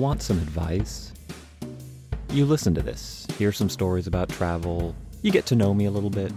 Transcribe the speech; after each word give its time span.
Want 0.00 0.22
some 0.22 0.38
advice? 0.38 1.12
You 2.30 2.46
listen 2.46 2.74
to 2.74 2.80
this, 2.80 3.26
hear 3.36 3.52
some 3.52 3.68
stories 3.68 4.06
about 4.06 4.30
travel, 4.30 4.96
you 5.20 5.30
get 5.30 5.44
to 5.44 5.54
know 5.54 5.74
me 5.74 5.84
a 5.84 5.90
little 5.90 6.08
bit. 6.08 6.32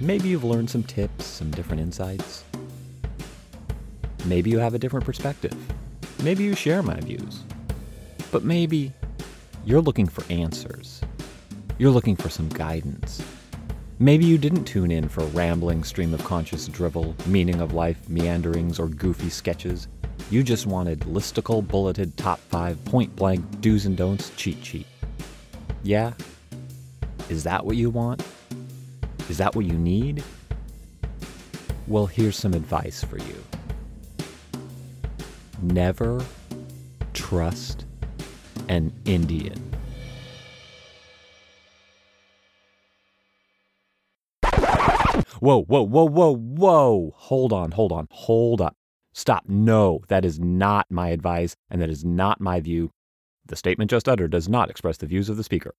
Maybe 0.00 0.30
you've 0.30 0.42
learned 0.42 0.70
some 0.70 0.82
tips, 0.82 1.24
some 1.24 1.52
different 1.52 1.82
insights. 1.82 2.42
Maybe 4.24 4.50
you 4.50 4.58
have 4.58 4.74
a 4.74 4.78
different 4.80 5.06
perspective. 5.06 5.54
Maybe 6.24 6.42
you 6.42 6.56
share 6.56 6.82
my 6.82 6.98
views. 6.98 7.44
But 8.32 8.42
maybe 8.42 8.92
you're 9.64 9.80
looking 9.80 10.08
for 10.08 10.24
answers. 10.28 11.00
You're 11.78 11.92
looking 11.92 12.16
for 12.16 12.28
some 12.28 12.48
guidance. 12.48 13.22
Maybe 14.00 14.24
you 14.24 14.36
didn't 14.36 14.64
tune 14.64 14.90
in 14.90 15.08
for 15.08 15.22
rambling 15.26 15.84
stream 15.84 16.12
of 16.12 16.24
conscious 16.24 16.66
drivel, 16.66 17.14
meaning 17.24 17.60
of 17.60 17.72
life 17.72 18.08
meanderings, 18.08 18.80
or 18.80 18.88
goofy 18.88 19.30
sketches. 19.30 19.86
You 20.30 20.44
just 20.44 20.64
wanted 20.64 21.00
listicle 21.00 21.66
bulleted 21.66 22.16
top 22.16 22.38
five 22.38 22.82
point 22.84 23.16
blank 23.16 23.60
do's 23.60 23.84
and 23.84 23.96
don'ts 23.96 24.30
cheat 24.36 24.64
sheet. 24.64 24.86
Yeah? 25.82 26.12
Is 27.28 27.42
that 27.42 27.66
what 27.66 27.74
you 27.74 27.90
want? 27.90 28.24
Is 29.28 29.38
that 29.38 29.56
what 29.56 29.64
you 29.64 29.72
need? 29.72 30.22
Well, 31.88 32.06
here's 32.06 32.36
some 32.36 32.54
advice 32.54 33.02
for 33.02 33.18
you. 33.18 33.44
Never 35.62 36.24
trust 37.12 37.84
an 38.68 38.92
Indian. 39.06 39.60
Whoa, 45.40 45.62
whoa, 45.62 45.82
whoa, 45.82 46.04
whoa, 46.04 46.36
whoa. 46.36 47.14
Hold 47.16 47.52
on, 47.52 47.72
hold 47.72 47.90
on, 47.90 48.06
hold 48.12 48.60
up. 48.60 48.76
Stop. 49.12 49.44
No, 49.48 50.00
that 50.08 50.24
is 50.24 50.38
not 50.38 50.86
my 50.90 51.08
advice, 51.08 51.56
and 51.68 51.80
that 51.82 51.90
is 51.90 52.04
not 52.04 52.40
my 52.40 52.60
view. 52.60 52.92
The 53.44 53.56
statement 53.56 53.90
just 53.90 54.08
uttered 54.08 54.30
does 54.30 54.48
not 54.48 54.70
express 54.70 54.96
the 54.96 55.06
views 55.06 55.28
of 55.28 55.36
the 55.36 55.44
speaker. 55.44 55.74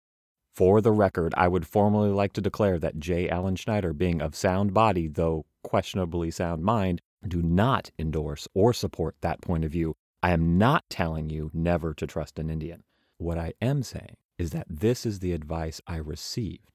For 0.54 0.82
the 0.82 0.92
record, 0.92 1.34
I 1.38 1.48
would 1.48 1.66
formally 1.66 2.10
like 2.10 2.34
to 2.34 2.42
declare 2.42 2.78
that 2.80 3.00
J. 3.00 3.30
Allen 3.30 3.56
Schneider, 3.56 3.94
being 3.94 4.22
of 4.22 4.36
sound 4.36 4.74
body, 4.74 5.08
though 5.08 5.46
questionably 5.64 6.30
sound 6.30 6.64
mind, 6.64 7.02
do 7.26 7.42
not 7.42 7.92
endorse 7.98 8.48
or 8.54 8.74
support 8.74 9.16
that 9.22 9.42
point 9.42 9.64
of 9.64 9.72
view. 9.72 9.96
I 10.22 10.32
am 10.32 10.58
not 10.58 10.84
telling 10.90 11.30
you 11.30 11.50
never 11.54 11.94
to 11.94 12.06
trust 12.06 12.38
an 12.38 12.50
Indian. 12.50 12.84
What 13.18 13.38
I 13.38 13.54
am 13.62 13.84
saying 13.84 14.18
is 14.38 14.52
that 14.52 14.68
this 14.70 15.06
is 15.06 15.20
the 15.20 15.32
advice 15.32 15.80
I 15.88 15.98
received 15.98 16.72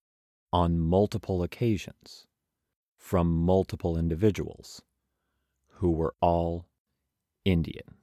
on 0.53 0.81
multiple 0.81 1.43
occasions 1.43 2.27
from 2.97 3.29
multiple 3.29 3.99
individuals 3.99 4.83
who 5.77 5.91
were 5.91 6.15
all 6.21 6.67
Indian. 7.45 7.95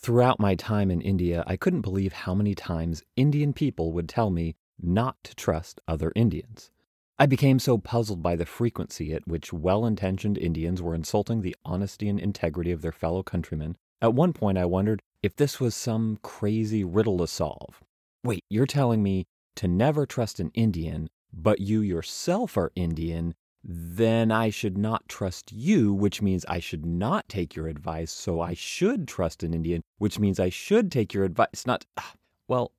Throughout 0.00 0.38
my 0.38 0.54
time 0.54 0.90
in 0.90 1.00
India, 1.00 1.42
I 1.46 1.56
couldn't 1.56 1.80
believe 1.80 2.12
how 2.12 2.34
many 2.34 2.54
times 2.54 3.02
Indian 3.16 3.52
people 3.52 3.92
would 3.92 4.08
tell 4.08 4.30
me 4.30 4.54
not 4.80 5.16
to 5.24 5.34
trust 5.34 5.80
other 5.88 6.12
Indians. 6.14 6.70
I 7.18 7.26
became 7.26 7.58
so 7.58 7.78
puzzled 7.78 8.22
by 8.22 8.36
the 8.36 8.46
frequency 8.46 9.12
at 9.12 9.26
which 9.26 9.52
well 9.52 9.84
intentioned 9.84 10.38
Indians 10.38 10.80
were 10.80 10.94
insulting 10.94 11.42
the 11.42 11.56
honesty 11.64 12.08
and 12.08 12.20
integrity 12.20 12.70
of 12.70 12.80
their 12.80 12.92
fellow 12.92 13.24
countrymen. 13.24 13.76
At 14.00 14.14
one 14.14 14.32
point, 14.32 14.56
I 14.56 14.66
wondered 14.66 15.02
if 15.20 15.34
this 15.34 15.58
was 15.58 15.74
some 15.74 16.20
crazy 16.22 16.84
riddle 16.84 17.18
to 17.18 17.26
solve. 17.26 17.82
Wait, 18.22 18.44
you're 18.48 18.66
telling 18.66 19.02
me 19.02 19.26
to 19.56 19.66
never 19.66 20.06
trust 20.06 20.38
an 20.38 20.52
Indian, 20.54 21.08
but 21.32 21.58
you 21.60 21.80
yourself 21.80 22.56
are 22.56 22.70
Indian, 22.76 23.34
then 23.70 24.32
I 24.32 24.48
should 24.48 24.78
not 24.78 25.06
trust 25.10 25.52
you, 25.52 25.92
which 25.92 26.22
means 26.22 26.46
I 26.48 26.58
should 26.58 26.86
not 26.86 27.28
take 27.28 27.54
your 27.54 27.68
advice. 27.68 28.10
So 28.10 28.40
I 28.40 28.54
should 28.54 29.06
trust 29.06 29.42
an 29.42 29.52
Indian, 29.52 29.82
which 29.98 30.18
means 30.18 30.40
I 30.40 30.48
should 30.48 30.90
take 30.90 31.12
your 31.12 31.24
advice. 31.24 31.66
Not, 31.66 31.84
ah, 31.98 32.14
well, 32.46 32.72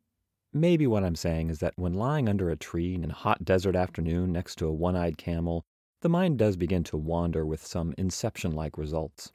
maybe 0.51 0.87
what 0.87 1.03
I'm 1.03 1.15
saying 1.15 1.51
is 1.51 1.59
that 1.59 1.75
when 1.75 1.93
lying 1.93 2.27
under 2.27 2.49
a 2.49 2.55
tree 2.55 2.95
in 2.95 3.11
a 3.11 3.13
hot 3.13 3.45
desert 3.45 3.75
afternoon 3.75 4.31
next 4.31 4.55
to 4.57 4.65
a 4.65 4.73
one 4.73 4.95
eyed 4.95 5.19
camel, 5.19 5.63
the 6.01 6.09
mind 6.09 6.39
does 6.39 6.57
begin 6.57 6.83
to 6.85 6.97
wander 6.97 7.45
with 7.45 7.63
some 7.63 7.93
inception 7.99 8.53
like 8.53 8.75
results. 8.75 9.31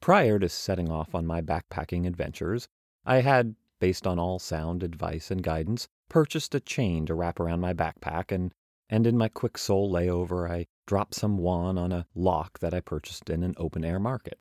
Prior 0.00 0.38
to 0.38 0.50
setting 0.50 0.90
off 0.90 1.14
on 1.14 1.26
my 1.26 1.40
backpacking 1.40 2.06
adventures, 2.06 2.68
I 3.06 3.22
had, 3.22 3.54
based 3.78 4.06
on 4.06 4.18
all 4.18 4.38
sound 4.38 4.82
advice 4.82 5.30
and 5.30 5.42
guidance, 5.42 5.88
purchased 6.10 6.54
a 6.54 6.60
chain 6.60 7.06
to 7.06 7.14
wrap 7.14 7.40
around 7.40 7.60
my 7.60 7.72
backpack 7.72 8.30
and 8.30 8.52
and 8.90 9.06
in 9.06 9.16
my 9.16 9.28
quick 9.28 9.56
Seoul 9.56 9.90
layover, 9.90 10.50
I 10.50 10.66
dropped 10.86 11.14
some 11.14 11.38
won 11.38 11.78
on 11.78 11.92
a 11.92 12.06
lock 12.14 12.58
that 12.58 12.74
I 12.74 12.80
purchased 12.80 13.30
in 13.30 13.44
an 13.44 13.54
open 13.56 13.84
air 13.84 14.00
market. 14.00 14.38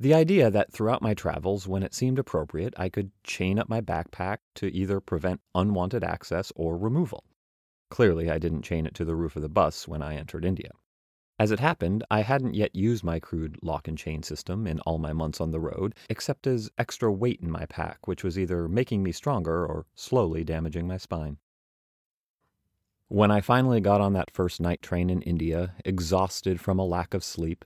The 0.00 0.12
idea 0.12 0.50
that 0.50 0.72
throughout 0.72 1.00
my 1.00 1.14
travels, 1.14 1.68
when 1.68 1.84
it 1.84 1.94
seemed 1.94 2.18
appropriate, 2.18 2.74
I 2.76 2.88
could 2.88 3.12
chain 3.22 3.60
up 3.60 3.68
my 3.68 3.80
backpack 3.80 4.38
to 4.56 4.66
either 4.74 5.00
prevent 5.00 5.40
unwanted 5.54 6.02
access 6.02 6.52
or 6.56 6.76
removal. 6.76 7.22
Clearly, 7.90 8.28
I 8.28 8.38
didn't 8.38 8.62
chain 8.62 8.86
it 8.86 8.94
to 8.94 9.04
the 9.04 9.14
roof 9.14 9.36
of 9.36 9.42
the 9.42 9.48
bus 9.48 9.86
when 9.86 10.02
I 10.02 10.16
entered 10.16 10.44
India. 10.44 10.72
As 11.38 11.52
it 11.52 11.60
happened, 11.60 12.02
I 12.10 12.22
hadn't 12.22 12.54
yet 12.54 12.74
used 12.74 13.04
my 13.04 13.20
crude 13.20 13.58
lock 13.62 13.86
and 13.86 13.96
chain 13.96 14.24
system 14.24 14.66
in 14.66 14.80
all 14.80 14.98
my 14.98 15.12
months 15.12 15.40
on 15.40 15.52
the 15.52 15.60
road, 15.60 15.94
except 16.08 16.48
as 16.48 16.70
extra 16.78 17.12
weight 17.12 17.40
in 17.40 17.50
my 17.50 17.66
pack, 17.66 18.08
which 18.08 18.24
was 18.24 18.36
either 18.36 18.68
making 18.68 19.04
me 19.04 19.12
stronger 19.12 19.64
or 19.64 19.86
slowly 19.94 20.42
damaging 20.42 20.88
my 20.88 20.96
spine. 20.96 21.38
When 23.08 23.30
I 23.30 23.42
finally 23.42 23.80
got 23.80 24.00
on 24.00 24.14
that 24.14 24.30
first 24.30 24.60
night 24.60 24.80
train 24.80 25.10
in 25.10 25.20
India, 25.22 25.74
exhausted 25.84 26.58
from 26.58 26.78
a 26.78 26.86
lack 26.86 27.12
of 27.12 27.22
sleep, 27.22 27.64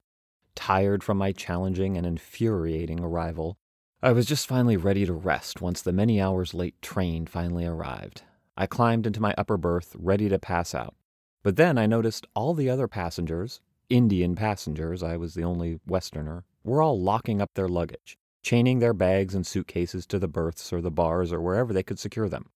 tired 0.56 1.04
from 1.04 1.16
my 1.16 1.30
challenging 1.30 1.96
and 1.96 2.04
infuriating 2.04 3.00
arrival, 3.00 3.56
I 4.02 4.12
was 4.12 4.26
just 4.26 4.48
finally 4.48 4.76
ready 4.76 5.06
to 5.06 5.12
rest 5.12 5.60
once 5.60 5.80
the 5.80 5.92
many 5.92 6.20
hours 6.20 6.54
late 6.54 6.80
train 6.82 7.26
finally 7.26 7.64
arrived. 7.64 8.22
I 8.56 8.66
climbed 8.66 9.06
into 9.06 9.22
my 9.22 9.32
upper 9.38 9.56
berth, 9.56 9.94
ready 9.96 10.28
to 10.28 10.40
pass 10.40 10.74
out. 10.74 10.96
But 11.44 11.54
then 11.54 11.78
I 11.78 11.86
noticed 11.86 12.26
all 12.34 12.52
the 12.52 12.68
other 12.68 12.88
passengers, 12.88 13.60
Indian 13.88 14.34
passengers, 14.34 15.04
I 15.04 15.16
was 15.16 15.34
the 15.34 15.44
only 15.44 15.78
Westerner, 15.86 16.44
were 16.64 16.82
all 16.82 17.00
locking 17.00 17.40
up 17.40 17.54
their 17.54 17.68
luggage, 17.68 18.18
chaining 18.42 18.80
their 18.80 18.92
bags 18.92 19.36
and 19.36 19.46
suitcases 19.46 20.04
to 20.08 20.18
the 20.18 20.28
berths 20.28 20.72
or 20.72 20.80
the 20.80 20.90
bars 20.90 21.32
or 21.32 21.40
wherever 21.40 21.72
they 21.72 21.84
could 21.84 22.00
secure 22.00 22.28
them. 22.28 22.50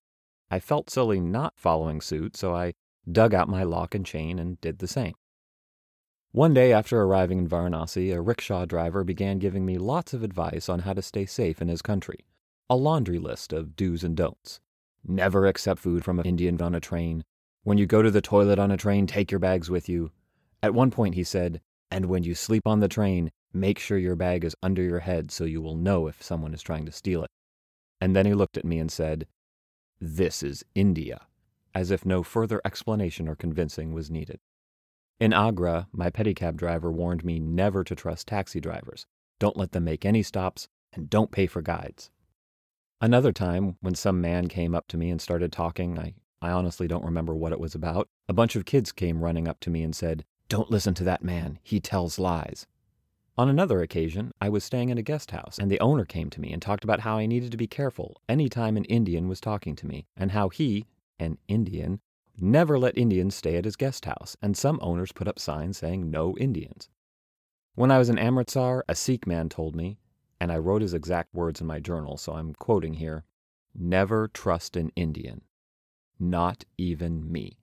I 0.53 0.61
felt 0.61 0.91
silly 0.91 1.19
not 1.19 1.55
following 1.57 2.03
suit, 2.03 2.37
so 2.37 2.55
I 2.55 2.75
dug 3.11 3.33
out 3.33 3.49
my 3.49 3.63
lock 3.63 3.95
and 3.95 4.05
chain 4.05 4.39
and 4.39 4.61
did 4.61 4.81
the 4.81 4.87
same. 4.87 5.15
One 6.33 6.53
day 6.53 6.75
after 6.75 7.01
arriving 7.01 7.39
in 7.39 7.49
Varanasi, 7.49 8.15
a 8.15 8.21
rickshaw 8.21 8.67
driver 8.67 9.03
began 9.03 9.39
giving 9.39 9.65
me 9.65 9.79
lots 9.79 10.13
of 10.13 10.23
advice 10.23 10.69
on 10.69 10.81
how 10.81 10.93
to 10.93 11.01
stay 11.01 11.25
safe 11.25 11.63
in 11.63 11.69
his 11.69 11.81
country. 11.81 12.27
A 12.69 12.77
laundry 12.77 13.19
list 13.19 13.55
of 13.55 13.77
do's 13.77 14.05
and 14.05 14.15
don'ts. 14.15 14.61
Never 15.03 15.47
accept 15.47 15.81
food 15.81 16.05
from 16.05 16.19
an 16.19 16.27
Indian 16.27 16.61
on 16.61 16.75
a 16.75 16.81
train. 16.81 17.25
When 17.63 17.79
you 17.79 17.87
go 17.87 18.03
to 18.03 18.11
the 18.11 18.21
toilet 18.21 18.59
on 18.59 18.71
a 18.71 18.77
train, 18.77 19.07
take 19.07 19.31
your 19.31 19.41
bags 19.41 19.71
with 19.71 19.89
you. 19.89 20.11
At 20.63 20.75
one 20.75 20.91
point, 20.91 21.15
he 21.15 21.25
said, 21.25 21.63
and 21.91 22.05
when 22.07 22.25
you 22.25 22.35
sleep 22.35 22.67
on 22.67 22.81
the 22.81 22.89
train, 22.89 23.31
make 23.55 23.79
sure 23.79 23.97
your 23.97 24.17
bag 24.17 24.45
is 24.45 24.55
under 24.63 24.83
your 24.83 25.01
head 25.01 25.31
so 25.31 25.45
you 25.45 25.63
will 25.63 25.77
know 25.77 26.09
if 26.09 26.23
someone 26.23 26.53
is 26.53 26.61
trying 26.61 26.85
to 26.85 26.93
steal 26.93 27.25
it. 27.25 27.31
And 28.03 28.15
then 28.15 28.27
he 28.27 28.35
looked 28.35 28.59
at 28.59 28.67
me 28.67 28.79
and 28.79 28.93
said, 28.93 29.27
this 30.05 30.43
is 30.43 30.65
India, 30.75 31.29
as 31.77 31.93
if 31.93 32.05
no 32.05 32.25
further 32.25 32.61
explanation 32.65 33.29
or 33.29 33.37
convincing 33.37 33.95
was 33.95 34.11
needed. 34.11 34.41
In 35.21 35.33
Agra, 35.33 35.87
my 35.93 36.11
pedicab 36.11 36.57
driver 36.57 36.91
warned 36.91 37.25
me 37.25 37.39
never 37.39 37.85
to 37.85 37.95
trust 37.95 38.27
taxi 38.27 38.61
drivers. 38.61 39.07
Don't 39.39 39.57
let 39.57 39.71
them 39.71 39.85
make 39.85 40.05
any 40.05 40.25
stops, 40.25 40.67
and 40.93 41.09
don't 41.09 41.31
pay 41.31 41.47
for 41.47 41.63
guides. 41.63 42.11
Another 43.01 43.31
time, 43.31 43.77
when 43.81 43.95
some 43.95 44.21
man 44.21 44.49
came 44.49 44.75
up 44.75 44.89
to 44.89 44.97
me 44.97 45.09
and 45.09 45.21
started 45.21 45.53
talking, 45.53 45.97
I, 45.97 46.15
I 46.41 46.51
honestly 46.51 46.89
don't 46.89 47.05
remember 47.05 47.37
what 47.37 47.53
it 47.53 47.61
was 47.61 47.77
about, 47.77 48.09
a 48.29 48.33
bunch 48.33 48.57
of 48.57 48.65
kids 48.65 48.91
came 48.91 49.23
running 49.23 49.47
up 49.47 49.61
to 49.61 49.71
me 49.71 49.85
and 49.85 49.95
said, 49.95 50.25
Don't 50.49 50.71
listen 50.71 50.95
to 50.95 51.05
that 51.05 51.23
man, 51.23 51.61
he 51.63 51.79
tells 51.79 52.19
lies. 52.19 52.67
On 53.39 53.49
another 53.49 53.81
occasion, 53.81 54.31
I 54.43 54.51
was 54.51 54.63
staying 54.63 54.91
in 54.91 54.99
a 54.99 55.03
guest 55.03 55.31
house, 55.31 55.59
and 55.59 55.71
the 55.71 55.81
owner 55.81 56.05
came 56.05 56.29
to 56.31 56.41
me 56.41 56.53
and 56.53 56.61
talked 56.61 56.85
about 56.85 57.01
how 57.01 57.17
I 57.17 57.25
needed 57.25 57.51
to 57.53 57.57
be 57.57 57.67
careful 57.67 58.21
any 58.29 58.51
time 58.51 58.77
an 58.77 58.85
Indian 58.85 59.27
was 59.27 59.41
talking 59.41 59.75
to 59.77 59.87
me, 59.87 60.07
and 60.15 60.33
how 60.33 60.51
he, 60.51 60.85
an 61.19 61.39
Indian, 61.49 62.01
never 62.39 62.79
let 62.79 62.99
Indians 62.99 63.35
stay 63.35 63.57
at 63.57 63.65
his 63.65 63.77
guest 63.77 64.05
house, 64.05 64.37
and 64.43 64.55
some 64.55 64.79
owners 64.83 65.13
put 65.13 65.29
up 65.29 65.39
signs 65.39 65.79
saying 65.79 66.11
no 66.11 66.37
Indians. 66.37 66.91
When 67.75 67.91
I 67.91 67.97
was 67.97 68.11
in 68.11 68.19
Amritsar, 68.19 68.85
a 68.87 68.95
Sikh 68.95 69.27
man 69.27 69.49
told 69.49 69.75
me, 69.75 69.97
and 70.39 70.53
I 70.53 70.59
wrote 70.59 70.83
his 70.83 70.93
exact 70.93 71.33
words 71.33 71.63
in 71.63 71.67
my 71.67 71.81
journal, 71.81 72.19
so 72.19 72.35
I'm 72.35 72.53
quoting 72.55 72.95
here 72.95 73.25
never 73.75 74.29
trust 74.29 74.77
an 74.77 74.93
Indian, 74.95 75.41
not 76.21 76.67
even 76.77 77.33
me. 77.33 77.62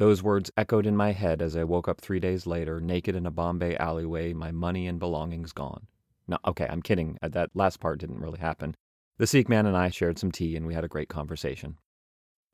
Those 0.00 0.22
words 0.22 0.50
echoed 0.56 0.86
in 0.86 0.96
my 0.96 1.12
head 1.12 1.42
as 1.42 1.54
I 1.54 1.64
woke 1.64 1.86
up 1.86 2.00
three 2.00 2.20
days 2.20 2.46
later, 2.46 2.80
naked 2.80 3.14
in 3.14 3.26
a 3.26 3.30
Bombay 3.30 3.76
alleyway, 3.76 4.32
my 4.32 4.50
money 4.50 4.86
and 4.86 4.98
belongings 4.98 5.52
gone. 5.52 5.88
No, 6.26 6.38
okay, 6.46 6.66
I'm 6.70 6.80
kidding. 6.80 7.18
Uh, 7.22 7.28
that 7.28 7.50
last 7.52 7.80
part 7.80 8.00
didn't 8.00 8.20
really 8.20 8.38
happen. 8.38 8.74
The 9.18 9.26
Sikh 9.26 9.50
man 9.50 9.66
and 9.66 9.76
I 9.76 9.90
shared 9.90 10.18
some 10.18 10.32
tea 10.32 10.56
and 10.56 10.66
we 10.66 10.72
had 10.72 10.84
a 10.84 10.88
great 10.88 11.10
conversation. 11.10 11.76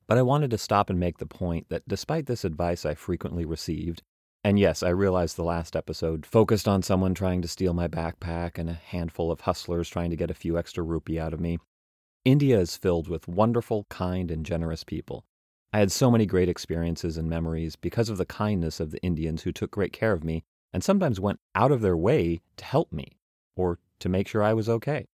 But 0.09 0.19
I 0.19 0.23
wanted 0.23 0.51
to 0.51 0.59
stop 0.59 0.91
and 0.91 0.99
make 0.99 1.19
the 1.19 1.27
point 1.27 1.69
that 1.69 1.87
despite 1.87 2.27
this 2.27 2.45
advice 2.45 2.85
I 2.85 2.97
frequently 2.97 3.45
received, 3.45 4.03
And 4.43 4.59
yes, 4.59 4.83
I 4.83 4.89
realize 4.89 5.35
the 5.35 5.45
last 5.45 5.77
episode 5.77 6.27
focused 6.27 6.67
on 6.67 6.83
someone 6.83 7.15
trying 7.15 7.43
to 7.43 7.49
steal 7.49 7.75
my 7.75 7.87
backpack 7.87 8.59
and 8.59 8.69
a 8.69 8.75
handful 8.75 9.31
of 9.31 9.43
hustlers 9.43 9.89
trying 9.89 10.11
to 10.11 10.17
get 10.17 10.33
a 10.33 10.35
few 10.35 10.59
extra 10.59 10.83
rupee 10.83 11.21
out 11.21 11.33
of 11.33 11.39
me. 11.39 11.59
India 12.25 12.59
is 12.59 12.77
filled 12.77 13.07
with 13.07 13.29
wonderful, 13.29 13.87
kind, 13.89 14.33
and 14.33 14.45
generous 14.45 14.83
people. 14.83 15.25
I 15.73 15.79
had 15.79 15.93
so 15.93 16.11
many 16.11 16.27
great 16.27 16.49
experiences 16.49 17.17
and 17.17 17.29
memories 17.29 17.77
because 17.77 18.09
of 18.09 18.17
the 18.17 18.25
kindness 18.25 18.81
of 18.81 18.91
the 18.91 19.03
Indians 19.03 19.43
who 19.43 19.53
took 19.53 19.71
great 19.71 19.93
care 19.93 20.13
of 20.13 20.25
me 20.25 20.45
and 20.73 20.83
sometimes 20.83 21.21
went 21.21 21.41
out 21.55 21.73
of 21.73 21.81
their 21.81 21.97
way 21.97 22.41
to 22.57 22.65
help 22.65 22.93
me 22.93 23.19
or 23.57 23.79
to 23.99 24.09
make 24.09 24.29
sure 24.29 24.43
I 24.43 24.53
was 24.53 24.69
okay. 24.69 25.07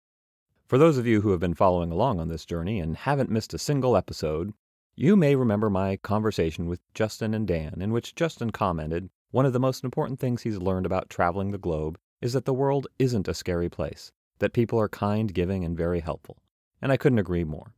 For 0.66 0.78
those 0.78 0.98
of 0.98 1.06
you 1.06 1.20
who 1.20 1.30
have 1.30 1.40
been 1.40 1.54
following 1.54 1.90
along 1.90 2.20
on 2.20 2.28
this 2.28 2.44
journey 2.44 2.78
and 2.78 2.96
haven't 2.96 3.30
missed 3.30 3.54
a 3.54 3.58
single 3.58 3.96
episode, 3.96 4.52
you 4.94 5.16
may 5.16 5.34
remember 5.34 5.70
my 5.70 5.96
conversation 5.96 6.66
with 6.66 6.80
Justin 6.94 7.34
and 7.34 7.46
Dan, 7.46 7.80
in 7.80 7.92
which 7.92 8.14
Justin 8.14 8.50
commented 8.50 9.10
one 9.30 9.46
of 9.46 9.52
the 9.52 9.60
most 9.60 9.84
important 9.84 10.20
things 10.20 10.42
he's 10.42 10.58
learned 10.58 10.86
about 10.86 11.08
traveling 11.08 11.50
the 11.50 11.58
globe 11.58 11.98
is 12.20 12.32
that 12.32 12.44
the 12.44 12.54
world 12.54 12.86
isn't 12.98 13.28
a 13.28 13.34
scary 13.34 13.68
place, 13.68 14.12
that 14.40 14.52
people 14.52 14.78
are 14.78 14.88
kind, 14.88 15.32
giving, 15.32 15.64
and 15.64 15.76
very 15.76 16.00
helpful. 16.00 16.36
And 16.82 16.92
I 16.92 16.96
couldn't 16.96 17.18
agree 17.18 17.44
more. 17.44 17.74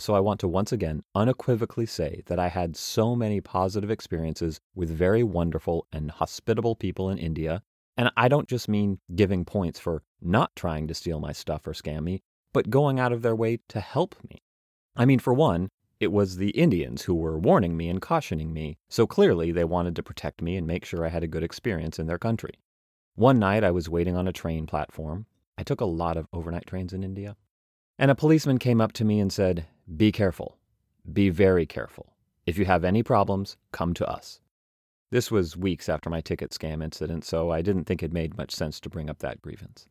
So 0.00 0.14
I 0.14 0.20
want 0.20 0.40
to 0.40 0.48
once 0.48 0.72
again 0.72 1.02
unequivocally 1.14 1.84
say 1.84 2.22
that 2.26 2.38
I 2.38 2.48
had 2.48 2.74
so 2.74 3.14
many 3.14 3.42
positive 3.42 3.90
experiences 3.90 4.58
with 4.74 4.88
very 4.88 5.22
wonderful 5.22 5.86
and 5.92 6.10
hospitable 6.10 6.74
people 6.74 7.10
in 7.10 7.18
India. 7.18 7.62
And 7.98 8.10
I 8.16 8.28
don't 8.28 8.48
just 8.48 8.66
mean 8.66 8.98
giving 9.14 9.44
points 9.44 9.78
for 9.78 10.02
not 10.22 10.56
trying 10.56 10.88
to 10.88 10.94
steal 10.94 11.20
my 11.20 11.32
stuff 11.32 11.66
or 11.66 11.72
scam 11.72 12.02
me, 12.02 12.22
but 12.54 12.70
going 12.70 12.98
out 12.98 13.12
of 13.12 13.20
their 13.20 13.36
way 13.36 13.58
to 13.68 13.80
help 13.80 14.16
me. 14.30 14.42
I 14.96 15.04
mean, 15.04 15.18
for 15.18 15.34
one, 15.34 15.68
it 16.00 16.12
was 16.12 16.38
the 16.38 16.50
Indians 16.50 17.02
who 17.02 17.14
were 17.14 17.38
warning 17.38 17.76
me 17.76 17.90
and 17.90 18.00
cautioning 18.00 18.54
me, 18.54 18.78
so 18.88 19.06
clearly 19.06 19.52
they 19.52 19.64
wanted 19.64 19.94
to 19.96 20.02
protect 20.02 20.40
me 20.40 20.56
and 20.56 20.66
make 20.66 20.86
sure 20.86 21.04
I 21.04 21.10
had 21.10 21.22
a 21.22 21.28
good 21.28 21.42
experience 21.42 21.98
in 21.98 22.06
their 22.06 22.18
country. 22.18 22.54
One 23.16 23.38
night 23.38 23.62
I 23.62 23.70
was 23.70 23.90
waiting 23.90 24.16
on 24.16 24.26
a 24.26 24.32
train 24.32 24.66
platform. 24.66 25.26
I 25.58 25.62
took 25.62 25.82
a 25.82 25.84
lot 25.84 26.16
of 26.16 26.26
overnight 26.32 26.66
trains 26.66 26.94
in 26.94 27.04
India. 27.04 27.36
And 27.98 28.10
a 28.10 28.14
policeman 28.14 28.56
came 28.56 28.80
up 28.80 28.92
to 28.92 29.04
me 29.04 29.20
and 29.20 29.30
said, 29.30 29.66
Be 29.96 30.12
careful. 30.12 30.56
Be 31.12 31.30
very 31.30 31.66
careful. 31.66 32.14
If 32.46 32.58
you 32.58 32.64
have 32.64 32.84
any 32.84 33.02
problems, 33.02 33.56
come 33.72 33.92
to 33.94 34.08
us. 34.08 34.40
This 35.10 35.30
was 35.32 35.56
weeks 35.56 35.88
after 35.88 36.08
my 36.08 36.20
ticket 36.20 36.52
scam 36.52 36.82
incident, 36.82 37.24
so 37.24 37.50
I 37.50 37.62
didn't 37.62 37.84
think 37.84 38.02
it 38.02 38.12
made 38.12 38.36
much 38.36 38.52
sense 38.52 38.78
to 38.80 38.88
bring 38.88 39.10
up 39.10 39.18
that 39.18 39.42
grievance. 39.42 39.88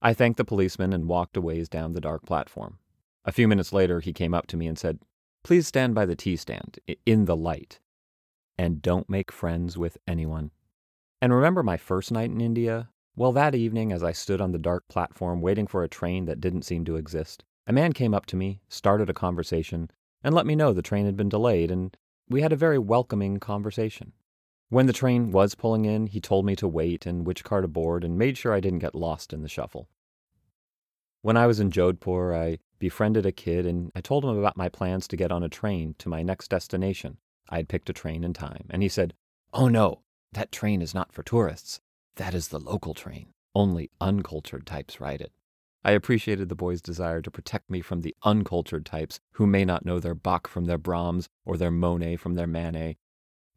I 0.00 0.14
thanked 0.14 0.36
the 0.36 0.44
policeman 0.44 0.92
and 0.92 1.08
walked 1.08 1.36
a 1.36 1.40
ways 1.40 1.68
down 1.68 1.92
the 1.92 2.00
dark 2.00 2.24
platform. 2.24 2.78
A 3.24 3.32
few 3.32 3.48
minutes 3.48 3.72
later, 3.72 3.98
he 3.98 4.12
came 4.12 4.32
up 4.32 4.46
to 4.48 4.56
me 4.56 4.68
and 4.68 4.78
said, 4.78 5.00
Please 5.42 5.66
stand 5.66 5.94
by 5.94 6.06
the 6.06 6.14
tea 6.14 6.36
stand, 6.36 6.78
in 7.04 7.24
the 7.24 7.36
light, 7.36 7.80
and 8.56 8.80
don't 8.80 9.10
make 9.10 9.32
friends 9.32 9.76
with 9.76 9.98
anyone. 10.06 10.52
And 11.20 11.32
remember 11.32 11.64
my 11.64 11.76
first 11.76 12.12
night 12.12 12.30
in 12.30 12.40
India? 12.40 12.90
Well, 13.16 13.32
that 13.32 13.56
evening, 13.56 13.92
as 13.92 14.04
I 14.04 14.12
stood 14.12 14.40
on 14.40 14.52
the 14.52 14.58
dark 14.58 14.86
platform 14.88 15.40
waiting 15.40 15.66
for 15.66 15.82
a 15.82 15.88
train 15.88 16.26
that 16.26 16.40
didn't 16.40 16.62
seem 16.62 16.84
to 16.84 16.96
exist, 16.96 17.44
a 17.66 17.72
man 17.72 17.92
came 17.92 18.14
up 18.14 18.26
to 18.26 18.36
me, 18.36 18.60
started 18.68 19.08
a 19.08 19.14
conversation, 19.14 19.90
and 20.22 20.34
let 20.34 20.46
me 20.46 20.54
know 20.54 20.72
the 20.72 20.82
train 20.82 21.06
had 21.06 21.16
been 21.16 21.28
delayed, 21.28 21.70
and 21.70 21.96
we 22.28 22.42
had 22.42 22.52
a 22.52 22.56
very 22.56 22.78
welcoming 22.78 23.38
conversation. 23.38 24.12
When 24.68 24.86
the 24.86 24.92
train 24.92 25.32
was 25.32 25.54
pulling 25.54 25.84
in, 25.84 26.06
he 26.06 26.20
told 26.20 26.46
me 26.46 26.56
to 26.56 26.66
wait 26.66 27.04
and 27.04 27.26
which 27.26 27.44
car 27.44 27.60
to 27.60 27.68
board 27.68 28.04
and 28.04 28.16
made 28.18 28.38
sure 28.38 28.54
I 28.54 28.60
didn't 28.60 28.78
get 28.78 28.94
lost 28.94 29.32
in 29.32 29.42
the 29.42 29.48
shuffle. 29.48 29.88
When 31.20 31.36
I 31.36 31.46
was 31.46 31.60
in 31.60 31.70
Jodhpur, 31.70 32.34
I 32.34 32.58
befriended 32.78 33.26
a 33.26 33.32
kid, 33.32 33.66
and 33.66 33.92
I 33.94 34.00
told 34.00 34.24
him 34.24 34.36
about 34.36 34.56
my 34.56 34.68
plans 34.68 35.06
to 35.08 35.16
get 35.16 35.30
on 35.30 35.42
a 35.42 35.48
train 35.48 35.94
to 35.98 36.08
my 36.08 36.22
next 36.22 36.48
destination. 36.48 37.18
I 37.48 37.58
had 37.58 37.68
picked 37.68 37.90
a 37.90 37.92
train 37.92 38.24
in 38.24 38.32
time, 38.32 38.66
and 38.70 38.82
he 38.82 38.88
said, 38.88 39.14
Oh 39.52 39.68
no, 39.68 40.00
that 40.32 40.50
train 40.50 40.82
is 40.82 40.94
not 40.94 41.12
for 41.12 41.22
tourists. 41.22 41.80
That 42.16 42.34
is 42.34 42.48
the 42.48 42.58
local 42.58 42.94
train. 42.94 43.34
Only 43.54 43.90
uncultured 44.00 44.66
types 44.66 45.00
ride 45.00 45.20
it. 45.20 45.32
I 45.84 45.92
appreciated 45.92 46.48
the 46.48 46.54
boy's 46.54 46.80
desire 46.80 47.20
to 47.22 47.30
protect 47.30 47.68
me 47.68 47.80
from 47.80 48.02
the 48.02 48.14
uncultured 48.22 48.86
types 48.86 49.18
who 49.32 49.46
may 49.46 49.64
not 49.64 49.84
know 49.84 49.98
their 49.98 50.14
Bach 50.14 50.46
from 50.46 50.66
their 50.66 50.78
Brahms 50.78 51.28
or 51.44 51.56
their 51.56 51.72
Monet 51.72 52.16
from 52.16 52.34
their 52.34 52.46
Manet. 52.46 52.98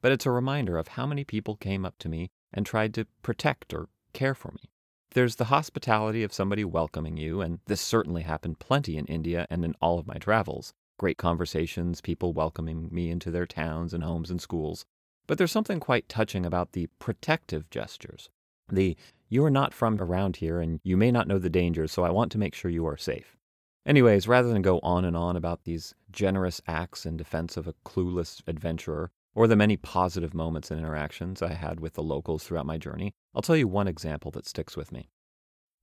But 0.01 0.11
it's 0.11 0.25
a 0.25 0.31
reminder 0.31 0.77
of 0.77 0.89
how 0.89 1.05
many 1.05 1.23
people 1.23 1.55
came 1.55 1.85
up 1.85 1.97
to 1.99 2.09
me 2.09 2.31
and 2.51 2.65
tried 2.65 2.93
to 2.95 3.05
protect 3.21 3.73
or 3.73 3.89
care 4.13 4.33
for 4.33 4.51
me. 4.53 4.69
There's 5.11 5.35
the 5.35 5.45
hospitality 5.45 6.23
of 6.23 6.33
somebody 6.33 6.65
welcoming 6.65 7.15
you, 7.15 7.41
and 7.41 7.59
this 7.67 7.79
certainly 7.79 8.23
happened 8.23 8.59
plenty 8.59 8.97
in 8.97 9.05
India 9.05 9.45
and 9.49 9.63
in 9.63 9.75
all 9.79 9.99
of 9.99 10.07
my 10.07 10.15
travels. 10.15 10.73
Great 10.97 11.17
conversations, 11.17 12.01
people 12.01 12.33
welcoming 12.33 12.89
me 12.91 13.09
into 13.09 13.29
their 13.31 13.45
towns 13.45 13.93
and 13.93 14.03
homes 14.03 14.31
and 14.31 14.41
schools. 14.41 14.85
But 15.27 15.37
there's 15.37 15.51
something 15.51 15.79
quite 15.79 16.09
touching 16.09 16.45
about 16.45 16.71
the 16.71 16.87
protective 16.99 17.69
gestures. 17.69 18.29
The, 18.71 18.97
you 19.29 19.43
are 19.45 19.51
not 19.51 19.73
from 19.73 20.01
around 20.01 20.37
here 20.37 20.59
and 20.59 20.79
you 20.83 20.97
may 20.97 21.11
not 21.11 21.27
know 21.27 21.39
the 21.39 21.49
dangers, 21.49 21.91
so 21.91 22.03
I 22.03 22.09
want 22.09 22.31
to 22.33 22.37
make 22.37 22.55
sure 22.55 22.71
you 22.71 22.85
are 22.87 22.97
safe. 22.97 23.37
Anyways, 23.85 24.27
rather 24.27 24.49
than 24.49 24.63
go 24.63 24.79
on 24.79 25.05
and 25.05 25.15
on 25.15 25.35
about 25.35 25.63
these 25.63 25.93
generous 26.11 26.61
acts 26.67 27.05
in 27.05 27.17
defense 27.17 27.55
of 27.57 27.67
a 27.67 27.75
clueless 27.85 28.41
adventurer, 28.47 29.11
or 29.35 29.47
the 29.47 29.55
many 29.55 29.77
positive 29.77 30.33
moments 30.33 30.71
and 30.71 30.79
interactions 30.79 31.41
I 31.41 31.53
had 31.53 31.79
with 31.79 31.93
the 31.93 32.01
locals 32.01 32.43
throughout 32.43 32.65
my 32.65 32.77
journey, 32.77 33.13
I'll 33.35 33.41
tell 33.41 33.55
you 33.55 33.67
one 33.67 33.87
example 33.87 34.31
that 34.31 34.47
sticks 34.47 34.75
with 34.75 34.91
me. 34.91 35.09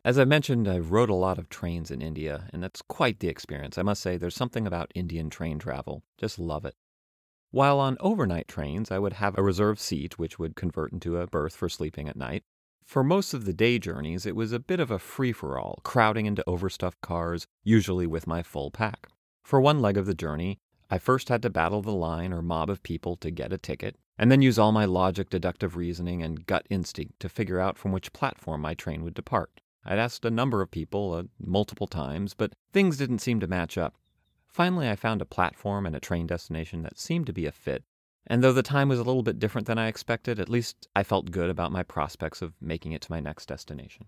As 0.04 0.18
I 0.18 0.24
mentioned, 0.24 0.66
I 0.66 0.80
rode 0.80 1.10
a 1.10 1.14
lot 1.14 1.38
of 1.38 1.48
trains 1.48 1.92
in 1.92 2.02
India, 2.02 2.48
and 2.52 2.60
that's 2.60 2.82
quite 2.82 3.20
the 3.20 3.28
experience. 3.28 3.78
I 3.78 3.82
must 3.82 4.02
say, 4.02 4.16
there's 4.16 4.34
something 4.34 4.66
about 4.66 4.90
Indian 4.96 5.30
train 5.30 5.60
travel. 5.60 6.02
Just 6.18 6.40
love 6.40 6.64
it. 6.64 6.74
While 7.52 7.78
on 7.78 7.98
overnight 8.00 8.48
trains, 8.48 8.90
I 8.90 8.98
would 8.98 9.12
have 9.12 9.38
a 9.38 9.42
reserved 9.42 9.78
seat, 9.78 10.18
which 10.18 10.40
would 10.40 10.56
convert 10.56 10.92
into 10.92 11.18
a 11.18 11.28
berth 11.28 11.54
for 11.54 11.68
sleeping 11.68 12.08
at 12.08 12.16
night. 12.16 12.42
For 12.84 13.02
most 13.02 13.32
of 13.32 13.44
the 13.44 13.52
day 13.52 13.78
journeys, 13.78 14.26
it 14.26 14.36
was 14.36 14.52
a 14.52 14.58
bit 14.58 14.80
of 14.80 14.90
a 14.90 14.98
free 14.98 15.32
for 15.32 15.58
all, 15.58 15.80
crowding 15.82 16.26
into 16.26 16.44
overstuffed 16.46 17.00
cars, 17.00 17.46
usually 17.64 18.06
with 18.06 18.26
my 18.26 18.42
full 18.42 18.70
pack. 18.70 19.08
For 19.42 19.60
one 19.60 19.80
leg 19.80 19.96
of 19.96 20.06
the 20.06 20.14
journey, 20.14 20.58
I 20.90 20.98
first 20.98 21.30
had 21.30 21.40
to 21.42 21.50
battle 21.50 21.80
the 21.80 21.90
line 21.90 22.32
or 22.32 22.42
mob 22.42 22.68
of 22.68 22.82
people 22.82 23.16
to 23.16 23.30
get 23.30 23.52
a 23.52 23.58
ticket, 23.58 23.96
and 24.18 24.30
then 24.30 24.42
use 24.42 24.58
all 24.58 24.72
my 24.72 24.84
logic, 24.84 25.30
deductive 25.30 25.74
reasoning, 25.74 26.22
and 26.22 26.44
gut 26.44 26.66
instinct 26.68 27.18
to 27.20 27.30
figure 27.30 27.58
out 27.58 27.78
from 27.78 27.92
which 27.92 28.12
platform 28.12 28.60
my 28.60 28.74
train 28.74 29.02
would 29.02 29.14
depart. 29.14 29.60
I'd 29.84 29.98
asked 29.98 30.24
a 30.24 30.30
number 30.30 30.60
of 30.60 30.70
people 30.70 31.14
uh, 31.14 31.22
multiple 31.40 31.86
times, 31.86 32.34
but 32.34 32.52
things 32.72 32.98
didn't 32.98 33.20
seem 33.20 33.40
to 33.40 33.46
match 33.46 33.78
up. 33.78 33.96
Finally, 34.46 34.90
I 34.90 34.96
found 34.96 35.22
a 35.22 35.26
platform 35.26 35.86
and 35.86 35.96
a 35.96 36.00
train 36.00 36.26
destination 36.26 36.82
that 36.82 36.98
seemed 36.98 37.26
to 37.26 37.32
be 37.32 37.46
a 37.46 37.52
fit, 37.52 37.84
and 38.26 38.42
though 38.42 38.52
the 38.52 38.62
time 38.62 38.88
was 38.88 38.98
a 38.98 39.04
little 39.04 39.22
bit 39.22 39.38
different 39.38 39.66
than 39.66 39.78
I 39.78 39.88
expected, 39.88 40.38
at 40.38 40.48
least 40.48 40.88
I 40.94 41.02
felt 41.02 41.30
good 41.30 41.50
about 41.50 41.72
my 41.72 41.82
prospects 41.82 42.42
of 42.42 42.54
making 42.60 42.92
it 42.92 43.02
to 43.02 43.12
my 43.12 43.20
next 43.20 43.46
destination. 43.46 44.06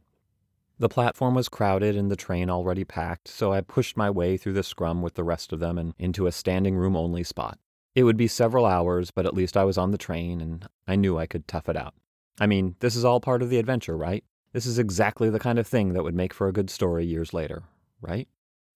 The 0.78 0.88
platform 0.88 1.34
was 1.34 1.48
crowded 1.48 1.96
and 1.96 2.10
the 2.10 2.16
train 2.16 2.50
already 2.50 2.84
packed, 2.84 3.28
so 3.28 3.52
I 3.52 3.60
pushed 3.60 3.96
my 3.96 4.10
way 4.10 4.36
through 4.36 4.54
the 4.54 4.62
scrum 4.62 5.02
with 5.02 5.14
the 5.14 5.24
rest 5.24 5.52
of 5.52 5.60
them 5.60 5.78
and 5.78 5.94
into 5.98 6.26
a 6.26 6.32
standing 6.32 6.74
room 6.76 6.96
only 6.96 7.22
spot. 7.22 7.58
It 7.94 8.02
would 8.02 8.16
be 8.16 8.26
several 8.26 8.66
hours, 8.66 9.12
but 9.12 9.24
at 9.24 9.34
least 9.34 9.56
I 9.56 9.64
was 9.64 9.78
on 9.78 9.92
the 9.92 9.98
train 9.98 10.40
and 10.40 10.66
I 10.88 10.96
knew 10.96 11.16
I 11.16 11.26
could 11.26 11.46
tough 11.46 11.68
it 11.68 11.76
out. 11.76 11.94
I 12.40 12.46
mean, 12.46 12.74
this 12.80 12.96
is 12.96 13.04
all 13.04 13.20
part 13.20 13.42
of 13.42 13.50
the 13.50 13.58
adventure, 13.58 13.96
right? 13.96 14.24
This 14.52 14.66
is 14.66 14.78
exactly 14.78 15.30
the 15.30 15.38
kind 15.38 15.58
of 15.58 15.66
thing 15.66 15.92
that 15.92 16.02
would 16.02 16.14
make 16.14 16.34
for 16.34 16.48
a 16.48 16.52
good 16.52 16.70
story 16.70 17.04
years 17.04 17.32
later, 17.32 17.62
right? 18.00 18.28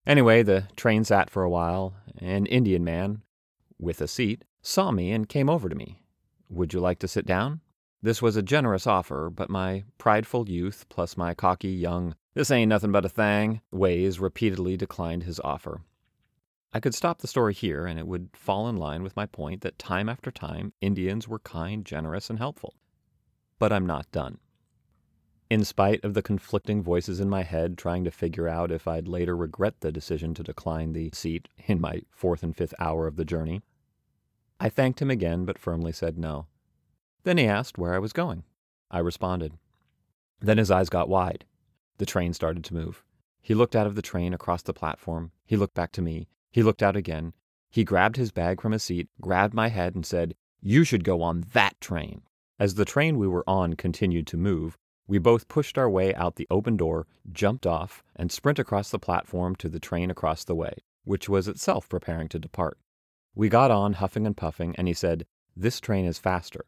Anyway, 0.07 0.43
the 0.43 0.69
train 0.77 1.05
sat 1.05 1.31
for 1.31 1.43
a 1.43 1.51
while. 1.51 1.95
An 2.19 2.47
Indian 2.47 2.85
man, 2.85 3.23
with 3.79 4.01
a 4.01 4.09
seat, 4.09 4.45
saw 4.69 4.91
me 4.91 5.13
and 5.13 5.29
came 5.29 5.49
over 5.49 5.69
to 5.69 5.75
me. 5.75 6.03
Would 6.51 6.75
you 6.75 6.81
like 6.81 6.99
to 6.99 7.09
sit 7.09 7.25
down? 7.25 7.61
This 8.03 8.21
was 8.21 8.37
a 8.37 8.43
generous 8.43 8.87
offer, 8.87 9.31
but 9.31 9.51
my 9.51 9.85
prideful 9.97 10.49
youth, 10.49 10.85
plus 10.89 11.17
my 11.17 11.35
cocky 11.35 11.71
young, 11.71 12.15
this 12.35 12.51
ain't 12.51 12.69
nothing 12.69 12.93
but 12.93 13.05
a 13.05 13.09
thing, 13.09 13.63
ways 13.73 14.21
repeatedly 14.21 14.77
declined 14.77 15.25
his 15.25 15.41
offer. 15.41 15.81
I 16.73 16.81
could 16.81 16.95
stop 16.95 17.19
the 17.19 17.27
story 17.27 17.55
here, 17.55 17.87
and 17.87 17.99
it 17.99 18.07
would 18.07 18.29
fall 18.35 18.69
in 18.69 18.77
line 18.77 19.03
with 19.03 19.17
my 19.17 19.25
point 19.25 19.63
that 19.63 19.79
time 19.79 20.09
after 20.09 20.31
time 20.31 20.75
Indians 20.83 21.27
were 21.27 21.39
kind, 21.39 21.85
generous, 21.85 22.29
and 22.29 22.39
helpful. 22.39 22.75
But 23.59 23.73
I'm 23.73 23.87
not 23.87 24.13
done. 24.13 24.39
In 25.49 25.65
spite 25.65 26.05
of 26.05 26.13
the 26.13 26.23
conflicting 26.23 26.83
voices 26.83 27.21
in 27.21 27.31
my 27.31 27.43
head 27.43 27.79
trying 27.79 28.05
to 28.05 28.11
figure 28.11 28.47
out 28.47 28.71
if 28.71 28.87
I'd 28.87 29.09
later 29.09 29.35
regret 29.35 29.81
the 29.81 29.91
decision 29.91 30.35
to 30.35 30.43
decline 30.43 30.93
the 30.93 31.11
seat 31.15 31.49
in 31.67 31.81
my 31.81 32.03
fourth 32.11 32.43
and 32.43 32.55
fifth 32.55 32.75
hour 32.79 33.07
of 33.07 33.17
the 33.17 33.25
journey, 33.25 33.63
I 34.61 34.69
thanked 34.69 35.01
him 35.01 35.11
again 35.11 35.45
but 35.45 35.59
firmly 35.59 35.93
said 35.93 36.19
no. 36.19 36.47
Then 37.25 37.39
he 37.39 37.47
asked 37.47 37.79
where 37.79 37.95
I 37.95 37.99
was 37.99 38.13
going. 38.13 38.45
I 38.91 38.99
responded. 38.99 39.55
Then 40.41 40.59
his 40.59 40.71
eyes 40.71 40.89
got 40.89 41.09
wide. 41.09 41.45
The 41.99 42.07
train 42.07 42.33
started 42.33 42.65
to 42.65 42.75
move. 42.75 43.05
He 43.41 43.55
looked 43.55 43.77
out 43.77 43.87
of 43.87 43.95
the 43.95 44.03
train 44.03 44.35
across 44.35 44.63
the 44.63 44.73
platform. 44.73 45.33
He 45.45 45.57
looked 45.57 45.75
back 45.75 45.93
to 45.93 46.03
me. 46.03 46.29
He 46.51 46.63
looked 46.63 46.83
out 46.83 46.97
again. 46.97 47.35
He 47.71 47.85
grabbed 47.85 48.17
his 48.17 48.33
bag 48.33 48.61
from 48.61 48.73
his 48.73 48.83
seat, 48.83 49.09
grabbed 49.21 49.55
my 49.55 49.69
head, 49.69 49.95
and 49.95 50.05
said, 50.05 50.35
You 50.61 50.85
should 50.85 51.05
go 51.05 51.23
on 51.23 51.45
that 51.53 51.81
train. 51.81 52.23
As 52.59 52.75
the 52.75 52.85
train 52.85 53.19
we 53.19 53.29
were 53.29 53.45
on 53.47 53.75
continued 53.75 54.27
to 54.29 54.37
move, 54.37 54.77
we 55.07 55.19
both 55.19 55.49
pushed 55.49 55.79
our 55.79 55.89
way 55.89 56.15
out 56.15 56.37
the 56.37 56.47
open 56.51 56.77
door, 56.77 57.07
jumped 57.33 57.67
off, 57.67 58.03
and 58.17 58.33
sprint 58.33 58.59
across 58.59 58.91
the 58.91 58.99
platform 58.99 59.55
to 59.57 59.69
the 59.69 59.81
train 59.81 60.11
across 60.11 60.45
the 60.45 60.55
way, 60.55 60.75
which 61.05 61.29
was 61.29 61.49
itself 61.49 61.89
preparing 61.89 62.29
to 62.29 62.39
depart. 62.39 62.79
We 63.35 63.49
got 63.49 63.71
on, 63.71 63.95
huffing 63.95 64.27
and 64.27 64.37
puffing, 64.37 64.75
and 64.77 64.89
he 64.89 64.95
said, 64.95 65.27
This 65.57 65.81
train 65.81 66.07
is 66.07 66.19
faster. 66.19 66.65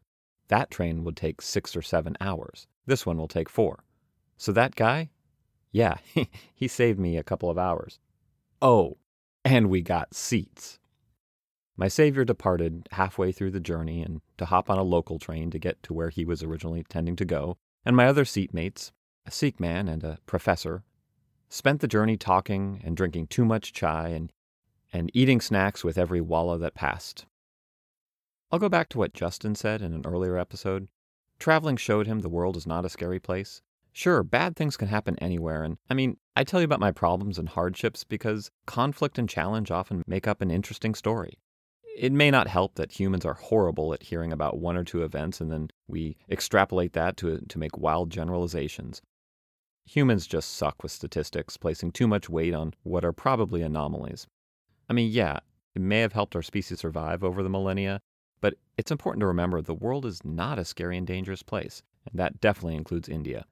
That 0.47 0.71
train 0.71 1.03
would 1.03 1.15
take 1.15 1.41
six 1.41 1.75
or 1.75 1.81
seven 1.81 2.15
hours. 2.19 2.67
This 2.85 3.05
one 3.05 3.17
will 3.17 3.27
take 3.27 3.49
four. 3.49 3.83
So 4.37 4.51
that 4.51 4.75
guy? 4.75 5.09
Yeah, 5.71 5.97
he 6.53 6.67
saved 6.67 6.99
me 6.99 7.17
a 7.17 7.23
couple 7.23 7.49
of 7.49 7.57
hours. 7.57 7.99
Oh, 8.61 8.97
and 9.43 9.69
we 9.69 9.81
got 9.81 10.13
seats. 10.13 10.79
My 11.77 11.87
savior 11.87 12.25
departed 12.25 12.87
halfway 12.91 13.31
through 13.31 13.51
the 13.51 13.59
journey 13.59 14.03
and 14.03 14.21
to 14.37 14.45
hop 14.45 14.69
on 14.69 14.77
a 14.77 14.83
local 14.83 15.17
train 15.17 15.49
to 15.51 15.59
get 15.59 15.81
to 15.83 15.93
where 15.93 16.09
he 16.09 16.25
was 16.25 16.43
originally 16.43 16.79
intending 16.79 17.15
to 17.15 17.25
go, 17.25 17.57
and 17.85 17.95
my 17.95 18.05
other 18.05 18.23
seatmates, 18.23 18.91
a 19.25 19.31
Sikh 19.31 19.59
man 19.59 19.87
and 19.87 20.03
a 20.03 20.19
professor, 20.25 20.83
spent 21.49 21.81
the 21.81 21.87
journey 21.87 22.17
talking 22.17 22.81
and 22.83 22.95
drinking 22.95 23.27
too 23.27 23.45
much 23.45 23.73
chai 23.73 24.09
and, 24.09 24.31
and 24.91 25.09
eating 25.13 25.41
snacks 25.41 25.83
with 25.83 25.97
every 25.97 26.21
walla 26.21 26.57
that 26.57 26.75
passed. 26.75 27.25
I'll 28.51 28.59
go 28.59 28.69
back 28.69 28.89
to 28.89 28.97
what 28.97 29.13
Justin 29.13 29.55
said 29.55 29.81
in 29.81 29.93
an 29.93 30.05
earlier 30.05 30.37
episode. 30.37 30.87
Traveling 31.39 31.77
showed 31.77 32.07
him 32.07 32.19
the 32.19 32.29
world 32.29 32.57
is 32.57 32.67
not 32.67 32.85
a 32.85 32.89
scary 32.89 33.19
place. 33.19 33.61
Sure, 33.93 34.23
bad 34.23 34.55
things 34.55 34.77
can 34.77 34.87
happen 34.87 35.17
anywhere, 35.19 35.63
and 35.63 35.77
I 35.89 35.93
mean, 35.93 36.17
I 36.35 36.43
tell 36.43 36.61
you 36.61 36.65
about 36.65 36.79
my 36.79 36.91
problems 36.91 37.37
and 37.37 37.49
hardships 37.49 38.03
because 38.03 38.51
conflict 38.65 39.17
and 39.19 39.27
challenge 39.27 39.69
often 39.69 40.03
make 40.07 40.27
up 40.27 40.41
an 40.41 40.51
interesting 40.51 40.95
story. 40.95 41.39
It 41.97 42.13
may 42.13 42.31
not 42.31 42.47
help 42.47 42.75
that 42.75 42.93
humans 42.93 43.25
are 43.25 43.33
horrible 43.33 43.93
at 43.93 44.03
hearing 44.03 44.31
about 44.31 44.59
one 44.59 44.77
or 44.77 44.83
two 44.85 45.03
events 45.03 45.41
and 45.41 45.51
then 45.51 45.69
we 45.87 46.15
extrapolate 46.29 46.93
that 46.93 47.17
to, 47.17 47.39
to 47.39 47.59
make 47.59 47.77
wild 47.77 48.09
generalizations. 48.09 49.01
Humans 49.85 50.25
just 50.25 50.53
suck 50.53 50.83
with 50.83 50.91
statistics, 50.91 51.57
placing 51.57 51.91
too 51.91 52.07
much 52.07 52.29
weight 52.29 52.53
on 52.53 52.73
what 52.83 53.03
are 53.03 53.11
probably 53.11 53.61
anomalies. 53.61 54.25
I 54.91 54.93
mean, 54.93 55.09
yeah, 55.09 55.39
it 55.73 55.81
may 55.81 56.01
have 56.01 56.11
helped 56.11 56.35
our 56.35 56.41
species 56.41 56.81
survive 56.81 57.23
over 57.23 57.41
the 57.41 57.49
millennia, 57.49 58.01
but 58.41 58.55
it's 58.77 58.91
important 58.91 59.21
to 59.21 59.25
remember 59.25 59.61
the 59.61 59.73
world 59.73 60.05
is 60.05 60.25
not 60.25 60.59
a 60.59 60.65
scary 60.65 60.97
and 60.97 61.07
dangerous 61.07 61.43
place, 61.43 61.81
and 62.09 62.19
that 62.19 62.41
definitely 62.41 62.75
includes 62.75 63.07
India. 63.07 63.45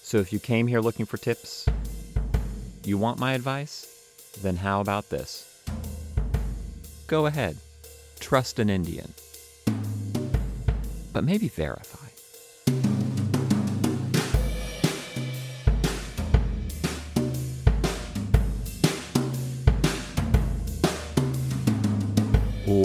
So 0.00 0.18
if 0.18 0.32
you 0.32 0.38
came 0.38 0.68
here 0.68 0.80
looking 0.80 1.06
for 1.06 1.16
tips, 1.16 1.66
you 2.84 2.98
want 2.98 3.18
my 3.18 3.32
advice? 3.32 3.84
Then 4.42 4.54
how 4.54 4.80
about 4.80 5.10
this? 5.10 5.60
Go 7.08 7.26
ahead, 7.26 7.56
trust 8.20 8.60
an 8.60 8.70
Indian, 8.70 9.12
but 11.12 11.24
maybe 11.24 11.48
verify. 11.48 12.09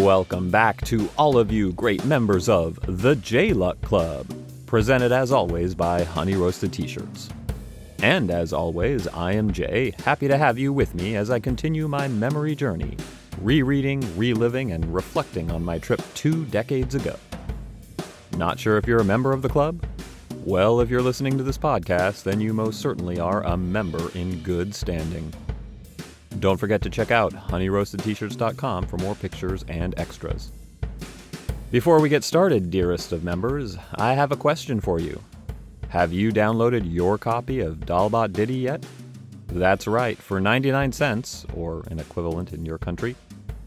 Welcome 0.06 0.52
back 0.52 0.86
to 0.86 1.10
all 1.18 1.36
of 1.36 1.52
you 1.52 1.74
great 1.74 2.06
members 2.06 2.48
of 2.48 2.80
the 2.88 3.16
J 3.16 3.54
Luck 3.54 3.82
Club, 3.82 4.28
presented 4.68 5.12
as 5.12 5.32
always 5.32 5.74
by 5.74 6.04
Honey 6.04 6.36
Roasted 6.36 6.72
T 6.72 6.88
shirts. 6.88 7.30
And 8.04 8.30
as 8.30 8.54
always, 8.54 9.08
I 9.08 9.32
am 9.32 9.52
Jay, 9.52 9.96
happy 10.04 10.28
to 10.28 10.38
have 10.38 10.60
you 10.60 10.72
with 10.72 10.94
me 10.94 11.16
as 11.16 11.32
I 11.32 11.40
continue 11.40 11.88
my 11.88 12.08
memory 12.08 12.54
journey, 12.54 12.98
rereading, 13.42 14.00
reliving, 14.16 14.74
and 14.74 14.94
reflecting 14.94 15.50
on 15.50 15.66
my 15.66 15.80
trip 15.80 16.04
two 16.14 16.46
decades 16.46 16.94
ago. 16.94 17.16
Not 18.38 18.60
sure 18.60 18.78
if 18.78 18.86
you're 18.86 19.00
a 19.00 19.04
member 19.04 19.34
of 19.34 19.42
the 19.42 19.50
club? 19.50 19.84
Well, 20.44 20.82
if 20.82 20.90
you're 20.92 21.02
listening 21.02 21.36
to 21.40 21.44
this 21.44 21.58
podcast, 21.58 22.22
then 22.22 22.40
you 22.40 22.54
most 22.54 22.80
certainly 22.80 23.20
are 23.20 23.42
a 23.44 23.58
member 23.58 24.12
in 24.14 24.44
good 24.44 24.76
standing. 24.76 25.34
Don't 26.40 26.58
forget 26.58 26.82
to 26.82 26.90
check 26.90 27.12
out 27.12 27.34
honeyroastedtshirts.com 27.34 28.88
for 28.88 28.98
more 28.98 29.16
pictures 29.16 29.64
and 29.68 29.98
extras. 29.98 30.52
Before 31.72 32.00
we 32.00 32.10
get 32.10 32.24
started, 32.24 32.70
dearest 32.70 33.12
of 33.12 33.24
members, 33.24 33.78
I 33.96 34.14
have 34.14 34.32
a 34.32 34.38
question 34.38 34.80
for 34.80 35.00
you. 35.00 35.22
Have 35.90 36.12
you 36.14 36.32
downloaded 36.32 36.92
your 36.92 37.18
copy 37.18 37.62
of 37.62 37.86
Dal 37.86 38.10
Bhat 38.10 38.34
Ditty 38.34 38.56
yet? 38.56 38.86
That's 39.48 39.88
right, 39.88 40.18
for 40.18 40.40
99 40.42 40.92
cents, 40.92 41.46
or 41.54 41.84
an 41.90 42.00
equivalent 42.00 42.54
in 42.54 42.66
your 42.66 42.78
country, 42.78 43.16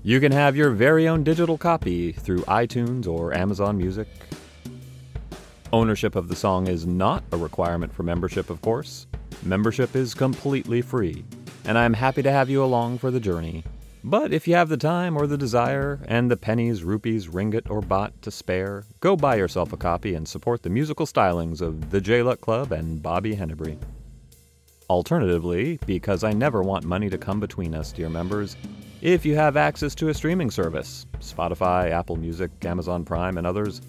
you 0.03 0.21
can 0.21 0.33
have 0.33 0.57
your 0.57 0.71
very 0.71 1.09
own 1.09 1.25
digital 1.25 1.59
copy 1.59 2.13
through 2.13 2.41
iTunes 2.43 3.07
or 3.07 3.35
Amazon 3.35 3.77
Music. 3.77 4.09
Ownership 5.73 6.17
of 6.17 6.29
the 6.29 6.37
song 6.37 6.67
is 6.67 6.87
not 6.87 7.25
a 7.33 7.37
requirement 7.37 7.93
for 7.93 8.03
membership, 8.03 8.51
of 8.51 8.61
course. 8.61 9.07
Membership 9.43 9.97
is 9.97 10.15
completely 10.15 10.83
free 10.83 11.25
and 11.65 11.79
I'm 11.79 11.95
happy 11.95 12.23
to 12.23 12.31
have 12.31 12.51
you 12.51 12.63
along 12.63 12.99
for 12.99 13.11
the 13.11 13.21
journey. 13.21 13.65
But 14.05 14.33
if 14.33 14.47
you 14.47 14.55
have 14.55 14.69
the 14.69 14.77
time 14.77 15.17
or 15.17 15.27
the 15.27 15.37
desire, 15.37 16.01
and 16.07 16.31
the 16.31 16.37
pennies, 16.37 16.85
rupees, 16.85 17.27
ringgit, 17.27 17.69
or 17.71 17.81
baht 17.81 18.13
to 18.23 18.31
spare, 18.31 18.85
go 19.01 19.17
buy 19.17 19.37
yourself 19.37 19.73
a 19.73 19.77
copy 19.77 20.15
and 20.15 20.27
support 20.27 20.63
the 20.63 20.71
musical 20.71 21.07
stylings 21.07 21.61
of 21.61 21.91
the 21.91 22.01
J 22.01 22.23
Luck 22.23 22.41
Club 22.41 22.73
and 22.73 23.03
Bobby 23.03 23.35
Henebry. 23.35 23.77
Alternatively, 24.89 25.79
because 25.87 26.25
I 26.25 26.33
never 26.33 26.63
want 26.63 26.85
money 26.85 27.11
to 27.11 27.19
come 27.19 27.41
between 27.41 27.75
us, 27.75 27.93
dear 27.93 28.09
members, 28.09 28.57
if 29.03 29.27
you 29.27 29.35
have 29.35 29.57
access 29.57 29.95
to 29.97 30.09
a 30.09 30.15
streaming 30.15 30.51
service 30.51 31.07
Spotify, 31.21 31.91
Apple 31.91 32.17
Music, 32.17 32.51
Amazon 32.65 33.05
Prime, 33.05 33.37
and 33.37 33.47
others 33.47 33.81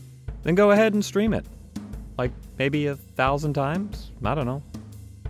then 0.44 0.56
go 0.56 0.72
ahead 0.72 0.94
and 0.94 1.04
stream 1.04 1.34
it. 1.34 1.46
Like 2.18 2.32
maybe 2.58 2.88
a 2.88 2.96
thousand 2.96 3.54
times? 3.54 4.12
I 4.24 4.36
don't 4.36 4.46
know. 4.46 4.64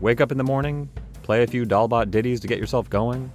Wake 0.02 0.22
up 0.22 0.32
in 0.32 0.38
the 0.38 0.44
morning, 0.44 0.90
play 1.30 1.44
a 1.44 1.48
few 1.48 1.64
Dal 1.64 1.88
Bhat 1.88 2.10
ditties 2.10 2.40
to 2.40 2.48
get 2.48 2.58
yourself 2.58 2.90
going. 2.90 3.32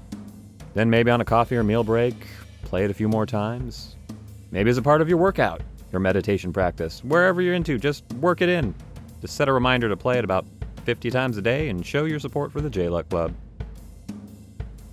Then 0.74 0.90
maybe 0.90 1.12
on 1.12 1.20
a 1.20 1.24
coffee 1.24 1.54
or 1.54 1.62
meal 1.62 1.84
break, 1.84 2.26
play 2.64 2.84
it 2.84 2.90
a 2.90 2.94
few 2.94 3.08
more 3.08 3.24
times. 3.24 3.94
Maybe 4.50 4.68
as 4.68 4.78
a 4.78 4.82
part 4.82 5.00
of 5.00 5.08
your 5.08 5.16
workout, 5.16 5.60
your 5.92 6.00
meditation 6.00 6.52
practice, 6.52 7.04
wherever 7.04 7.40
you're 7.40 7.54
into, 7.54 7.78
just 7.78 8.02
work 8.14 8.42
it 8.42 8.48
in. 8.48 8.74
Just 9.20 9.36
set 9.36 9.48
a 9.48 9.52
reminder 9.52 9.88
to 9.88 9.96
play 9.96 10.18
it 10.18 10.24
about 10.24 10.44
50 10.84 11.08
times 11.12 11.36
a 11.36 11.42
day 11.42 11.68
and 11.68 11.86
show 11.86 12.04
your 12.04 12.18
support 12.18 12.50
for 12.50 12.60
the 12.60 12.68
JLuck 12.68 13.08
Club. 13.10 13.32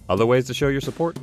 Other 0.07 0.27
ways 0.27 0.45
to 0.45 0.53
show 0.53 0.67
your 0.67 0.79
support? 0.79 1.17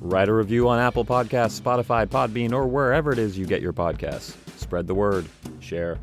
Write 0.00 0.30
a 0.30 0.32
review 0.32 0.66
on 0.66 0.78
Apple 0.78 1.04
Podcasts, 1.04 1.60
Spotify, 1.60 2.06
Podbean, 2.06 2.54
or 2.54 2.66
wherever 2.66 3.12
it 3.12 3.18
is 3.18 3.36
you 3.36 3.44
get 3.44 3.60
your 3.60 3.74
podcasts. 3.74 4.34
Spread 4.56 4.86
the 4.86 4.94
word. 4.94 5.26
Share. 5.60 5.98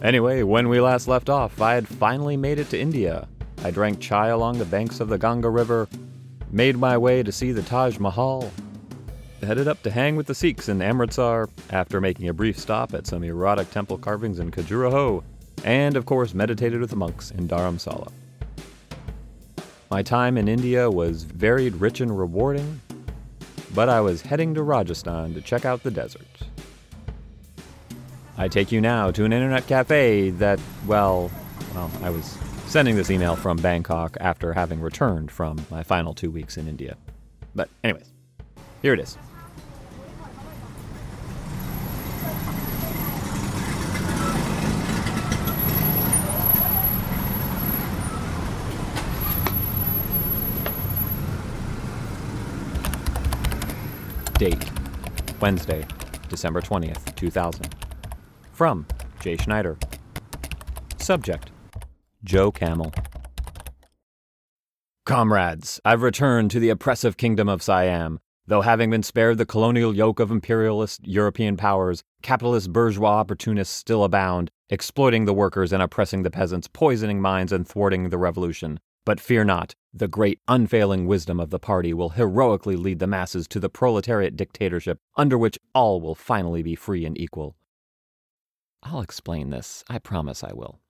Anyway, 0.00 0.44
when 0.44 0.68
we 0.68 0.80
last 0.80 1.08
left 1.08 1.28
off, 1.28 1.60
I 1.60 1.74
had 1.74 1.88
finally 1.88 2.36
made 2.36 2.60
it 2.60 2.70
to 2.70 2.78
India, 2.78 3.26
I 3.64 3.70
drank 3.70 3.98
chai 3.98 4.28
along 4.28 4.58
the 4.58 4.66
banks 4.66 5.00
of 5.00 5.08
the 5.08 5.16
Ganga 5.16 5.48
River, 5.48 5.88
made 6.50 6.76
my 6.76 6.98
way 6.98 7.22
to 7.22 7.32
see 7.32 7.50
the 7.50 7.62
Taj 7.62 7.98
Mahal, 7.98 8.52
headed 9.40 9.68
up 9.68 9.82
to 9.82 9.90
hang 9.90 10.16
with 10.16 10.26
the 10.26 10.34
Sikhs 10.34 10.68
in 10.68 10.82
Amritsar 10.82 11.48
after 11.70 12.00
making 12.00 12.28
a 12.28 12.34
brief 12.34 12.58
stop 12.58 12.92
at 12.92 13.06
some 13.06 13.24
erotic 13.24 13.70
temple 13.70 13.96
carvings 13.96 14.38
in 14.38 14.50
Khajuraho, 14.50 15.22
and 15.64 15.96
of 15.96 16.04
course 16.04 16.34
meditated 16.34 16.78
with 16.78 16.90
the 16.90 16.96
monks 16.96 17.30
in 17.30 17.48
Dharamsala. 17.48 18.12
My 19.90 20.02
time 20.02 20.36
in 20.36 20.46
India 20.46 20.90
was 20.90 21.24
varied, 21.24 21.76
rich, 21.76 22.02
and 22.02 22.18
rewarding, 22.18 22.82
but 23.74 23.88
I 23.88 24.00
was 24.00 24.20
heading 24.22 24.54
to 24.54 24.62
Rajasthan 24.62 25.32
to 25.34 25.40
check 25.40 25.64
out 25.64 25.82
the 25.82 25.90
desert. 25.90 26.26
I 28.36 28.48
take 28.48 28.72
you 28.72 28.80
now 28.80 29.10
to 29.10 29.24
an 29.24 29.32
internet 29.32 29.66
cafe 29.66 30.30
that, 30.30 30.60
well, 30.86 31.30
well, 31.74 31.90
I 32.02 32.10
was 32.10 32.36
sending 32.74 32.96
this 32.96 33.08
email 33.08 33.36
from 33.36 33.56
Bangkok 33.58 34.16
after 34.18 34.52
having 34.52 34.80
returned 34.80 35.30
from 35.30 35.64
my 35.70 35.84
final 35.84 36.12
two 36.12 36.28
weeks 36.28 36.56
in 36.56 36.66
India. 36.66 36.96
But, 37.54 37.68
anyways, 37.84 38.12
here 38.82 38.94
it 38.94 38.98
is. 38.98 39.16
Date 54.36 54.68
Wednesday, 55.40 55.86
December 56.28 56.60
20th, 56.60 57.14
2000. 57.14 57.72
From 58.52 58.84
Jay 59.20 59.36
Schneider. 59.36 59.78
Subject 60.98 61.52
Joe 62.24 62.50
Camel. 62.50 62.90
Comrades, 65.04 65.78
I've 65.84 66.00
returned 66.00 66.50
to 66.52 66.58
the 66.58 66.70
oppressive 66.70 67.18
kingdom 67.18 67.50
of 67.50 67.62
Siam. 67.62 68.18
Though 68.46 68.62
having 68.62 68.88
been 68.90 69.02
spared 69.02 69.36
the 69.36 69.44
colonial 69.44 69.94
yoke 69.94 70.20
of 70.20 70.30
imperialist 70.30 71.06
European 71.06 71.58
powers, 71.58 72.02
capitalist 72.22 72.72
bourgeois 72.72 73.18
opportunists 73.18 73.74
still 73.74 74.04
abound, 74.04 74.50
exploiting 74.70 75.26
the 75.26 75.34
workers 75.34 75.72
and 75.72 75.82
oppressing 75.82 76.22
the 76.22 76.30
peasants, 76.30 76.66
poisoning 76.66 77.20
minds 77.20 77.52
and 77.52 77.68
thwarting 77.68 78.08
the 78.08 78.18
revolution. 78.18 78.80
But 79.04 79.20
fear 79.20 79.44
not, 79.44 79.74
the 79.92 80.08
great 80.08 80.40
unfailing 80.48 81.06
wisdom 81.06 81.38
of 81.38 81.50
the 81.50 81.58
party 81.58 81.92
will 81.92 82.10
heroically 82.10 82.76
lead 82.76 83.00
the 83.00 83.06
masses 83.06 83.46
to 83.48 83.60
the 83.60 83.68
proletariat 83.68 84.34
dictatorship 84.34 84.98
under 85.14 85.36
which 85.36 85.58
all 85.74 86.00
will 86.00 86.14
finally 86.14 86.62
be 86.62 86.74
free 86.74 87.04
and 87.04 87.18
equal. 87.20 87.54
I'll 88.82 89.02
explain 89.02 89.50
this, 89.50 89.84
I 89.90 89.98
promise 89.98 90.42
I 90.42 90.54
will. 90.54 90.80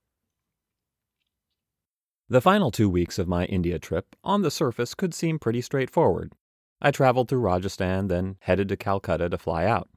The 2.29 2.41
final 2.41 2.71
two 2.71 2.89
weeks 2.89 3.19
of 3.19 3.29
my 3.29 3.45
India 3.45 3.79
trip, 3.79 4.17
on 4.25 4.41
the 4.41 4.51
surface, 4.51 4.95
could 4.95 5.13
seem 5.13 5.39
pretty 5.39 5.61
straightforward. 5.61 6.33
I 6.81 6.91
traveled 6.91 7.29
through 7.29 7.41
Rajasthan, 7.41 8.09
then 8.09 8.37
headed 8.41 8.69
to 8.71 8.77
Calcutta 8.77 9.29
to 9.29 9.37
fly 9.37 9.67
out. 9.67 9.91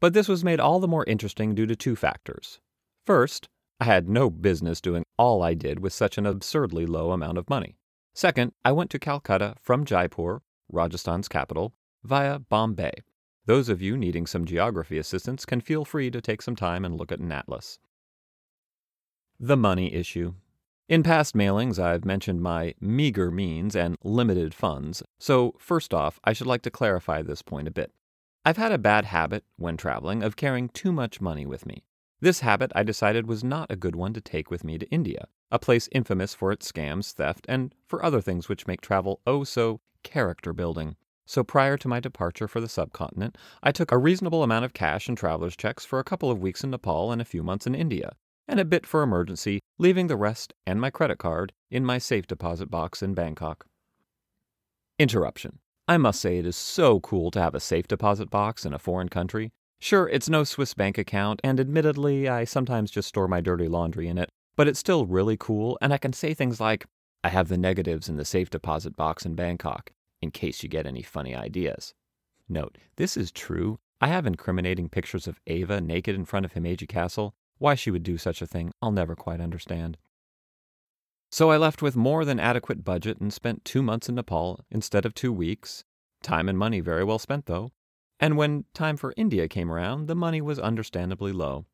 But 0.00 0.14
this 0.14 0.28
was 0.28 0.44
made 0.44 0.60
all 0.60 0.78
the 0.78 0.86
more 0.86 1.04
interesting 1.06 1.56
due 1.56 1.66
to 1.66 1.74
two 1.74 1.96
factors. 1.96 2.60
First, 3.04 3.48
I 3.80 3.84
had 3.84 4.08
no 4.08 4.30
business 4.30 4.80
doing 4.80 5.04
all 5.16 5.42
I 5.42 5.54
did 5.54 5.80
with 5.80 5.92
such 5.92 6.16
an 6.16 6.26
absurdly 6.26 6.86
low 6.86 7.10
amount 7.10 7.38
of 7.38 7.50
money. 7.50 7.76
Second, 8.14 8.52
I 8.64 8.72
went 8.72 8.90
to 8.90 8.98
Calcutta 8.98 9.54
from 9.60 9.84
Jaipur, 9.84 10.42
Rajasthan's 10.70 11.28
capital, 11.28 11.74
via 12.04 12.38
Bombay. 12.38 12.92
Those 13.46 13.68
of 13.68 13.82
you 13.82 13.96
needing 13.96 14.26
some 14.26 14.44
geography 14.44 14.98
assistance 14.98 15.44
can 15.44 15.60
feel 15.60 15.84
free 15.84 16.10
to 16.10 16.20
take 16.20 16.42
some 16.42 16.56
time 16.56 16.84
and 16.84 16.96
look 16.96 17.10
at 17.10 17.20
an 17.20 17.32
atlas. 17.32 17.78
The 19.40 19.56
money 19.56 19.92
issue. 19.92 20.34
In 20.88 21.02
past 21.02 21.34
mailings, 21.34 21.78
I've 21.78 22.06
mentioned 22.06 22.40
my 22.40 22.72
meager 22.80 23.30
means 23.30 23.76
and 23.76 23.98
limited 24.02 24.54
funds, 24.54 25.02
so 25.18 25.54
first 25.58 25.92
off, 25.92 26.18
I 26.24 26.32
should 26.32 26.46
like 26.46 26.62
to 26.62 26.70
clarify 26.70 27.20
this 27.20 27.42
point 27.42 27.68
a 27.68 27.70
bit. 27.70 27.92
I've 28.42 28.56
had 28.56 28.72
a 28.72 28.78
bad 28.78 29.04
habit, 29.04 29.44
when 29.56 29.76
traveling, 29.76 30.22
of 30.22 30.36
carrying 30.36 30.70
too 30.70 30.90
much 30.90 31.20
money 31.20 31.44
with 31.44 31.66
me. 31.66 31.84
This 32.22 32.40
habit 32.40 32.72
I 32.74 32.84
decided 32.84 33.26
was 33.26 33.44
not 33.44 33.70
a 33.70 33.76
good 33.76 33.96
one 33.96 34.14
to 34.14 34.22
take 34.22 34.50
with 34.50 34.64
me 34.64 34.78
to 34.78 34.88
India, 34.88 35.28
a 35.50 35.58
place 35.58 35.90
infamous 35.92 36.32
for 36.32 36.52
its 36.52 36.72
scams, 36.72 37.12
theft, 37.12 37.44
and 37.50 37.74
for 37.86 38.02
other 38.02 38.22
things 38.22 38.48
which 38.48 38.66
make 38.66 38.80
travel 38.80 39.20
oh 39.26 39.44
so 39.44 39.82
character 40.02 40.54
building. 40.54 40.96
So 41.26 41.44
prior 41.44 41.76
to 41.76 41.88
my 41.88 42.00
departure 42.00 42.48
for 42.48 42.62
the 42.62 42.68
subcontinent, 42.68 43.36
I 43.62 43.72
took 43.72 43.92
a 43.92 43.98
reasonable 43.98 44.42
amount 44.42 44.64
of 44.64 44.72
cash 44.72 45.06
and 45.06 45.18
traveler's 45.18 45.54
checks 45.54 45.84
for 45.84 45.98
a 45.98 46.04
couple 46.04 46.30
of 46.30 46.40
weeks 46.40 46.64
in 46.64 46.70
Nepal 46.70 47.12
and 47.12 47.20
a 47.20 47.26
few 47.26 47.42
months 47.42 47.66
in 47.66 47.74
India, 47.74 48.16
and 48.48 48.58
a 48.58 48.64
bit 48.64 48.86
for 48.86 49.02
emergency, 49.02 49.60
leaving 49.78 50.06
the 50.06 50.16
rest 50.16 50.54
and 50.66 50.80
my 50.80 50.90
credit 50.90 51.18
card 51.18 51.52
in 51.70 51.84
my 51.84 51.98
safe 51.98 52.26
deposit 52.26 52.70
box 52.70 53.02
in 53.02 53.14
Bangkok. 53.14 53.66
Interruption. 54.98 55.58
I 55.86 55.96
must 55.96 56.20
say 56.20 56.38
it 56.38 56.46
is 56.46 56.56
so 56.56 57.00
cool 57.00 57.30
to 57.30 57.40
have 57.40 57.54
a 57.54 57.60
safe 57.60 57.86
deposit 57.86 58.30
box 58.30 58.64
in 58.64 58.72
a 58.72 58.78
foreign 58.78 59.08
country. 59.08 59.52
Sure, 59.80 60.08
it's 60.08 60.28
no 60.28 60.42
Swiss 60.42 60.74
bank 60.74 60.98
account, 60.98 61.40
and 61.44 61.60
admittedly, 61.60 62.28
I 62.28 62.44
sometimes 62.44 62.90
just 62.90 63.08
store 63.08 63.28
my 63.28 63.40
dirty 63.40 63.68
laundry 63.68 64.08
in 64.08 64.18
it, 64.18 64.28
but 64.56 64.66
it's 64.66 64.80
still 64.80 65.06
really 65.06 65.36
cool, 65.36 65.78
and 65.80 65.94
I 65.94 65.98
can 65.98 66.12
say 66.12 66.34
things 66.34 66.60
like, 66.60 66.84
I 67.22 67.28
have 67.28 67.48
the 67.48 67.56
negatives 67.56 68.08
in 68.08 68.16
the 68.16 68.24
safe 68.24 68.50
deposit 68.50 68.96
box 68.96 69.24
in 69.24 69.34
Bangkok, 69.34 69.92
in 70.20 70.30
case 70.30 70.62
you 70.62 70.68
get 70.68 70.86
any 70.86 71.02
funny 71.02 71.34
ideas. 71.34 71.94
Note, 72.48 72.76
this 72.96 73.16
is 73.16 73.30
true. 73.30 73.78
I 74.00 74.08
have 74.08 74.26
incriminating 74.26 74.88
pictures 74.88 75.26
of 75.26 75.40
Ava 75.46 75.80
naked 75.80 76.14
in 76.14 76.24
front 76.24 76.44
of 76.44 76.54
Himeji 76.54 76.88
Castle, 76.88 77.34
why 77.58 77.74
she 77.74 77.90
would 77.90 78.02
do 78.02 78.18
such 78.18 78.42
a 78.42 78.46
thing, 78.46 78.72
I'll 78.80 78.92
never 78.92 79.14
quite 79.14 79.40
understand. 79.40 79.98
So 81.30 81.50
I 81.50 81.58
left 81.58 81.82
with 81.82 81.96
more 81.96 82.24
than 82.24 82.40
adequate 82.40 82.84
budget 82.84 83.18
and 83.20 83.32
spent 83.32 83.64
two 83.64 83.82
months 83.82 84.08
in 84.08 84.14
Nepal 84.14 84.64
instead 84.70 85.04
of 85.04 85.14
two 85.14 85.32
weeks. 85.32 85.84
Time 86.22 86.48
and 86.48 86.58
money 86.58 86.80
very 86.80 87.04
well 87.04 87.18
spent, 87.18 87.46
though. 87.46 87.70
And 88.18 88.36
when 88.36 88.64
time 88.74 88.96
for 88.96 89.14
India 89.16 89.46
came 89.46 89.70
around, 89.70 90.06
the 90.06 90.14
money 90.14 90.40
was 90.40 90.58
understandably 90.58 91.32
low. 91.32 91.66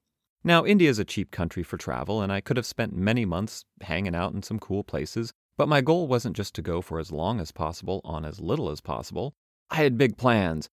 Now, 0.43 0.67
India 0.67 0.91
is 0.91 0.99
a 0.99 1.05
cheap 1.05 1.31
country 1.31 1.63
for 1.63 1.79
travel, 1.79 2.21
and 2.21 2.31
I 2.31 2.43
could 2.43 2.59
have 2.59 2.67
spent 2.67 2.95
many 2.95 3.25
months 3.25 3.65
hanging 3.81 4.15
out 4.15 4.35
in 4.35 4.43
some 4.43 4.59
cool 4.59 4.85
places, 4.85 5.33
but 5.57 5.69
my 5.69 5.81
goal 5.81 6.07
wasn't 6.07 6.37
just 6.37 6.55
to 6.57 6.63
go 6.63 6.83
for 6.83 6.99
as 6.99 7.13
long 7.13 7.41
as 7.41 7.53
possible 7.53 8.03
on 8.05 8.25
as 8.25 8.41
little 8.41 8.69
as 8.69 8.83
possible. 8.83 9.35
I 9.71 9.77
had 9.77 9.97
big 9.97 10.19
plans, 10.19 10.69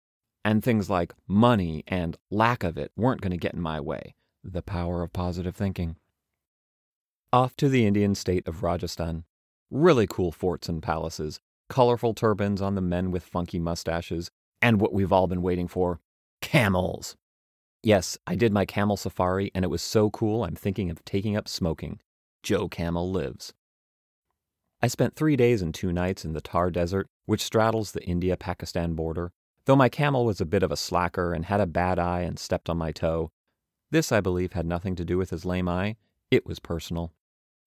and 0.43 0.63
things 0.63 0.89
like 0.89 1.13
money 1.27 1.83
and 1.85 2.17
lack 2.31 2.63
of 2.63 2.77
it 2.77 2.91
weren't 2.95 3.21
going 3.21 3.31
to 3.31 3.37
get 3.37 3.53
in 3.53 3.61
my 3.61 3.79
way. 3.79 4.15
The 4.43 4.61
power 4.61 5.03
of 5.03 5.11
positive 5.11 5.55
thinking. 5.55 5.97
Off 7.33 7.55
to 7.57 7.67
the 7.67 7.85
Indian 7.85 8.15
state 8.15 8.47
of 8.47 8.63
Rajasthan. 8.63 9.25
Really 9.69 10.07
cool 10.07 10.31
forts 10.31 10.69
and 10.69 10.81
palaces, 10.81 11.41
colorful 11.67 12.13
turbans 12.13 12.61
on 12.61 12.75
the 12.75 12.81
men 12.81 13.11
with 13.11 13.23
funky 13.23 13.59
mustaches, 13.59 14.31
and 14.61 14.79
what 14.79 14.93
we've 14.93 15.11
all 15.11 15.27
been 15.27 15.41
waiting 15.41 15.67
for 15.67 15.99
camels. 16.41 17.17
Yes, 17.83 18.17
I 18.25 18.35
did 18.35 18.53
my 18.53 18.65
camel 18.65 18.95
safari, 18.95 19.51
and 19.53 19.65
it 19.65 19.69
was 19.69 19.81
so 19.81 20.09
cool 20.09 20.43
I'm 20.43 20.55
thinking 20.55 20.89
of 20.89 21.03
taking 21.03 21.35
up 21.35 21.47
smoking. 21.47 21.99
Joe 22.41 22.69
Camel 22.69 23.11
lives. 23.11 23.53
I 24.81 24.87
spent 24.87 25.15
three 25.15 25.35
days 25.35 25.61
and 25.61 25.73
two 25.73 25.91
nights 25.91 26.23
in 26.23 26.31
the 26.31 26.39
Thar 26.39 26.71
Desert, 26.71 27.07
which 27.25 27.43
straddles 27.43 27.91
the 27.91 28.03
India 28.03 28.37
Pakistan 28.37 28.93
border. 28.93 29.33
Though 29.65 29.75
my 29.75 29.89
camel 29.89 30.25
was 30.25 30.39
a 30.39 30.45
bit 30.45 30.63
of 30.63 30.71
a 30.71 30.77
slacker 30.77 31.33
and 31.33 31.45
had 31.45 31.59
a 31.59 31.67
bad 31.67 31.99
eye 31.99 32.21
and 32.21 32.39
stepped 32.39 32.69
on 32.69 32.77
my 32.77 32.93
toe, 32.93 33.31
this, 33.91 34.11
I 34.11 34.21
believe, 34.21 34.53
had 34.53 34.65
nothing 34.65 34.95
to 34.95 35.05
do 35.05 35.17
with 35.17 35.29
his 35.29 35.45
lame 35.45 35.67
eye. 35.67 35.95
It 36.31 36.45
was 36.45 36.59
personal. 36.59 37.13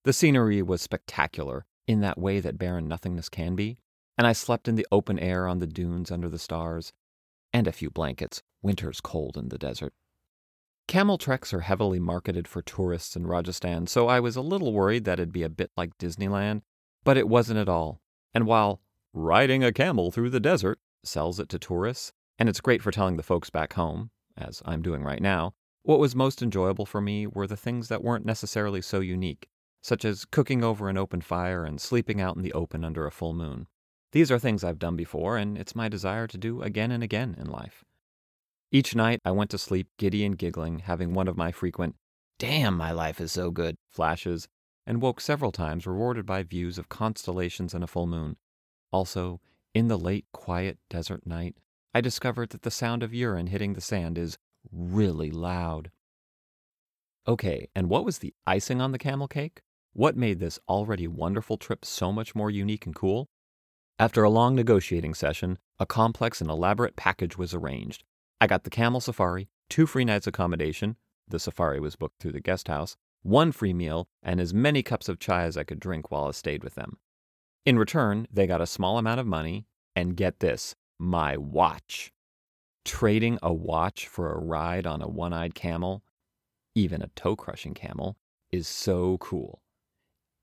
The 0.04 0.12
scenery 0.12 0.62
was 0.62 0.82
spectacular, 0.82 1.66
in 1.86 2.00
that 2.00 2.18
way 2.18 2.40
that 2.40 2.58
barren 2.58 2.88
nothingness 2.88 3.28
can 3.28 3.54
be, 3.54 3.78
and 4.16 4.26
I 4.26 4.32
slept 4.32 4.68
in 4.68 4.76
the 4.76 4.86
open 4.92 5.18
air 5.18 5.46
on 5.46 5.58
the 5.58 5.66
dunes 5.66 6.10
under 6.10 6.28
the 6.28 6.38
stars, 6.38 6.92
and 7.52 7.66
a 7.66 7.72
few 7.72 7.90
blankets, 7.90 8.42
winter's 8.62 9.00
cold 9.00 9.36
in 9.36 9.48
the 9.48 9.58
desert. 9.58 9.92
Camel 10.88 11.18
treks 11.18 11.52
are 11.52 11.60
heavily 11.60 12.00
marketed 12.00 12.48
for 12.48 12.62
tourists 12.62 13.16
in 13.16 13.26
Rajasthan, 13.26 13.86
so 13.86 14.08
I 14.08 14.20
was 14.20 14.36
a 14.36 14.42
little 14.42 14.72
worried 14.72 15.04
that 15.04 15.18
it'd 15.18 15.32
be 15.32 15.42
a 15.42 15.48
bit 15.48 15.70
like 15.76 15.96
Disneyland, 15.98 16.62
but 17.04 17.16
it 17.16 17.28
wasn't 17.28 17.58
at 17.58 17.68
all. 17.68 18.00
And 18.34 18.46
while 18.46 18.80
riding 19.12 19.62
a 19.62 19.72
camel 19.72 20.10
through 20.10 20.30
the 20.30 20.40
desert 20.40 20.78
sells 21.04 21.38
it 21.38 21.48
to 21.50 21.58
tourists, 21.58 22.12
and 22.38 22.48
it's 22.48 22.60
great 22.60 22.82
for 22.82 22.90
telling 22.90 23.16
the 23.16 23.22
folks 23.22 23.50
back 23.50 23.74
home, 23.74 24.10
as 24.36 24.62
I'm 24.64 24.82
doing 24.82 25.02
right 25.02 25.22
now, 25.22 25.54
what 25.82 25.98
was 25.98 26.14
most 26.14 26.42
enjoyable 26.42 26.86
for 26.86 27.00
me 27.00 27.26
were 27.26 27.46
the 27.46 27.56
things 27.56 27.88
that 27.88 28.02
weren't 28.02 28.24
necessarily 28.24 28.80
so 28.80 29.00
unique, 29.00 29.48
such 29.82 30.04
as 30.04 30.24
cooking 30.24 30.62
over 30.62 30.88
an 30.88 30.96
open 30.96 31.20
fire 31.20 31.64
and 31.64 31.80
sleeping 31.80 32.20
out 32.20 32.36
in 32.36 32.42
the 32.42 32.52
open 32.52 32.84
under 32.84 33.06
a 33.06 33.10
full 33.10 33.32
moon. 33.32 33.66
These 34.12 34.30
are 34.30 34.38
things 34.38 34.62
I've 34.62 34.78
done 34.78 34.96
before, 34.96 35.36
and 35.36 35.56
it's 35.56 35.74
my 35.74 35.88
desire 35.88 36.26
to 36.26 36.38
do 36.38 36.62
again 36.62 36.90
and 36.90 37.02
again 37.02 37.34
in 37.38 37.46
life. 37.46 37.84
Each 38.70 38.94
night 38.94 39.20
I 39.24 39.32
went 39.32 39.50
to 39.50 39.58
sleep 39.58 39.88
giddy 39.98 40.24
and 40.24 40.38
giggling, 40.38 40.80
having 40.80 41.14
one 41.14 41.28
of 41.28 41.36
my 41.36 41.50
frequent, 41.50 41.96
damn, 42.38 42.76
my 42.76 42.90
life 42.92 43.20
is 43.20 43.32
so 43.32 43.50
good 43.50 43.76
flashes, 43.90 44.48
and 44.86 45.02
woke 45.02 45.20
several 45.20 45.52
times 45.52 45.86
rewarded 45.86 46.26
by 46.26 46.42
views 46.42 46.78
of 46.78 46.88
constellations 46.88 47.74
and 47.74 47.82
a 47.82 47.86
full 47.86 48.06
moon. 48.06 48.36
Also, 48.90 49.40
in 49.74 49.88
the 49.88 49.98
late, 49.98 50.26
quiet 50.32 50.78
desert 50.90 51.26
night, 51.26 51.56
I 51.94 52.00
discovered 52.00 52.50
that 52.50 52.62
the 52.62 52.70
sound 52.70 53.02
of 53.02 53.14
urine 53.14 53.48
hitting 53.48 53.74
the 53.74 53.80
sand 53.80 54.18
is 54.18 54.38
really 54.72 55.30
loud. 55.30 55.90
Okay, 57.28 57.68
and 57.74 57.88
what 57.88 58.04
was 58.04 58.18
the 58.18 58.34
icing 58.46 58.80
on 58.80 58.92
the 58.92 58.98
camel 58.98 59.28
cake? 59.28 59.62
What 59.92 60.16
made 60.16 60.40
this 60.40 60.58
already 60.68 61.06
wonderful 61.06 61.56
trip 61.56 61.84
so 61.84 62.10
much 62.10 62.34
more 62.34 62.50
unique 62.50 62.86
and 62.86 62.94
cool? 62.94 63.28
After 63.98 64.24
a 64.24 64.30
long 64.30 64.56
negotiating 64.56 65.14
session, 65.14 65.58
a 65.78 65.86
complex 65.86 66.40
and 66.40 66.50
elaborate 66.50 66.96
package 66.96 67.36
was 67.38 67.54
arranged. 67.54 68.02
I 68.40 68.46
got 68.46 68.64
the 68.64 68.70
camel 68.70 69.00
safari, 69.00 69.48
two 69.68 69.86
free 69.86 70.04
nights 70.04 70.26
accommodation, 70.26 70.96
the 71.28 71.38
safari 71.38 71.78
was 71.78 71.94
booked 71.94 72.18
through 72.18 72.32
the 72.32 72.40
guest 72.40 72.66
house, 72.66 72.96
one 73.22 73.52
free 73.52 73.72
meal, 73.72 74.08
and 74.22 74.40
as 74.40 74.52
many 74.52 74.82
cups 74.82 75.08
of 75.08 75.20
chai 75.20 75.44
as 75.44 75.56
I 75.56 75.62
could 75.62 75.78
drink 75.78 76.10
while 76.10 76.24
I 76.24 76.32
stayed 76.32 76.64
with 76.64 76.74
them. 76.74 76.98
In 77.64 77.78
return, 77.78 78.26
they 78.32 78.48
got 78.48 78.60
a 78.60 78.66
small 78.66 78.98
amount 78.98 79.20
of 79.20 79.26
money, 79.26 79.66
and 79.94 80.16
get 80.16 80.40
this, 80.40 80.74
my 80.98 81.36
watch 81.36 82.12
trading 82.84 83.38
a 83.42 83.52
watch 83.52 84.06
for 84.06 84.32
a 84.32 84.38
ride 84.38 84.86
on 84.86 85.02
a 85.02 85.08
one 85.08 85.32
eyed 85.32 85.54
camel, 85.54 86.02
even 86.74 87.02
a 87.02 87.10
toe 87.14 87.36
crushing 87.36 87.74
camel, 87.74 88.16
is 88.50 88.66
so 88.68 89.18
cool. 89.18 89.62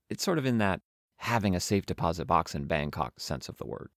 It's 0.10 0.23
sort 0.23 0.38
of 0.38 0.45
in 0.45 0.58
that 0.60 0.82
having 1.17 1.56
a 1.56 1.60
safe 1.60 1.86
deposit 1.86 2.25
box 2.25 2.56
in 2.56 2.65
Bangkok 2.65 3.19
sense 3.19 3.49
of 3.49 3.58
the 3.58 3.67
word. 3.67 3.89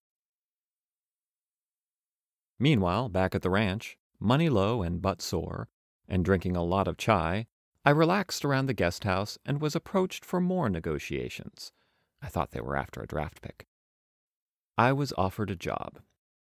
Meanwhile, 2.59 3.09
back 3.09 3.35
at 3.35 3.43
the 3.43 3.51
ranch, 3.51 3.97
money 4.21 4.49
low 4.49 4.83
and 4.83 5.03
butt 5.03 5.23
sore, 5.23 5.69
and 6.09 6.25
drinking 6.25 6.57
a 6.57 6.63
lot 6.63 6.89
of 6.89 6.97
chai, 6.97 7.47
I 7.85 7.91
relaxed 7.91 8.45
around 8.45 8.67
the 8.67 8.75
guest 8.75 9.05
house 9.05 9.39
and 9.45 9.61
was 9.61 9.75
approached 9.75 10.25
for 10.25 10.41
more 10.41 10.69
negotiations. 10.69 11.73
I 12.21 12.29
thought 12.29 12.53
they 12.53 12.61
were 12.61 12.77
after 12.77 13.01
a 13.01 13.07
draft 13.07 13.41
pick. 13.41 13.67
I 14.79 14.93
was 14.93 15.13
offered 15.17 15.51
a 15.51 15.57
job 15.57 16.01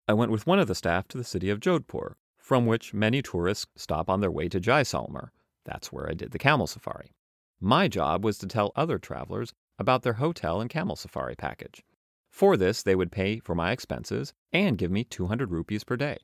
I 0.07 0.13
went 0.13 0.31
with 0.31 0.45
one 0.45 0.59
of 0.59 0.67
the 0.67 0.75
staff 0.75 1.07
to 1.09 1.17
the 1.17 1.23
city 1.23 1.49
of 1.49 1.59
Jodhpur, 1.59 2.13
from 2.37 2.67
which 2.67 2.93
many 2.93 3.23
tourists 3.23 3.65
stop 3.75 4.07
on 4.07 4.21
their 4.21 4.29
way 4.29 4.47
to 4.49 4.59
Jaisalmer. 4.59 5.29
That's 5.65 5.91
where 5.91 6.07
I 6.07 6.13
did 6.13 6.29
the 6.31 6.37
camel 6.37 6.67
safari. 6.67 7.15
My 7.59 7.87
job 7.87 8.23
was 8.23 8.37
to 8.37 8.47
tell 8.47 8.71
other 8.75 8.99
travelers 8.99 9.51
about 9.79 10.03
their 10.03 10.13
hotel 10.13 10.61
and 10.61 10.69
camel 10.69 10.95
safari 10.95 11.35
package. 11.35 11.83
For 12.29 12.55
this, 12.55 12.83
they 12.83 12.95
would 12.95 13.11
pay 13.11 13.39
for 13.39 13.55
my 13.55 13.71
expenses 13.71 14.33
and 14.53 14.77
give 14.77 14.91
me 14.91 15.03
200 15.03 15.49
rupees 15.49 15.83
per 15.83 15.97
day. 15.97 16.17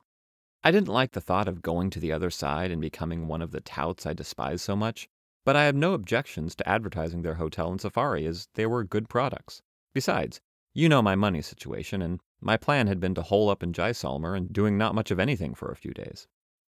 I 0.64 0.70
didn't 0.70 0.90
like 0.90 1.14
the 1.14 1.22
thought 1.22 1.48
of 1.48 1.64
going 1.64 1.90
to 1.90 2.00
the 2.00 2.12
other 2.12 2.30
side 2.30 2.70
and 2.70 2.82
becoming 2.82 3.28
one 3.28 3.42
of 3.42 3.50
the 3.50 3.62
touts 3.62 4.06
I 4.06 4.14
despise 4.14 4.62
so 4.62 4.76
much, 4.76 5.10
but 5.44 5.56
I 5.56 5.64
have 5.64 5.76
no 5.76 5.94
objections 5.94 6.54
to 6.56 6.70
advertising 6.70 7.24
their 7.24 7.36
hotel 7.36 7.72
and 7.72 7.82
safari 7.82 8.28
as 8.28 8.48
they 8.54 8.68
were 8.68 8.84
good 8.84 9.10
products. 9.10 9.64
Besides, 9.96 10.40
you 10.74 10.88
know 10.88 11.02
my 11.02 11.16
money 11.16 11.42
situation, 11.42 12.04
and 12.04 12.20
my 12.42 12.58
plan 12.58 12.88
had 12.88 13.00
been 13.00 13.16
to 13.16 13.22
hole 13.22 13.50
up 13.50 13.64
in 13.64 13.72
Jaisalmer 13.72 14.36
and 14.36 14.52
doing 14.52 14.78
not 14.78 14.96
much 14.96 15.12
of 15.12 15.20
anything 15.20 15.54
for 15.54 15.72
a 15.72 15.76
few 15.76 15.94
days. 15.94 16.28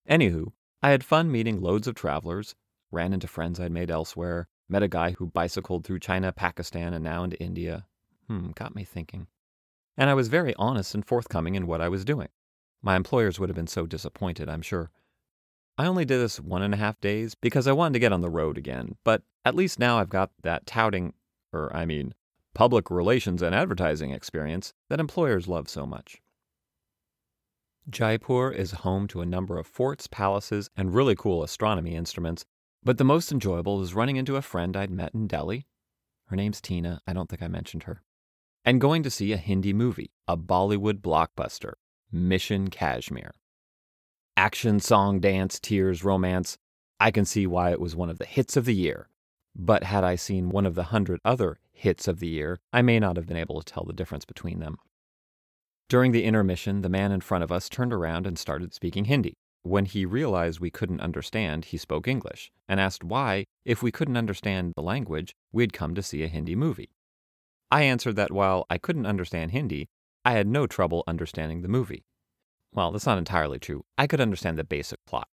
Anywho, 0.10 0.52
I 0.82 0.90
had 0.90 1.04
fun 1.04 1.32
meeting 1.32 1.62
loads 1.62 1.88
of 1.88 1.96
travelers, 1.96 2.56
ran 2.92 3.14
into 3.14 3.28
friends 3.28 3.60
I'd 3.60 3.72
made 3.72 3.90
elsewhere, 3.90 4.48
met 4.68 4.84
a 4.84 4.88
guy 4.88 5.12
who 5.12 5.28
bicycled 5.28 5.86
through 5.86 6.00
China, 6.00 6.32
Pakistan, 6.32 6.94
and 6.94 7.04
now 7.04 7.24
into 7.24 7.42
India. 7.42 7.86
Hmm, 8.28 8.52
got 8.52 8.76
me 8.76 8.84
thinking. 8.84 9.28
And 9.98 10.10
I 10.10 10.14
was 10.14 10.28
very 10.28 10.54
honest 10.56 10.96
and 10.96 11.06
forthcoming 11.06 11.56
in 11.56 11.68
what 11.68 11.82
I 11.82 11.90
was 11.90 12.06
doing. 12.06 12.30
My 12.82 12.96
employers 12.96 13.40
would 13.40 13.50
have 13.50 13.56
been 13.56 13.68
so 13.68 13.86
disappointed, 13.86 14.50
I'm 14.50 14.62
sure. 14.62 14.92
I 15.78 15.86
only 15.86 16.06
did 16.06 16.20
this 16.20 16.40
one 16.40 16.62
and 16.62 16.74
a 16.74 16.78
half 16.78 17.00
days 17.00 17.36
because 17.36 17.68
I 17.68 17.72
wanted 17.72 17.94
to 17.94 18.00
get 18.00 18.14
on 18.14 18.22
the 18.22 18.30
road 18.30 18.58
again, 18.58 18.96
but 19.04 19.24
at 19.46 19.56
least 19.56 19.80
now 19.80 20.00
I've 20.00 20.10
got 20.10 20.32
that 20.44 20.66
touting, 20.66 21.14
or 21.54 21.76
I 21.76 21.86
mean, 21.86 22.14
public 22.54 22.92
relations 22.92 23.42
and 23.42 23.56
advertising 23.56 24.12
experience 24.12 24.74
that 24.90 25.00
employers 25.00 25.48
love 25.48 25.70
so 25.70 25.86
much. 25.86 26.22
Jaipur 27.90 28.52
is 28.52 28.72
home 28.72 29.08
to 29.08 29.22
a 29.22 29.26
number 29.26 29.58
of 29.58 29.66
forts, 29.66 30.08
palaces, 30.08 30.70
and 30.78 30.94
really 30.94 31.16
cool 31.16 31.44
astronomy 31.44 31.96
instruments, 31.96 32.46
but 32.84 32.98
the 32.98 33.04
most 33.04 33.32
enjoyable 33.32 33.78
was 33.78 33.94
running 33.94 34.18
into 34.18 34.36
a 34.36 34.42
friend 34.42 34.78
I'd 34.78 34.92
met 34.92 35.14
in 35.14 35.28
Delhi. 35.28 35.66
Her 36.28 36.36
name's 36.36 36.62
Tina, 36.62 37.02
I 37.08 37.14
don't 37.14 37.30
think 37.30 37.42
I 37.42 37.48
mentioned 37.48 37.84
her. 37.84 38.02
And 38.64 38.80
going 38.80 39.02
to 39.04 39.10
see 39.10 39.34
a 39.34 39.38
Hindi 39.38 39.74
movie, 39.74 40.12
a 40.28 40.38
Bollywood 40.38 41.02
blockbuster, 41.02 41.74
Mission 42.12 42.70
Kashmir. 42.70 43.34
Action, 44.38 44.80
song, 44.80 45.20
dance, 45.20 45.60
tears, 45.60 46.04
romance. 46.04 46.58
I 47.00 47.12
can 47.12 47.26
see 47.26 47.48
why 47.48 47.72
it 47.72 47.82
was 47.82 47.96
one 47.96 48.10
of 48.10 48.20
the 48.20 48.26
hits 48.26 48.56
of 48.56 48.66
the 48.66 48.76
year. 48.76 49.10
But 49.56 49.84
had 49.84 50.04
I 50.04 50.16
seen 50.16 50.50
one 50.50 50.66
of 50.66 50.76
the 50.76 50.84
hundred 50.84 51.20
other 51.26 51.60
hits 51.82 52.08
of 52.08 52.20
the 52.20 52.28
year, 52.28 52.60
I 52.72 52.82
may 52.82 53.00
not 53.00 53.18
have 53.18 53.26
been 53.26 53.38
able 53.38 53.60
to 53.62 53.74
tell 53.74 53.84
the 53.84 53.94
difference 53.94 54.24
between 54.24 54.60
them. 54.60 54.78
During 55.90 56.12
the 56.12 56.24
intermission, 56.24 56.82
the 56.82 56.90
man 56.90 57.12
in 57.12 57.22
front 57.22 57.44
of 57.44 57.52
us 57.52 57.68
turned 57.68 57.92
around 57.92 58.26
and 58.26 58.40
started 58.40 58.74
speaking 58.74 59.06
Hindi. 59.06 59.34
When 59.64 59.86
he 59.86 60.06
realized 60.06 60.60
we 60.60 60.72
couldn't 60.72 61.02
understand, 61.02 61.66
he 61.66 61.78
spoke 61.78 62.08
English 62.08 62.52
and 62.68 62.80
asked 62.80 63.04
why, 63.04 63.46
if 63.66 63.84
we 63.84 63.92
couldn't 63.92 64.18
understand 64.18 64.74
the 64.76 64.82
language, 64.82 65.34
we'd 65.52 65.74
come 65.74 65.94
to 65.96 66.02
see 66.02 66.24
a 66.24 66.28
Hindi 66.28 66.56
movie. 66.56 66.92
I 67.70 67.84
answered 67.84 68.16
that 68.16 68.32
while 68.32 68.66
I 68.70 68.78
couldn't 68.78 69.06
understand 69.06 69.52
Hindi, 69.52 69.88
I 70.24 70.32
had 70.32 70.48
no 70.48 70.68
trouble 70.68 71.04
understanding 71.08 71.62
the 71.62 71.68
movie. 71.68 72.06
Well, 72.74 72.92
that's 72.92 73.06
not 73.06 73.18
entirely 73.18 73.60
true. 73.60 73.84
I 73.98 74.08
could 74.08 74.22
understand 74.22 74.58
the 74.58 74.64
basic 74.64 75.00
plot. 75.06 75.28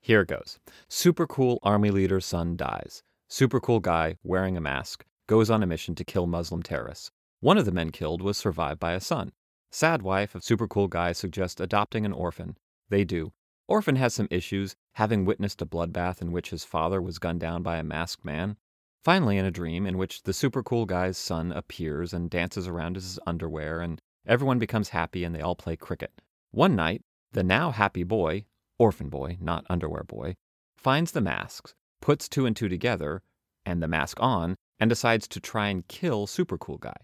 Here 0.00 0.20
it 0.20 0.28
goes 0.28 0.58
Super 0.88 1.26
cool 1.26 1.58
army 1.62 1.90
leader's 1.90 2.26
son 2.26 2.56
dies. 2.56 3.02
Super 3.28 3.60
cool 3.60 3.80
guy, 3.80 4.16
wearing 4.22 4.56
a 4.56 4.60
mask, 4.60 5.04
goes 5.30 5.48
on 5.48 5.62
a 5.62 5.66
mission 5.66 5.94
to 5.94 6.02
kill 6.02 6.26
Muslim 6.26 6.60
terrorists. 6.60 7.12
One 7.38 7.56
of 7.56 7.64
the 7.64 7.70
men 7.70 7.90
killed 7.90 8.20
was 8.20 8.36
survived 8.36 8.80
by 8.80 8.94
a 8.94 9.00
son. 9.00 9.30
Sad 9.70 10.02
wife 10.02 10.34
of 10.34 10.42
super 10.42 10.66
cool 10.66 10.88
guy 10.88 11.12
suggests 11.12 11.60
adopting 11.60 12.04
an 12.04 12.12
orphan. 12.12 12.58
They 12.88 13.04
do. 13.04 13.32
Orphan 13.68 13.94
has 13.94 14.12
some 14.12 14.26
issues, 14.28 14.74
having 14.94 15.24
witnessed 15.24 15.62
a 15.62 15.66
bloodbath 15.66 16.20
in 16.20 16.32
which 16.32 16.50
his 16.50 16.64
father 16.64 17.00
was 17.00 17.20
gunned 17.20 17.38
down 17.38 17.62
by 17.62 17.76
a 17.76 17.84
masked 17.84 18.24
man. 18.24 18.56
Finally, 19.04 19.38
in 19.38 19.44
a 19.44 19.52
dream 19.52 19.86
in 19.86 19.98
which 19.98 20.24
the 20.24 20.32
super 20.32 20.64
cool 20.64 20.84
guy's 20.84 21.16
son 21.16 21.52
appears 21.52 22.12
and 22.12 22.28
dances 22.28 22.66
around 22.66 22.96
in 22.96 23.02
his 23.02 23.20
underwear, 23.24 23.80
and 23.80 24.00
everyone 24.26 24.58
becomes 24.58 24.88
happy 24.88 25.22
and 25.22 25.32
they 25.32 25.40
all 25.40 25.54
play 25.54 25.76
cricket. 25.76 26.20
One 26.50 26.74
night, 26.74 27.02
the 27.30 27.44
now 27.44 27.70
happy 27.70 28.02
boy, 28.02 28.46
orphan 28.80 29.08
boy, 29.08 29.38
not 29.40 29.64
underwear 29.70 30.02
boy, 30.02 30.34
finds 30.76 31.12
the 31.12 31.20
masks, 31.20 31.76
puts 32.00 32.28
two 32.28 32.46
and 32.46 32.56
two 32.56 32.68
together, 32.68 33.22
and 33.64 33.80
the 33.80 33.86
mask 33.86 34.18
on, 34.20 34.56
and 34.80 34.88
decides 34.88 35.28
to 35.28 35.40
try 35.40 35.68
and 35.68 35.86
kill 35.86 36.26
super 36.26 36.58
cool 36.58 36.78
guy. 36.78 36.96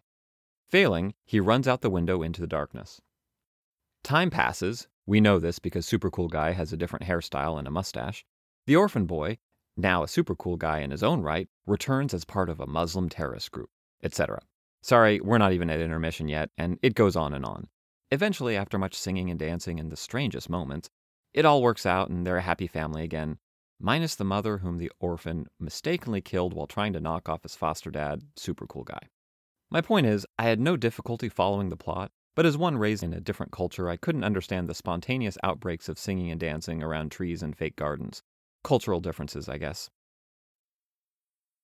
Failing, 0.68 1.14
he 1.24 1.38
runs 1.38 1.68
out 1.68 1.82
the 1.82 1.90
window 1.90 2.22
into 2.22 2.40
the 2.40 2.46
darkness. 2.46 3.00
Time 4.02 4.30
passes. 4.30 4.88
We 5.06 5.20
know 5.20 5.38
this 5.38 5.60
because 5.60 5.86
Super 5.86 6.10
Cool 6.10 6.28
Guy 6.28 6.50
has 6.52 6.72
a 6.72 6.76
different 6.76 7.04
hairstyle 7.04 7.58
and 7.58 7.68
a 7.68 7.70
mustache. 7.70 8.24
The 8.66 8.74
orphan 8.74 9.06
boy, 9.06 9.38
now 9.76 10.02
a 10.02 10.08
super 10.08 10.34
cool 10.34 10.56
guy 10.56 10.80
in 10.80 10.90
his 10.90 11.04
own 11.04 11.22
right, 11.22 11.48
returns 11.66 12.12
as 12.12 12.24
part 12.24 12.48
of 12.48 12.58
a 12.58 12.66
Muslim 12.66 13.08
terrorist 13.08 13.52
group, 13.52 13.70
etc. 14.02 14.40
Sorry, 14.82 15.20
we're 15.20 15.38
not 15.38 15.52
even 15.52 15.70
at 15.70 15.80
intermission 15.80 16.28
yet, 16.28 16.50
and 16.58 16.78
it 16.82 16.94
goes 16.94 17.14
on 17.14 17.34
and 17.34 17.44
on. 17.44 17.68
Eventually, 18.10 18.56
after 18.56 18.78
much 18.78 18.94
singing 18.94 19.30
and 19.30 19.38
dancing 19.38 19.78
and 19.78 19.90
the 19.90 19.96
strangest 19.96 20.48
moments, 20.48 20.90
it 21.34 21.44
all 21.44 21.62
works 21.62 21.84
out 21.84 22.08
and 22.08 22.26
they're 22.26 22.38
a 22.38 22.42
happy 22.42 22.66
family 22.66 23.02
again, 23.02 23.38
minus 23.78 24.14
the 24.14 24.24
mother 24.24 24.58
whom 24.58 24.78
the 24.78 24.90
orphan 25.00 25.46
mistakenly 25.58 26.20
killed 26.20 26.54
while 26.54 26.66
trying 26.66 26.92
to 26.92 27.00
knock 27.00 27.28
off 27.28 27.42
his 27.42 27.56
foster 27.56 27.90
dad, 27.90 28.22
super 28.36 28.66
cool 28.66 28.84
guy. 28.84 29.08
My 29.70 29.80
point 29.80 30.06
is, 30.06 30.26
I 30.38 30.44
had 30.44 30.60
no 30.60 30.76
difficulty 30.76 31.28
following 31.28 31.68
the 31.68 31.76
plot, 31.76 32.12
but 32.34 32.46
as 32.46 32.56
one 32.56 32.78
raised 32.78 33.02
in 33.02 33.12
a 33.12 33.20
different 33.20 33.52
culture, 33.52 33.88
I 33.88 33.96
couldn't 33.96 34.24
understand 34.24 34.68
the 34.68 34.74
spontaneous 34.74 35.38
outbreaks 35.42 35.88
of 35.88 35.98
singing 35.98 36.30
and 36.30 36.38
dancing 36.38 36.82
around 36.82 37.10
trees 37.10 37.42
and 37.42 37.56
fake 37.56 37.76
gardens. 37.76 38.22
Cultural 38.62 39.00
differences, 39.00 39.48
I 39.48 39.58
guess. 39.58 39.90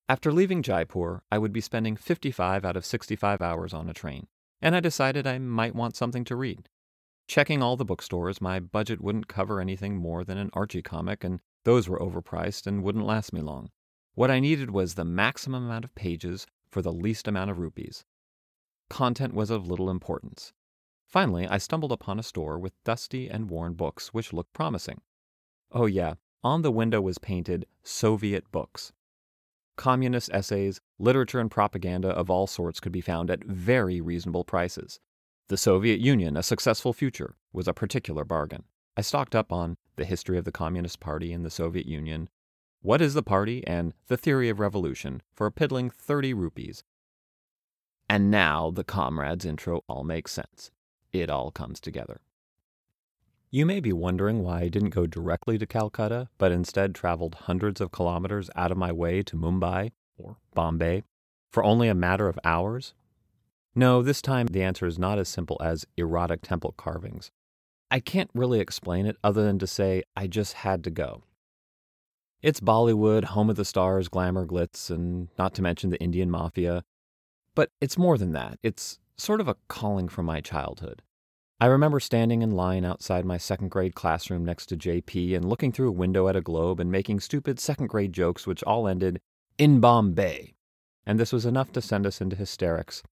After 0.09 0.33
leaving 0.33 0.63
Jaipur, 0.63 1.23
I 1.31 1.37
would 1.37 1.53
be 1.53 1.61
spending 1.61 1.95
55 1.95 2.65
out 2.65 2.75
of 2.75 2.85
65 2.85 3.41
hours 3.41 3.73
on 3.73 3.89
a 3.89 3.93
train, 3.93 4.27
and 4.61 4.75
I 4.75 4.79
decided 4.79 5.25
I 5.25 5.39
might 5.39 5.75
want 5.75 5.95
something 5.95 6.25
to 6.25 6.35
read. 6.35 6.67
Checking 7.27 7.63
all 7.63 7.77
the 7.77 7.85
bookstores, 7.85 8.41
my 8.41 8.59
budget 8.59 8.99
wouldn't 8.99 9.29
cover 9.29 9.61
anything 9.61 9.95
more 9.95 10.25
than 10.25 10.37
an 10.37 10.49
Archie 10.53 10.81
comic, 10.81 11.23
and 11.23 11.39
those 11.63 11.87
were 11.87 11.99
overpriced 11.99 12.67
and 12.67 12.83
wouldn't 12.83 13.05
last 13.05 13.33
me 13.33 13.41
long. 13.41 13.69
What 14.15 14.31
I 14.31 14.39
needed 14.39 14.71
was 14.71 14.93
the 14.93 15.05
maximum 15.05 15.65
amount 15.65 15.85
of 15.85 15.95
pages 15.95 16.45
for 16.69 16.81
the 16.81 16.91
least 16.91 17.27
amount 17.27 17.51
of 17.51 17.59
rupees. 17.59 18.05
Content 18.89 19.33
was 19.33 19.49
of 19.49 19.67
little 19.67 19.89
importance. 19.89 20.53
Finally, 21.07 21.47
I 21.47 21.57
stumbled 21.57 21.91
upon 21.91 22.19
a 22.19 22.23
store 22.23 22.59
with 22.59 22.83
dusty 22.83 23.29
and 23.29 23.49
worn 23.49 23.73
books 23.73 24.13
which 24.13 24.33
looked 24.33 24.53
promising. 24.53 25.01
Oh, 25.71 25.85
yeah, 25.85 26.15
on 26.43 26.61
the 26.61 26.71
window 26.71 27.01
was 27.01 27.17
painted 27.17 27.65
Soviet 27.83 28.51
books. 28.51 28.91
Communist 29.75 30.29
essays, 30.33 30.81
literature, 30.99 31.39
and 31.39 31.49
propaganda 31.49 32.09
of 32.09 32.29
all 32.29 32.45
sorts 32.45 32.79
could 32.79 32.91
be 32.91 33.01
found 33.01 33.31
at 33.31 33.43
very 33.43 34.01
reasonable 34.01 34.43
prices. 34.43 34.99
The 35.47 35.57
Soviet 35.57 35.99
Union, 35.99 36.37
a 36.37 36.43
successful 36.43 36.93
future, 36.93 37.37
was 37.51 37.67
a 37.67 37.73
particular 37.73 38.23
bargain. 38.23 38.63
I 38.95 39.01
stocked 39.01 39.33
up 39.33 39.51
on 39.51 39.77
the 39.95 40.05
history 40.05 40.37
of 40.37 40.45
the 40.45 40.51
Communist 40.51 40.99
Party 40.99 41.33
in 41.33 41.41
the 41.41 41.49
Soviet 41.49 41.87
Union, 41.87 42.29
what 42.81 43.01
is 43.01 43.15
the 43.15 43.23
Party 43.23 43.65
and 43.65 43.93
The 44.07 44.17
Theory 44.17 44.49
of 44.49 44.59
Revolution 44.59 45.21
for 45.33 45.47
a 45.47 45.51
piddling 45.51 45.89
30 45.89 46.33
rupees. 46.35 46.83
And 48.07 48.29
now 48.29 48.69
the 48.69 48.83
comrades' 48.83 49.45
intro 49.45 49.83
all 49.87 50.03
makes 50.03 50.31
sense. 50.31 50.69
It 51.11 51.29
all 51.29 51.49
comes 51.49 51.79
together. 51.79 52.21
You 53.49 53.65
may 53.65 53.79
be 53.79 53.93
wondering 53.93 54.43
why 54.43 54.61
I 54.61 54.67
didn't 54.67 54.89
go 54.89 55.07
directly 55.07 55.57
to 55.57 55.65
Calcutta, 55.65 56.29
but 56.37 56.51
instead 56.51 56.93
traveled 56.93 57.35
hundreds 57.35 57.81
of 57.81 57.91
kilometers 57.91 58.49
out 58.55 58.71
of 58.71 58.77
my 58.77 58.91
way 58.91 59.23
to 59.23 59.35
Mumbai, 59.35 59.91
or 60.17 60.37
Bombay, 60.53 61.03
for 61.51 61.63
only 61.63 61.87
a 61.87 61.95
matter 61.95 62.27
of 62.27 62.39
hours? 62.43 62.93
No, 63.73 64.03
this 64.03 64.21
time 64.21 64.47
the 64.47 64.61
answer 64.61 64.85
is 64.85 64.99
not 64.99 65.17
as 65.17 65.29
simple 65.29 65.57
as 65.63 65.85
erotic 65.97 66.41
temple 66.43 66.73
carvings. 66.77 67.31
I 67.93 67.99
can't 67.99 68.31
really 68.33 68.59
explain 68.59 69.05
it 69.05 69.17
other 69.23 69.43
than 69.43 69.59
to 69.59 69.67
say 69.67 70.01
I 70.17 70.25
just 70.25 70.53
had 70.53 70.83
to 70.85 70.89
go. 70.89 71.21
It's 72.41 72.59
Bollywood, 72.59 73.23
home 73.23 73.51
of 73.51 73.55
the 73.55 73.63
stars, 73.63 74.07
glamour, 74.07 74.47
glitz, 74.47 74.89
and 74.89 75.27
not 75.37 75.53
to 75.53 75.61
mention 75.61 75.91
the 75.91 76.01
Indian 76.01 76.31
mafia. 76.31 76.83
But 77.53 77.69
it's 77.79 77.95
more 77.95 78.17
than 78.17 78.31
that. 78.31 78.57
It's 78.63 78.97
sort 79.15 79.39
of 79.39 79.47
a 79.47 79.57
calling 79.67 80.09
from 80.09 80.25
my 80.25 80.41
childhood. 80.41 81.03
I 81.59 81.67
remember 81.67 81.99
standing 81.99 82.41
in 82.41 82.49
line 82.49 82.83
outside 82.83 83.25
my 83.25 83.37
second 83.37 83.69
grade 83.69 83.93
classroom 83.93 84.43
next 84.43 84.65
to 84.69 84.75
JP 84.75 85.35
and 85.35 85.47
looking 85.47 85.71
through 85.71 85.89
a 85.89 85.91
window 85.91 86.27
at 86.27 86.35
a 86.35 86.41
globe 86.41 86.79
and 86.79 86.91
making 86.91 87.19
stupid 87.19 87.59
second 87.59 87.89
grade 87.89 88.11
jokes 88.11 88.47
which 88.47 88.63
all 88.63 88.87
ended 88.87 89.21
in 89.59 89.79
Bombay. 89.79 90.55
And 91.05 91.19
this 91.19 91.31
was 91.31 91.45
enough 91.45 91.71
to 91.73 91.81
send 91.81 92.07
us 92.07 92.21
into 92.21 92.35
hysterics. 92.35 93.03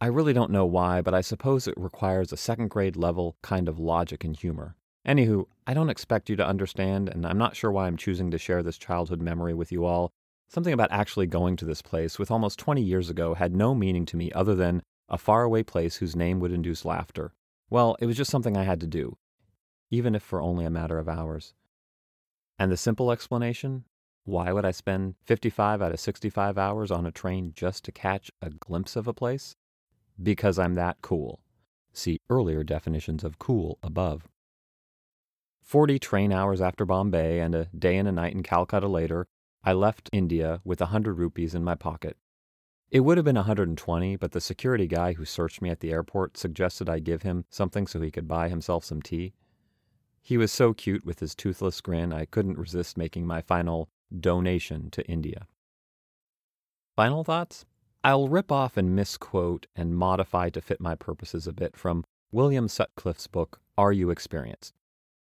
I 0.00 0.06
really 0.06 0.32
don't 0.32 0.50
know 0.50 0.66
why, 0.66 1.00
but 1.00 1.14
I 1.14 1.20
suppose 1.20 1.66
it 1.66 1.74
requires 1.76 2.32
a 2.32 2.36
second 2.36 2.68
grade 2.68 2.96
level 2.96 3.36
kind 3.42 3.68
of 3.68 3.78
logic 3.78 4.24
and 4.24 4.36
humor. 4.36 4.76
Anywho, 5.06 5.46
I 5.66 5.74
don't 5.74 5.90
expect 5.90 6.28
you 6.28 6.36
to 6.36 6.46
understand, 6.46 7.08
and 7.08 7.26
I'm 7.26 7.38
not 7.38 7.56
sure 7.56 7.70
why 7.70 7.86
I'm 7.86 7.96
choosing 7.96 8.30
to 8.30 8.38
share 8.38 8.62
this 8.62 8.78
childhood 8.78 9.20
memory 9.20 9.54
with 9.54 9.70
you 9.70 9.84
all. 9.84 10.12
Something 10.48 10.72
about 10.72 10.92
actually 10.92 11.26
going 11.26 11.56
to 11.56 11.64
this 11.64 11.82
place 11.82 12.18
with 12.18 12.30
almost 12.30 12.58
20 12.58 12.82
years 12.82 13.10
ago 13.10 13.34
had 13.34 13.54
no 13.54 13.74
meaning 13.74 14.06
to 14.06 14.16
me 14.16 14.32
other 14.32 14.54
than 14.54 14.82
a 15.08 15.18
faraway 15.18 15.62
place 15.62 15.96
whose 15.96 16.16
name 16.16 16.40
would 16.40 16.52
induce 16.52 16.84
laughter. 16.84 17.32
Well, 17.70 17.96
it 18.00 18.06
was 18.06 18.16
just 18.16 18.30
something 18.30 18.56
I 18.56 18.64
had 18.64 18.80
to 18.80 18.86
do, 18.86 19.16
even 19.90 20.14
if 20.14 20.22
for 20.22 20.40
only 20.40 20.64
a 20.64 20.70
matter 20.70 20.98
of 20.98 21.08
hours. 21.08 21.54
And 22.58 22.70
the 22.70 22.76
simple 22.76 23.10
explanation? 23.10 23.84
Why 24.24 24.52
would 24.52 24.64
I 24.64 24.70
spend 24.70 25.16
55 25.24 25.82
out 25.82 25.92
of 25.92 26.00
65 26.00 26.56
hours 26.56 26.90
on 26.90 27.04
a 27.04 27.10
train 27.10 27.52
just 27.54 27.84
to 27.84 27.92
catch 27.92 28.30
a 28.40 28.50
glimpse 28.50 28.96
of 28.96 29.06
a 29.06 29.12
place? 29.12 29.56
Because 30.22 30.58
I'm 30.58 30.74
that 30.74 30.98
cool. 31.02 31.40
See 31.92 32.20
earlier 32.30 32.62
definitions 32.62 33.24
of 33.24 33.38
cool 33.38 33.78
above. 33.82 34.28
40 35.62 35.98
train 35.98 36.32
hours 36.32 36.60
after 36.60 36.84
Bombay 36.84 37.40
and 37.40 37.54
a 37.54 37.68
day 37.76 37.96
and 37.96 38.06
a 38.06 38.12
night 38.12 38.34
in 38.34 38.42
Calcutta 38.42 38.86
later, 38.86 39.26
I 39.62 39.72
left 39.72 40.10
India 40.12 40.60
with 40.64 40.80
a 40.80 40.84
100 40.84 41.14
rupees 41.14 41.54
in 41.54 41.64
my 41.64 41.74
pocket. 41.74 42.16
It 42.90 43.00
would 43.00 43.16
have 43.16 43.24
been 43.24 43.36
a 43.36 43.40
120, 43.40 44.16
but 44.16 44.32
the 44.32 44.40
security 44.40 44.86
guy 44.86 45.14
who 45.14 45.24
searched 45.24 45.62
me 45.62 45.70
at 45.70 45.80
the 45.80 45.90
airport 45.90 46.36
suggested 46.36 46.88
I 46.88 46.98
give 46.98 47.22
him 47.22 47.44
something 47.50 47.86
so 47.86 48.00
he 48.00 48.10
could 48.10 48.28
buy 48.28 48.48
himself 48.48 48.84
some 48.84 49.00
tea. 49.02 49.32
He 50.20 50.36
was 50.36 50.52
so 50.52 50.74
cute 50.74 51.04
with 51.04 51.20
his 51.20 51.34
toothless 51.34 51.80
grin, 51.80 52.12
I 52.12 52.24
couldn't 52.24 52.58
resist 52.58 52.96
making 52.96 53.26
my 53.26 53.40
final 53.42 53.88
donation 54.20 54.90
to 54.90 55.04
India. 55.06 55.48
Final 56.94 57.24
thoughts? 57.24 57.64
I'll 58.04 58.28
rip 58.28 58.52
off 58.52 58.76
and 58.76 58.94
misquote 58.94 59.66
and 59.74 59.96
modify 59.96 60.50
to 60.50 60.60
fit 60.60 60.78
my 60.78 60.94
purposes 60.94 61.46
a 61.46 61.54
bit 61.54 61.74
from 61.74 62.04
William 62.30 62.68
Sutcliffe's 62.68 63.26
book, 63.26 63.62
Are 63.78 63.92
You 63.92 64.10
Experienced? 64.10 64.74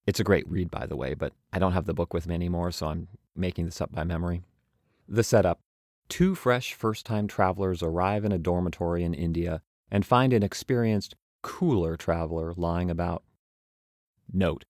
It's 0.06 0.20
a 0.20 0.26
great 0.26 0.46
read, 0.50 0.70
by 0.70 0.86
the 0.86 0.98
way, 0.98 1.14
but 1.14 1.32
I 1.54 1.60
don't 1.60 1.72
have 1.72 1.86
the 1.86 1.94
book 1.94 2.14
with 2.14 2.28
me 2.28 2.36
anymore, 2.36 2.72
so 2.72 2.88
I'm 2.88 3.08
making 3.38 3.64
this 3.64 3.80
up 3.80 3.94
by 3.94 4.04
memory. 4.04 4.42
The 5.08 5.24
setup 5.24 5.62
Two 6.10 6.36
fresh 6.36 6.74
first 6.74 7.06
time 7.06 7.28
travelers 7.28 7.82
arrive 7.82 8.26
in 8.26 8.32
a 8.34 8.38
dormitory 8.38 9.04
in 9.04 9.14
India 9.14 9.62
and 9.90 10.06
find 10.06 10.34
an 10.34 10.44
experienced, 10.44 11.16
cooler 11.42 11.96
traveler 11.96 12.54
lying 12.56 12.90
about. 12.90 13.24
Note 14.32 14.66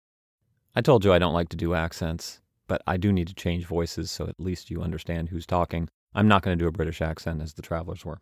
I 0.75 0.81
told 0.81 1.03
you 1.03 1.13
I 1.13 1.19
don't 1.19 1.33
like 1.33 1.49
to 1.49 1.57
do 1.57 1.73
accents, 1.73 2.41
but 2.67 2.83
I 2.85 2.97
do 2.97 3.11
need 3.11 3.27
to 3.27 3.35
change 3.35 3.65
voices 3.65 4.11
so 4.11 4.27
at 4.27 4.39
least 4.39 4.69
you 4.69 4.81
understand 4.81 5.29
who's 5.29 5.47
talking. 5.47 5.89
I'm 6.17 6.27
not 6.27 6.41
going 6.41 6.57
to 6.57 6.63
do 6.63 6.67
a 6.67 6.71
British 6.71 6.99
accent 6.99 7.43
as 7.43 7.53
the 7.53 7.61
travelers 7.61 8.03
were. 8.03 8.21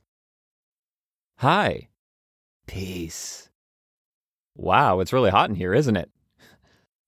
Hi. 1.38 1.88
Peace. 2.68 3.50
Wow, 4.54 5.00
it's 5.00 5.14
really 5.14 5.30
hot 5.30 5.50
in 5.50 5.56
here, 5.56 5.74
isn't 5.74 5.96
it? 5.96 6.12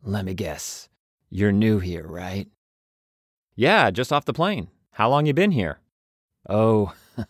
Let 0.02 0.24
me 0.24 0.34
guess. 0.34 0.88
You're 1.30 1.52
new 1.52 1.80
here, 1.80 2.08
right? 2.08 2.48
Yeah, 3.54 3.92
just 3.92 4.14
off 4.14 4.24
the 4.24 4.32
plane. 4.32 4.70
How 4.92 5.10
long 5.10 5.26
you 5.26 5.34
been 5.34 5.52
here? 5.52 5.80
Oh, 6.48 6.94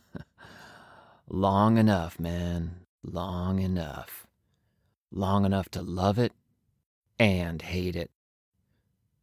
long 1.28 1.80
enough, 1.80 2.20
man. 2.20 2.82
Long 3.04 3.58
enough. 3.58 4.28
Long 5.12 5.46
enough 5.46 5.70
to 5.70 5.82
love 5.82 6.20
it 6.20 6.32
and 7.18 7.60
hate 7.60 7.96
it. 7.96 8.12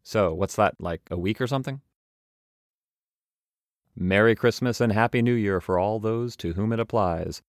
So, 0.02 0.34
what's 0.34 0.56
that, 0.56 0.74
like 0.80 1.02
a 1.08 1.16
week 1.16 1.40
or 1.40 1.46
something? 1.46 1.82
Merry 3.96 4.34
Christmas 4.34 4.80
and 4.80 4.92
Happy 4.92 5.22
New 5.22 5.34
Year 5.34 5.60
for 5.60 5.78
all 5.78 6.00
those 6.00 6.34
to 6.36 6.54
whom 6.54 6.72
it 6.72 6.80
applies. 6.80 7.42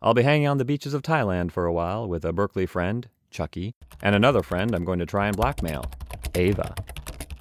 I'll 0.00 0.14
be 0.14 0.22
hanging 0.22 0.46
on 0.46 0.58
the 0.58 0.64
beaches 0.64 0.94
of 0.94 1.02
Thailand 1.02 1.50
for 1.50 1.66
a 1.66 1.72
while 1.72 2.08
with 2.08 2.24
a 2.24 2.32
Berkeley 2.32 2.66
friend, 2.66 3.08
Chucky, 3.30 3.74
and 4.00 4.14
another 4.14 4.42
friend 4.42 4.72
I'm 4.72 4.84
going 4.84 5.00
to 5.00 5.06
try 5.06 5.26
and 5.26 5.36
blackmail, 5.36 5.84
Ava. 6.36 6.76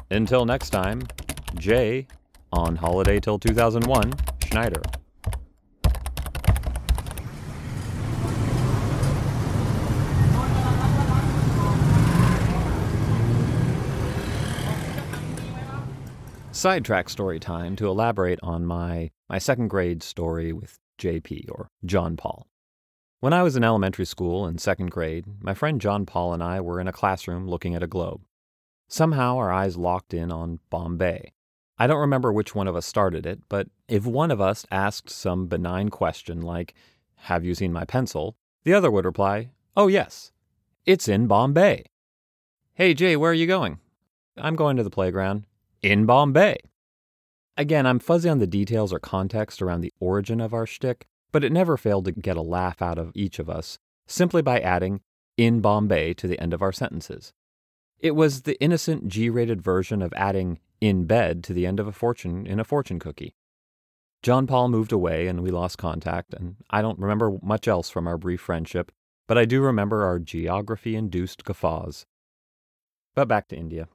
Until 0.09 0.45
next 0.45 0.71
time, 0.71 1.03
Jay 1.59 2.07
on 2.51 2.75
holiday 2.75 3.19
till 3.19 3.37
2001, 3.37 4.13
Schneider. 4.45 4.81
Sidetrack 16.63 17.09
story 17.09 17.41
time 17.41 17.75
to 17.75 17.87
elaborate 17.87 18.39
on 18.41 18.65
my, 18.65 19.11
my 19.27 19.37
second 19.37 19.67
grade 19.67 20.01
story 20.01 20.53
with 20.53 20.79
JP, 20.97 21.51
or 21.51 21.67
John 21.83 22.15
Paul. 22.15 22.47
When 23.19 23.33
I 23.33 23.43
was 23.43 23.57
in 23.57 23.65
elementary 23.65 24.05
school 24.05 24.47
in 24.47 24.57
second 24.57 24.89
grade, 24.89 25.25
my 25.41 25.53
friend 25.53 25.81
John 25.81 26.05
Paul 26.05 26.31
and 26.33 26.41
I 26.41 26.61
were 26.61 26.79
in 26.79 26.87
a 26.87 26.93
classroom 26.93 27.49
looking 27.49 27.75
at 27.75 27.83
a 27.83 27.85
globe. 27.85 28.21
Somehow 28.87 29.35
our 29.35 29.51
eyes 29.51 29.75
locked 29.75 30.13
in 30.13 30.31
on 30.31 30.61
Bombay, 30.69 31.33
I 31.77 31.85
don't 31.85 31.99
remember 31.99 32.31
which 32.31 32.55
one 32.55 32.69
of 32.69 32.77
us 32.77 32.85
started 32.85 33.25
it, 33.25 33.41
but 33.49 33.67
if 33.89 34.05
one 34.05 34.31
of 34.31 34.39
us 34.39 34.65
asked 34.71 35.09
some 35.09 35.47
benign 35.47 35.89
question 35.89 36.39
like, 36.39 36.73
Have 37.27 37.43
you 37.43 37.55
seen 37.55 37.73
my 37.73 37.83
pencil? 37.83 38.37
the 38.63 38.73
other 38.73 38.89
would 38.89 39.03
reply, 39.03 39.49
Oh, 39.75 39.87
yes. 39.87 40.31
It's 40.85 41.09
in 41.09 41.27
Bombay. 41.27 41.83
Hey, 42.73 42.93
Jay, 42.93 43.17
where 43.17 43.31
are 43.31 43.33
you 43.33 43.47
going? 43.47 43.79
I'm 44.37 44.55
going 44.55 44.77
to 44.77 44.83
the 44.83 44.89
playground. 44.89 45.43
In 45.83 46.05
Bombay. 46.05 46.55
Again, 47.57 47.85
I'm 47.85 47.99
fuzzy 47.99 48.29
on 48.29 48.39
the 48.39 48.47
details 48.47 48.93
or 48.93 48.99
context 48.99 49.61
around 49.61 49.81
the 49.81 49.91
origin 49.99 50.39
of 50.39 50.53
our 50.53 50.65
shtick, 50.65 51.07
but 51.33 51.43
it 51.43 51.51
never 51.51 51.75
failed 51.75 52.05
to 52.05 52.13
get 52.13 52.37
a 52.37 52.41
laugh 52.41 52.81
out 52.81 52.97
of 52.97 53.11
each 53.13 53.37
of 53.37 53.49
us 53.49 53.77
simply 54.07 54.41
by 54.41 54.61
adding 54.61 55.01
in 55.35 55.59
Bombay 55.59 56.13
to 56.13 56.25
the 56.25 56.39
end 56.39 56.53
of 56.53 56.61
our 56.61 56.71
sentences. 56.71 57.33
It 57.99 58.11
was 58.11 58.43
the 58.43 58.57
innocent 58.61 59.09
G 59.09 59.29
rated 59.29 59.61
version 59.61 60.01
of 60.01 60.13
adding 60.15 60.59
in 60.79 61.03
bed 61.03 61.43
to 61.43 61.53
the 61.53 61.67
end 61.67 61.81
of 61.81 61.87
a 61.87 61.91
fortune 61.91 62.47
in 62.47 62.61
a 62.61 62.63
fortune 62.63 62.97
cookie. 62.97 63.35
John 64.21 64.47
Paul 64.47 64.69
moved 64.69 64.93
away 64.93 65.27
and 65.27 65.43
we 65.43 65.51
lost 65.51 65.77
contact, 65.77 66.33
and 66.33 66.55
I 66.69 66.81
don't 66.81 66.97
remember 66.97 67.39
much 67.41 67.67
else 67.67 67.89
from 67.89 68.07
our 68.07 68.17
brief 68.17 68.39
friendship, 68.39 68.89
but 69.27 69.37
I 69.37 69.43
do 69.43 69.61
remember 69.61 70.05
our 70.05 70.17
geography 70.17 70.95
induced 70.95 71.43
guffaws. 71.43 72.05
But 73.15 73.27
back 73.27 73.49
to 73.49 73.57
India. 73.57 73.89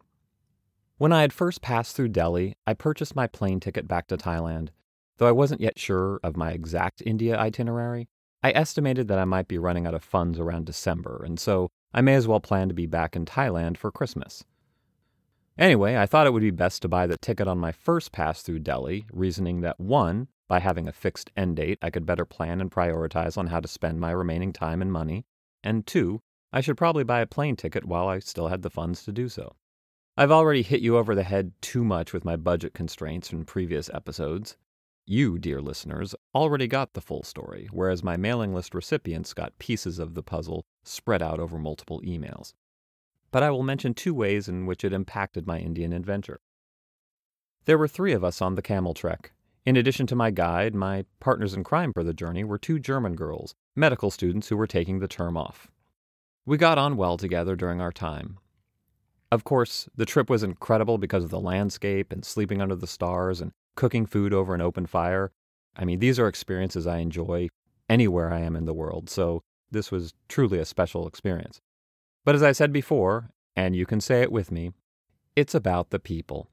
When 0.99 1.13
I 1.13 1.21
had 1.21 1.33
first 1.33 1.63
passed 1.63 1.95
through 1.95 2.09
Delhi, 2.09 2.57
I 2.67 2.75
purchased 2.75 3.15
my 3.15 3.29
plane 3.29 3.61
ticket 3.61 3.87
back 3.87 4.09
to 4.09 4.17
Thailand. 4.17 4.71
Though 5.19 5.29
I 5.29 5.33
wasn't 5.33 5.61
yet 5.61 5.79
sure 5.79 6.19
of 6.25 6.37
my 6.37 6.51
exact 6.51 7.05
India 7.07 7.39
itinerary, 7.39 8.09
I 8.43 8.51
estimated 8.51 9.07
that 9.07 9.19
I 9.21 9.25
might 9.25 9.47
be 9.47 9.59
running 9.59 9.87
out 9.87 9.95
of 9.95 10.03
funds 10.03 10.41
around 10.41 10.67
December, 10.67 11.23
and 11.25 11.39
so 11.39 11.71
I 11.95 12.01
may 12.01 12.15
as 12.15 12.27
well 12.27 12.41
plan 12.41 12.67
to 12.67 12.75
be 12.75 12.87
back 12.87 13.15
in 13.15 13.27
Thailand 13.27 13.77
for 13.77 13.93
Christmas. 13.93 14.43
Anyway, 15.57 15.97
I 15.97 16.07
thought 16.07 16.27
it 16.27 16.33
would 16.33 16.43
be 16.43 16.51
best 16.51 16.83
to 16.83 16.89
buy 16.89 17.07
the 17.07 17.17
ticket 17.17 17.47
on 17.47 17.59
my 17.59 17.71
first 17.71 18.11
pass 18.11 18.43
through 18.43 18.61
Delhi, 18.61 19.07
reasoning 19.13 19.61
that 19.61 19.79
one, 19.79 20.27
by 20.49 20.59
having 20.59 20.89
a 20.89 20.93
fixed 20.93 21.31
end 21.37 21.57
date, 21.57 21.79
I 21.81 21.91
could 21.91 22.07
better 22.07 22.25
plan 22.25 22.61
and 22.61 22.73
prioritize 22.73 23.39
on 23.39 23.47
how 23.47 23.61
to 23.61 23.69
spend 23.69 24.01
my 24.01 24.11
remaining 24.11 24.53
time 24.53 24.83
and 24.83 24.93
money, 24.93 25.27
and 25.63 25.87
two, 25.87 26.23
I 26.53 26.61
should 26.61 26.77
probably 26.77 27.05
buy 27.05 27.21
a 27.21 27.27
plane 27.27 27.55
ticket 27.55 27.85
while 27.85 28.09
I 28.09 28.19
still 28.19 28.49
had 28.49 28.63
the 28.63 28.71
funds 28.71 29.05
to 29.05 29.13
do 29.13 29.29
so. 29.29 29.55
I've 30.19 30.31
already 30.31 30.63
hit 30.63 30.83
you 30.83 30.99
over 30.99 31.15
the 31.15 31.23
head 31.23 31.53
too 31.63 31.83
much 31.85 32.13
with 32.13 32.25
my 32.25 32.37
budget 32.37 32.75
constraints 32.75 33.33
in 33.33 33.47
previous 33.47 33.89
episodes. 33.95 34.57
You, 35.07 35.39
dear 35.39 35.63
listeners, 35.63 36.15
already 36.35 36.67
got 36.67 36.93
the 36.93 37.01
full 37.01 37.23
story, 37.23 37.69
whereas 37.73 38.05
my 38.05 38.19
mailing 38.19 38.53
list 38.53 38.75
recipients 38.75 39.33
got 39.33 39.59
pieces 39.59 39.99
of 39.99 40.13
the 40.15 40.23
puzzle 40.23 40.67
spread 40.85 41.23
out 41.23 41.41
over 41.41 41.59
multiple 41.59 42.03
emails 42.03 42.53
but 43.31 43.43
I 43.43 43.51
will 43.51 43.63
mention 43.63 43.95
two 43.95 44.15
ways 44.15 44.49
in 44.49 44.67
which 44.67 44.85
it 44.85 44.93
impacted 44.93 45.47
my 45.47 45.59
Indian 45.59 45.93
adventure. 45.93 46.41
There 47.65 47.79
were 47.79 47.89
three 47.89 48.13
of 48.13 48.25
us 48.25 48.41
on 48.41 48.55
the 48.55 48.63
camel 48.63 48.95
trek. 48.95 49.33
In 49.67 49.77
addition 49.77 50.07
to 50.07 50.17
my 50.17 50.31
guide, 50.31 50.75
my 50.75 51.05
partners 51.21 51.53
in 51.53 51.63
crime 51.63 51.93
for 51.93 52.03
the 52.03 52.15
journey 52.15 52.43
were 52.43 52.59
two 52.59 52.79
German 52.79 53.15
girls, 53.15 53.55
medical 53.77 54.11
students 54.11 54.49
who 54.49 54.57
were 54.57 54.67
taking 54.67 54.99
the 54.99 55.09
term 55.09 55.37
off. 55.37 55.71
We 56.47 56.57
got 56.57 56.79
on 56.79 56.97
well 56.97 57.19
together 57.19 57.55
during 57.55 57.81
our 57.81 57.93
time. 57.93 58.39
Of 59.31 59.45
course, 59.45 59.89
the 59.95 60.07
trip 60.07 60.31
was 60.31 60.43
incredible 60.43 60.97
because 60.97 61.25
of 61.25 61.31
the 61.31 61.41
landscape 61.41 62.13
and 62.13 62.25
sleeping 62.25 62.63
under 62.63 62.75
the 62.75 62.87
stars 62.87 63.41
and 63.41 63.53
cooking 63.77 64.07
food 64.07 64.33
over 64.33 64.55
an 64.55 64.63
open 64.63 64.87
fire. 64.87 65.33
I 65.77 65.85
mean, 65.85 65.99
these 65.99 66.19
are 66.19 66.29
experiences 66.29 66.87
I 66.87 66.99
enjoy 66.99 67.49
anywhere 67.89 68.33
I 68.33 68.41
am 68.41 68.57
in 68.57 68.65
the 68.65 68.75
world, 68.75 69.11
so 69.11 69.43
this 69.71 69.91
was 69.93 70.15
truly 70.29 70.59
a 70.59 70.65
special 70.65 71.07
experience. 71.07 71.61
But 72.25 72.35
as 72.35 72.43
I 72.43 72.53
said 72.53 72.73
before, 72.73 73.31
and 73.55 73.77
you 73.77 73.87
can 73.87 74.01
say 74.01 74.23
it 74.23 74.33
with 74.33 74.51
me, 74.51 74.73
it's 75.37 75.55
about 75.55 75.91
the 75.91 75.99
people. 75.99 76.49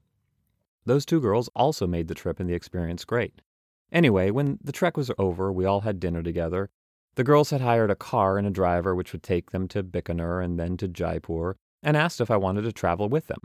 Those 0.84 1.06
two 1.06 1.20
girls 1.20 1.48
also 1.56 1.86
made 1.86 2.08
the 2.08 2.14
trip 2.14 2.38
and 2.38 2.48
the 2.48 2.54
experience 2.54 3.04
great. 3.04 3.40
Anyway, 3.90 4.30
when 4.30 4.58
the 4.62 4.72
trek 4.72 4.96
was 4.96 5.10
over, 5.18 5.52
we 5.52 5.64
all 5.64 5.80
had 5.80 5.98
dinner 5.98 6.22
together. 6.22 6.68
The 7.14 7.24
girls 7.24 7.50
had 7.50 7.62
hired 7.62 7.90
a 7.90 7.96
car 7.96 8.36
and 8.36 8.46
a 8.46 8.50
driver 8.50 8.94
which 8.94 9.12
would 9.12 9.22
take 9.22 9.50
them 9.50 9.66
to 9.68 9.82
Bikaner 9.82 10.44
and 10.44 10.58
then 10.58 10.76
to 10.76 10.88
Jaipur, 10.88 11.56
and 11.86 11.96
asked 11.96 12.20
if 12.20 12.32
I 12.32 12.36
wanted 12.36 12.62
to 12.62 12.72
travel 12.72 13.08
with 13.08 13.28
them. 13.28 13.40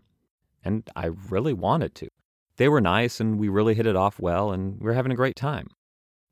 And 0.64 0.90
I 0.96 1.12
really 1.30 1.54
wanted 1.54 1.94
to. 1.96 2.10
They 2.58 2.68
were 2.68 2.82
nice 2.82 3.20
and 3.20 3.40
we 3.40 3.50
really 3.50 3.76
hit 3.76 3.86
it 3.86 3.96
off 3.96 4.20
well 4.20 4.52
and 4.52 4.80
we 4.80 4.86
were 4.86 4.94
having 4.94 5.12
a 5.12 5.16
great 5.16 5.36
time. 5.36 5.68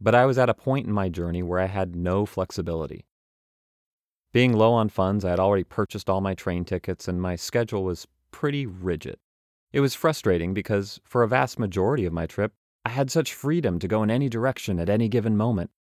But 0.01 0.15
I 0.15 0.25
was 0.25 0.39
at 0.39 0.49
a 0.49 0.55
point 0.55 0.87
in 0.87 0.91
my 0.91 1.07
journey 1.09 1.43
where 1.43 1.59
I 1.59 1.67
had 1.67 1.95
no 1.95 2.25
flexibility. 2.25 3.05
Being 4.31 4.53
low 4.53 4.73
on 4.73 4.89
funds, 4.89 5.23
I 5.23 5.29
had 5.29 5.39
already 5.39 5.63
purchased 5.63 6.09
all 6.09 6.21
my 6.21 6.33
train 6.33 6.65
tickets, 6.65 7.07
and 7.07 7.21
my 7.21 7.35
schedule 7.35 7.83
was 7.83 8.07
pretty 8.31 8.65
rigid. 8.65 9.17
It 9.73 9.79
was 9.79 9.95
frustrating 9.95 10.53
because, 10.53 10.99
for 11.03 11.23
a 11.23 11.27
vast 11.27 11.57
majority 11.57 12.05
of 12.05 12.13
my 12.13 12.27
trip, 12.27 12.53
I 12.85 12.89
had 12.89 13.09
such 13.09 13.33
freedom 13.33 13.79
to 13.79 13.87
go 13.87 14.03
in 14.03 14.11
any 14.11 14.29
direction 14.29 14.79
at 14.79 14.89
any 14.89 15.09
given 15.09 15.35
moment. 15.35 15.71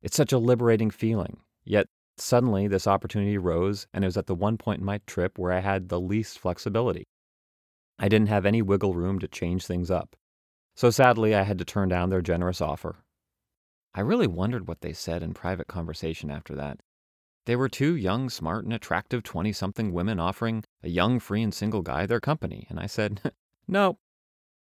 It's 0.00 0.16
such 0.16 0.32
a 0.32 0.38
liberating 0.38 0.90
feeling. 0.90 1.38
Yet, 1.64 1.88
suddenly, 2.20 2.68
this 2.68 2.86
opportunity 2.86 3.36
arose, 3.36 3.86
and 3.92 4.04
it 4.04 4.06
was 4.06 4.16
at 4.16 4.26
the 4.26 4.34
one 4.34 4.56
point 4.56 4.80
in 4.80 4.86
my 4.86 5.00
trip 5.06 5.38
where 5.38 5.52
I 5.52 5.60
had 5.60 5.88
the 5.88 6.00
least 6.00 6.38
flexibility. 6.38 7.04
I 7.98 8.08
didn't 8.08 8.28
have 8.28 8.46
any 8.46 8.62
wiggle 8.62 8.94
room 8.94 9.18
to 9.18 9.28
change 9.28 9.66
things 9.66 9.90
up. 9.90 10.16
So 10.76 10.90
sadly, 10.90 11.34
I 11.34 11.42
had 11.42 11.58
to 11.58 11.64
turn 11.64 11.88
down 11.88 12.10
their 12.10 12.22
generous 12.22 12.60
offer. 12.60 12.96
I 13.94 14.00
really 14.00 14.28
wondered 14.28 14.68
what 14.68 14.80
they 14.80 14.92
said 14.92 15.22
in 15.22 15.34
private 15.34 15.66
conversation 15.66 16.30
after 16.30 16.54
that. 16.54 16.80
They 17.46 17.56
were 17.56 17.68
two 17.68 17.96
young, 17.96 18.28
smart, 18.30 18.64
and 18.64 18.72
attractive 18.72 19.22
20 19.22 19.52
something 19.52 19.92
women 19.92 20.20
offering 20.20 20.62
a 20.82 20.88
young, 20.88 21.18
free, 21.18 21.42
and 21.42 21.52
single 21.52 21.82
guy 21.82 22.06
their 22.06 22.20
company, 22.20 22.66
and 22.68 22.78
I 22.78 22.86
said, 22.86 23.32
no. 23.66 23.98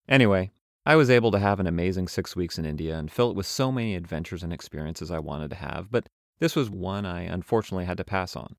Anyway, 0.09 0.51
I 0.85 0.95
was 0.95 1.09
able 1.09 1.31
to 1.31 1.39
have 1.39 1.59
an 1.61 1.67
amazing 1.67 2.09
six 2.09 2.35
weeks 2.35 2.57
in 2.57 2.65
India 2.65 2.97
and 2.97 3.11
fill 3.11 3.29
it 3.29 3.35
with 3.35 3.45
so 3.45 3.71
many 3.71 3.95
adventures 3.95 4.43
and 4.43 4.51
experiences 4.51 5.11
I 5.11 5.19
wanted 5.19 5.51
to 5.51 5.55
have, 5.55 5.89
but 5.89 6.09
this 6.43 6.57
was 6.57 6.69
one 6.69 7.05
I 7.05 7.21
unfortunately 7.21 7.85
had 7.85 7.95
to 7.95 8.03
pass 8.03 8.35
on. 8.35 8.57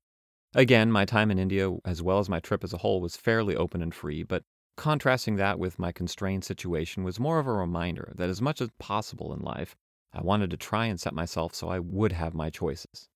Again, 0.55 0.91
my 0.91 1.05
time 1.05 1.29
in 1.29 1.37
India, 1.37 1.71
as 1.85 2.01
well 2.01 2.17
as 2.17 2.27
my 2.27 2.39
trip 2.39 2.63
as 2.63 2.73
a 2.73 2.79
whole, 2.79 2.99
was 2.99 3.15
fairly 3.15 3.55
open 3.55 3.83
and 3.83 3.93
free, 3.93 4.23
but 4.23 4.43
contrasting 4.75 5.35
that 5.35 5.59
with 5.59 5.77
my 5.77 5.91
constrained 5.91 6.43
situation 6.43 7.03
was 7.03 7.19
more 7.19 7.37
of 7.37 7.45
a 7.45 7.53
reminder 7.53 8.11
that 8.15 8.27
as 8.27 8.41
much 8.41 8.59
as 8.59 8.69
possible 8.79 9.31
in 9.35 9.41
life, 9.41 9.75
I 10.11 10.21
wanted 10.21 10.49
to 10.49 10.57
try 10.57 10.87
and 10.87 10.99
set 10.99 11.13
myself 11.13 11.53
so 11.53 11.69
I 11.69 11.77
would 11.77 12.11
have 12.11 12.33
my 12.33 12.49
choices. 12.49 13.07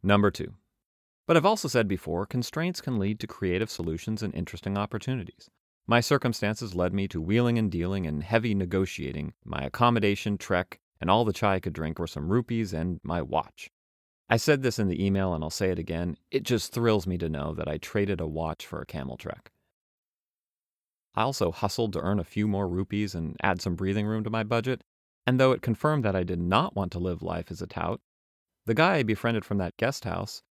Number 0.00 0.30
two, 0.30 0.54
But 1.26 1.36
I've 1.36 1.44
also 1.44 1.66
said 1.66 1.88
before, 1.88 2.24
constraints 2.24 2.80
can 2.80 3.00
lead 3.00 3.18
to 3.18 3.26
creative 3.26 3.68
solutions 3.68 4.22
and 4.22 4.32
interesting 4.32 4.78
opportunities. 4.78 5.50
My 5.88 5.98
circumstances 5.98 6.76
led 6.76 6.94
me 6.94 7.08
to 7.08 7.20
wheeling 7.20 7.58
and 7.58 7.68
dealing 7.68 8.06
and 8.06 8.22
heavy 8.22 8.54
negotiating. 8.54 9.34
My 9.44 9.62
accommodation, 9.62 10.38
trek, 10.38 10.78
and 11.00 11.10
all 11.10 11.24
the 11.24 11.32
chai 11.32 11.54
I 11.54 11.60
could 11.60 11.72
drink 11.72 11.98
were 11.98 12.06
some 12.06 12.30
rupees 12.30 12.72
and 12.72 13.00
my 13.02 13.22
watch. 13.22 13.70
I 14.28 14.36
said 14.36 14.62
this 14.62 14.78
in 14.78 14.88
the 14.88 15.04
email 15.04 15.32
and 15.32 15.42
I'll 15.42 15.50
say 15.50 15.70
it 15.70 15.78
again. 15.78 16.16
It 16.30 16.42
just 16.42 16.72
thrills 16.72 17.06
me 17.06 17.16
to 17.18 17.28
know 17.28 17.54
that 17.54 17.68
I 17.68 17.78
traded 17.78 18.20
a 18.20 18.26
watch 18.26 18.66
for 18.66 18.80
a 18.80 18.86
camel 18.86 19.16
trek. 19.16 19.50
I 21.14 21.22
also 21.22 21.50
hustled 21.50 21.92
to 21.94 22.00
earn 22.00 22.20
a 22.20 22.24
few 22.24 22.46
more 22.46 22.68
rupees 22.68 23.14
and 23.14 23.36
add 23.42 23.60
some 23.60 23.74
breathing 23.74 24.06
room 24.06 24.22
to 24.24 24.30
my 24.30 24.44
budget, 24.44 24.84
and 25.26 25.40
though 25.40 25.52
it 25.52 25.62
confirmed 25.62 26.04
that 26.04 26.14
I 26.14 26.22
did 26.22 26.38
not 26.38 26.76
want 26.76 26.92
to 26.92 26.98
live 26.98 27.22
life 27.22 27.50
as 27.50 27.60
a 27.60 27.66
tout, 27.66 28.00
the 28.66 28.74
guy 28.74 28.96
I 28.96 29.02
befriended 29.02 29.44
from 29.44 29.58
that 29.58 29.76
guest 29.78 30.04
house, 30.04 30.42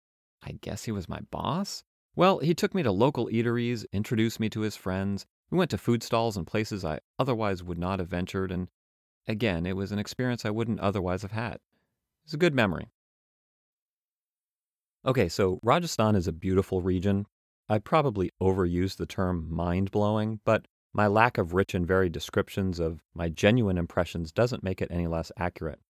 I 0.43 0.59
guess 0.61 0.85
he 0.85 0.93
was 0.93 1.09
my 1.09 1.21
boss? 1.31 1.85
Well, 2.15 2.39
he 2.39 2.55
took 2.55 2.75
me 2.75 2.83
to 2.83 2.91
local 2.91 3.27
eateries, 3.29 3.85
introduced 3.93 4.41
me 4.41 4.49
to 4.51 4.61
his 4.61 4.75
friends. 4.75 5.27
We 5.51 5.59
went 5.59 5.71
to 5.73 5.79
food 5.79 6.03
stalls 6.03 6.37
and 6.37 6.47
places 6.47 6.85
I 6.85 7.01
otherwise 7.19 7.63
would 7.63 7.79
not 7.79 7.99
have 7.99 8.09
ventured, 8.09 8.51
and 8.51 8.69
again, 9.27 9.67
it 9.67 9.77
was 9.77 9.93
an 9.93 9.99
experience 9.99 10.45
I 10.45 10.51
wouldn't 10.51 10.81
otherwise 10.81 11.23
have 11.23 11.33
had. 11.33 11.59
It's 12.25 12.35
a 12.35 12.39
good 12.39 12.55
memory. 12.55 12.89
Okay, 15.05 15.29
so 15.29 15.61
Rajasthan 15.63 16.17
is 16.17 16.27
a 16.27 16.33
beautiful 16.33 16.83
region. 16.83 17.27
I 17.69 17.79
probably 17.79 18.33
overused 18.43 18.97
the 18.97 19.07
term 19.07 19.47
mind 19.49 19.91
blowing, 19.91 20.41
but 20.45 20.67
my 20.93 21.07
lack 21.07 21.39
of 21.39 21.55
rich 21.55 21.75
and 21.75 21.87
varied 21.87 22.13
descriptions 22.13 22.81
of 22.81 23.03
my 23.15 23.29
genuine 23.29 23.79
impressions 23.79 24.33
doesn't 24.33 24.65
make 24.65 24.81
it 24.81 24.91
any 24.91 25.07
less 25.07 25.31
accurate. 25.37 25.81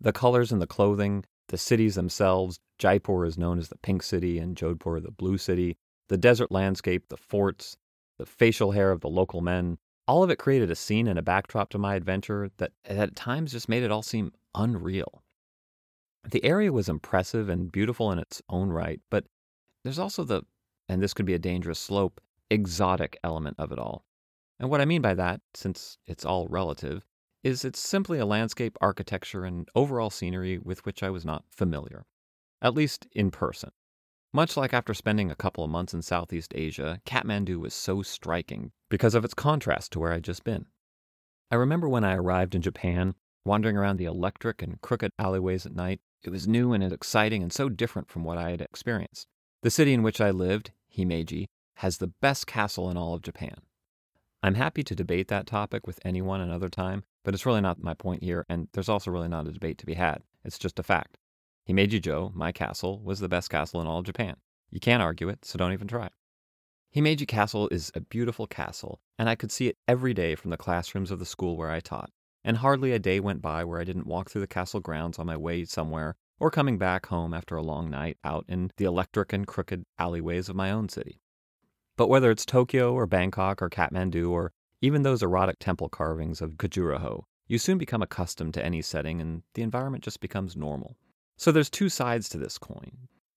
The 0.00 0.12
colors 0.12 0.52
in 0.52 0.58
the 0.58 0.66
clothing, 0.66 1.24
the 1.48 1.58
cities 1.58 1.96
themselves, 1.96 2.58
Jaipur 2.78 3.24
is 3.24 3.38
known 3.38 3.58
as 3.58 3.68
the 3.68 3.78
Pink 3.78 4.02
City 4.02 4.38
and 4.38 4.56
Jodhpur 4.56 5.02
the 5.02 5.10
Blue 5.10 5.38
City, 5.38 5.76
the 6.08 6.16
desert 6.16 6.50
landscape, 6.50 7.08
the 7.08 7.16
forts, 7.16 7.76
the 8.18 8.26
facial 8.26 8.72
hair 8.72 8.90
of 8.90 9.00
the 9.00 9.08
local 9.08 9.40
men, 9.40 9.78
all 10.08 10.22
of 10.22 10.30
it 10.30 10.38
created 10.38 10.70
a 10.70 10.74
scene 10.74 11.06
and 11.06 11.18
a 11.18 11.22
backdrop 11.22 11.68
to 11.68 11.78
my 11.78 11.94
adventure 11.94 12.50
that 12.56 12.72
at 12.86 13.14
times 13.14 13.52
just 13.52 13.68
made 13.68 13.82
it 13.82 13.92
all 13.92 14.02
seem 14.02 14.32
unreal. 14.54 15.22
The 16.28 16.42
area 16.42 16.72
was 16.72 16.88
impressive 16.88 17.50
and 17.50 17.70
beautiful 17.70 18.10
in 18.10 18.18
its 18.18 18.40
own 18.48 18.70
right, 18.70 19.00
but 19.10 19.26
there's 19.84 19.98
also 19.98 20.24
the, 20.24 20.42
and 20.88 21.02
this 21.02 21.12
could 21.12 21.26
be 21.26 21.34
a 21.34 21.38
dangerous 21.38 21.78
slope, 21.78 22.20
exotic 22.50 23.18
element 23.22 23.56
of 23.58 23.70
it 23.70 23.78
all. 23.78 24.04
And 24.58 24.70
what 24.70 24.80
I 24.80 24.86
mean 24.86 25.02
by 25.02 25.14
that, 25.14 25.42
since 25.54 25.98
it's 26.06 26.24
all 26.24 26.48
relative, 26.48 27.06
is 27.44 27.64
it's 27.64 27.78
simply 27.78 28.18
a 28.18 28.26
landscape 28.26 28.76
architecture 28.80 29.44
and 29.44 29.68
overall 29.74 30.10
scenery 30.10 30.58
with 30.58 30.84
which 30.84 31.02
I 31.02 31.10
was 31.10 31.24
not 31.24 31.44
familiar, 31.50 32.06
at 32.62 32.74
least 32.74 33.06
in 33.12 33.30
person. 33.30 33.70
Much 34.32 34.58
like 34.58 34.74
after 34.74 34.92
spending 34.92 35.30
a 35.30 35.36
couple 35.36 35.64
of 35.64 35.70
months 35.70 35.94
in 35.94 36.02
Southeast 36.02 36.52
Asia, 36.54 37.00
Kathmandu 37.06 37.58
was 37.58 37.72
so 37.72 38.02
striking 38.02 38.72
because 38.90 39.14
of 39.14 39.24
its 39.24 39.32
contrast 39.32 39.92
to 39.92 39.98
where 39.98 40.12
I'd 40.12 40.24
just 40.24 40.44
been. 40.44 40.66
I 41.50 41.54
remember 41.54 41.88
when 41.88 42.04
I 42.04 42.14
arrived 42.14 42.54
in 42.54 42.60
Japan, 42.60 43.14
wandering 43.46 43.78
around 43.78 43.96
the 43.96 44.04
electric 44.04 44.60
and 44.60 44.80
crooked 44.82 45.12
alleyways 45.18 45.64
at 45.64 45.74
night, 45.74 46.00
it 46.22 46.28
was 46.28 46.46
new 46.46 46.74
and 46.74 46.84
exciting 46.84 47.42
and 47.42 47.52
so 47.52 47.70
different 47.70 48.10
from 48.10 48.22
what 48.22 48.36
I 48.36 48.50
had 48.50 48.60
experienced. 48.60 49.28
The 49.62 49.70
city 49.70 49.94
in 49.94 50.02
which 50.02 50.20
I 50.20 50.30
lived, 50.30 50.72
Himeji, 50.94 51.46
has 51.76 51.96
the 51.96 52.08
best 52.08 52.46
castle 52.46 52.90
in 52.90 52.98
all 52.98 53.14
of 53.14 53.22
Japan. 53.22 53.54
I'm 54.42 54.56
happy 54.56 54.82
to 54.82 54.94
debate 54.94 55.28
that 55.28 55.46
topic 55.46 55.86
with 55.86 56.00
anyone 56.04 56.42
another 56.42 56.68
time, 56.68 57.02
but 57.24 57.32
it's 57.32 57.46
really 57.46 57.62
not 57.62 57.82
my 57.82 57.94
point 57.94 58.22
here, 58.22 58.44
and 58.48 58.68
there's 58.72 58.88
also 58.90 59.10
really 59.10 59.28
not 59.28 59.48
a 59.48 59.52
debate 59.52 59.78
to 59.78 59.86
be 59.86 59.94
had. 59.94 60.22
It's 60.44 60.58
just 60.58 60.78
a 60.78 60.82
fact. 60.82 61.16
Himeji-jo, 61.68 62.32
my 62.34 62.52
castle, 62.52 63.00
was 63.00 63.20
the 63.20 63.28
best 63.28 63.50
castle 63.50 63.80
in 63.80 63.86
all 63.86 63.98
of 63.98 64.06
Japan. 64.06 64.36
You 64.70 64.80
can't 64.80 65.02
argue 65.02 65.28
it, 65.28 65.44
so 65.44 65.58
don't 65.58 65.72
even 65.72 65.88
try. 65.88 66.08
Himeji 66.94 67.28
Castle 67.28 67.68
is 67.70 67.92
a 67.94 68.00
beautiful 68.00 68.46
castle, 68.46 69.00
and 69.18 69.28
I 69.28 69.34
could 69.34 69.52
see 69.52 69.68
it 69.68 69.76
every 69.86 70.14
day 70.14 70.34
from 70.34 70.50
the 70.50 70.56
classrooms 70.56 71.10
of 71.10 71.18
the 71.18 71.26
school 71.26 71.56
where 71.56 71.70
I 71.70 71.80
taught 71.80 72.10
and 72.44 72.56
hardly 72.56 72.92
a 72.92 72.98
day 72.98 73.20
went 73.20 73.42
by 73.42 73.62
where 73.62 73.80
I 73.80 73.84
didn't 73.84 74.06
walk 74.06 74.30
through 74.30 74.40
the 74.40 74.46
castle 74.46 74.80
grounds 74.80 75.18
on 75.18 75.26
my 75.26 75.36
way 75.36 75.64
somewhere 75.64 76.16
or 76.40 76.50
coming 76.50 76.78
back 76.78 77.06
home 77.06 77.34
after 77.34 77.56
a 77.56 77.62
long 77.62 77.90
night 77.90 78.16
out 78.24 78.46
in 78.48 78.70
the 78.76 78.84
electric 78.84 79.34
and 79.34 79.46
crooked 79.46 79.84
alleyways 79.98 80.48
of 80.48 80.56
my 80.56 80.70
own 80.70 80.88
city. 80.88 81.20
But 81.96 82.08
whether 82.08 82.30
it's 82.30 82.46
Tokyo 82.46 82.94
or 82.94 83.06
Bangkok 83.06 83.60
or 83.60 83.68
Kathmandu 83.68 84.30
or 84.30 84.52
even 84.80 85.02
those 85.02 85.22
erotic 85.22 85.58
temple 85.58 85.88
carvings 85.88 86.40
of 86.40 86.52
Khajuraho, 86.52 87.24
you 87.48 87.58
soon 87.58 87.76
become 87.76 88.02
accustomed 88.02 88.54
to 88.54 88.64
any 88.64 88.80
setting 88.80 89.20
and 89.20 89.42
the 89.54 89.62
environment 89.62 90.04
just 90.04 90.20
becomes 90.20 90.56
normal. 90.56 90.96
So 91.38 91.52
there's 91.52 91.70
two 91.70 91.88
sides 91.88 92.28
to 92.30 92.38
this 92.38 92.58
coin. 92.58 92.90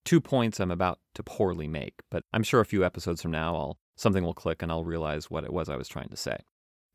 Two 0.04 0.20
points 0.20 0.58
I'm 0.58 0.72
about 0.72 0.98
to 1.14 1.22
poorly 1.22 1.68
make, 1.68 2.02
but 2.10 2.24
I'm 2.32 2.42
sure 2.42 2.60
a 2.60 2.66
few 2.66 2.84
episodes 2.84 3.22
from 3.22 3.30
now 3.30 3.54
I'll 3.54 3.78
something 3.96 4.24
will 4.24 4.34
click 4.34 4.60
and 4.60 4.72
I'll 4.72 4.84
realize 4.84 5.30
what 5.30 5.44
it 5.44 5.52
was 5.52 5.68
I 5.68 5.76
was 5.76 5.86
trying 5.86 6.08
to 6.08 6.16
say. 6.16 6.38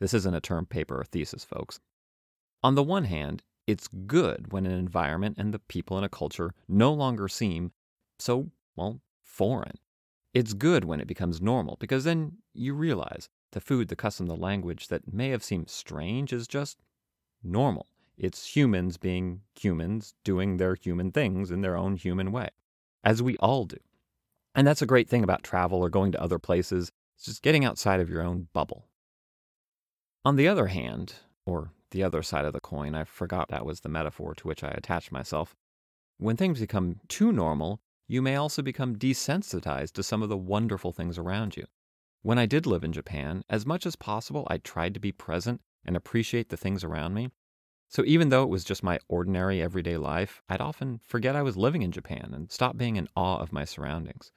This 0.01 0.13
isn't 0.13 0.33
a 0.33 0.41
term 0.41 0.65
paper 0.65 0.99
or 0.99 1.05
thesis, 1.05 1.45
folks. 1.45 1.79
On 2.61 2.75
the 2.75 2.83
one 2.83 3.05
hand, 3.05 3.41
it's 3.65 3.87
good 3.87 4.51
when 4.51 4.65
an 4.65 4.73
environment 4.73 5.37
and 5.37 5.53
the 5.53 5.59
people 5.59 5.97
in 5.97 6.03
a 6.03 6.09
culture 6.09 6.53
no 6.67 6.91
longer 6.91 7.29
seem 7.29 7.71
so, 8.19 8.51
well, 8.75 8.99
foreign. 9.23 9.77
It's 10.33 10.53
good 10.53 10.83
when 10.83 10.99
it 10.99 11.07
becomes 11.07 11.41
normal 11.41 11.77
because 11.79 12.03
then 12.03 12.39
you 12.53 12.73
realize 12.73 13.29
the 13.53 13.61
food, 13.61 13.87
the 13.87 13.95
custom, 13.95 14.25
the 14.25 14.35
language 14.35 14.89
that 14.89 15.13
may 15.13 15.29
have 15.29 15.43
seemed 15.43 15.69
strange 15.69 16.33
is 16.33 16.47
just 16.47 16.79
normal. 17.41 17.87
It's 18.17 18.55
humans 18.55 18.97
being 18.97 19.41
humans 19.59 20.13
doing 20.23 20.57
their 20.57 20.75
human 20.75 21.11
things 21.11 21.51
in 21.51 21.61
their 21.61 21.77
own 21.77 21.95
human 21.95 22.31
way, 22.31 22.49
as 23.03 23.21
we 23.21 23.37
all 23.37 23.65
do. 23.65 23.77
And 24.55 24.65
that's 24.65 24.81
a 24.81 24.87
great 24.87 25.07
thing 25.07 25.23
about 25.23 25.43
travel 25.43 25.79
or 25.79 25.89
going 25.89 26.11
to 26.13 26.21
other 26.21 26.39
places. 26.39 26.91
It's 27.15 27.25
just 27.25 27.43
getting 27.43 27.63
outside 27.63 27.99
of 27.99 28.09
your 28.09 28.23
own 28.23 28.47
bubble. 28.53 28.87
On 30.25 30.35
the 30.35 30.47
other 30.47 30.67
hand, 30.67 31.13
or 31.45 31.71
the 31.91 32.03
other 32.03 32.21
side 32.21 32.45
of 32.45 32.53
the 32.53 32.59
coin. 32.59 32.93
I 32.93 33.05
forgot 33.05 33.49
that 33.49 33.65
was 33.65 33.79
the 33.79 33.89
metaphor 33.89 34.35
to 34.35 34.47
which 34.47 34.63
I 34.63 34.69
attached 34.69 35.11
myself. 35.11 35.55
When 36.17 36.35
things 36.35 36.59
become 36.59 36.99
too 37.07 37.31
normal, 37.31 37.79
you 38.07 38.21
may 38.21 38.35
also 38.35 38.61
become 38.61 38.95
desensitized 38.95 39.93
to 39.93 40.03
some 40.03 40.21
of 40.21 40.29
the 40.29 40.37
wonderful 40.37 40.91
things 40.91 41.17
around 41.17 41.55
you. 41.55 41.65
When 42.21 42.37
I 42.37 42.45
did 42.45 42.65
live 42.65 42.83
in 42.83 42.93
Japan, 42.93 43.43
as 43.49 43.65
much 43.65 43.85
as 43.85 43.95
possible, 43.95 44.45
I 44.49 44.57
tried 44.57 44.93
to 44.95 44.99
be 44.99 45.11
present 45.11 45.61
and 45.85 45.95
appreciate 45.95 46.49
the 46.49 46.57
things 46.57 46.83
around 46.83 47.13
me. 47.13 47.29
So 47.89 48.03
even 48.05 48.29
though 48.29 48.43
it 48.43 48.49
was 48.49 48.63
just 48.63 48.83
my 48.83 48.99
ordinary 49.07 49.61
everyday 49.61 49.97
life, 49.97 50.41
I'd 50.49 50.61
often 50.61 50.99
forget 51.03 51.35
I 51.35 51.41
was 51.41 51.55
living 51.55 51.81
in 51.81 51.91
Japan 51.91 52.31
and 52.33 52.51
stop 52.51 52.77
being 52.77 52.97
in 52.97 53.07
awe 53.15 53.37
of 53.37 53.53
my 53.53 53.63
surroundings. 53.63 54.31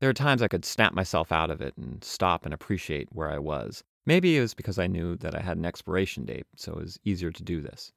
There 0.00 0.10
are 0.10 0.14
times 0.14 0.42
I 0.42 0.48
could 0.48 0.64
snap 0.64 0.92
myself 0.92 1.32
out 1.32 1.50
of 1.50 1.62
it 1.62 1.76
and 1.76 2.04
stop 2.04 2.44
and 2.44 2.52
appreciate 2.52 3.08
where 3.10 3.30
I 3.30 3.38
was. 3.38 3.82
Maybe 4.04 4.36
it 4.36 4.42
was 4.42 4.52
because 4.52 4.78
I 4.78 4.86
knew 4.86 5.16
that 5.16 5.34
I 5.34 5.40
had 5.40 5.56
an 5.56 5.64
expiration 5.64 6.26
date, 6.26 6.46
so 6.56 6.72
it 6.72 6.78
was 6.78 6.98
easier 7.04 7.30
to 7.32 7.42
do 7.42 7.62
this. 7.62 7.92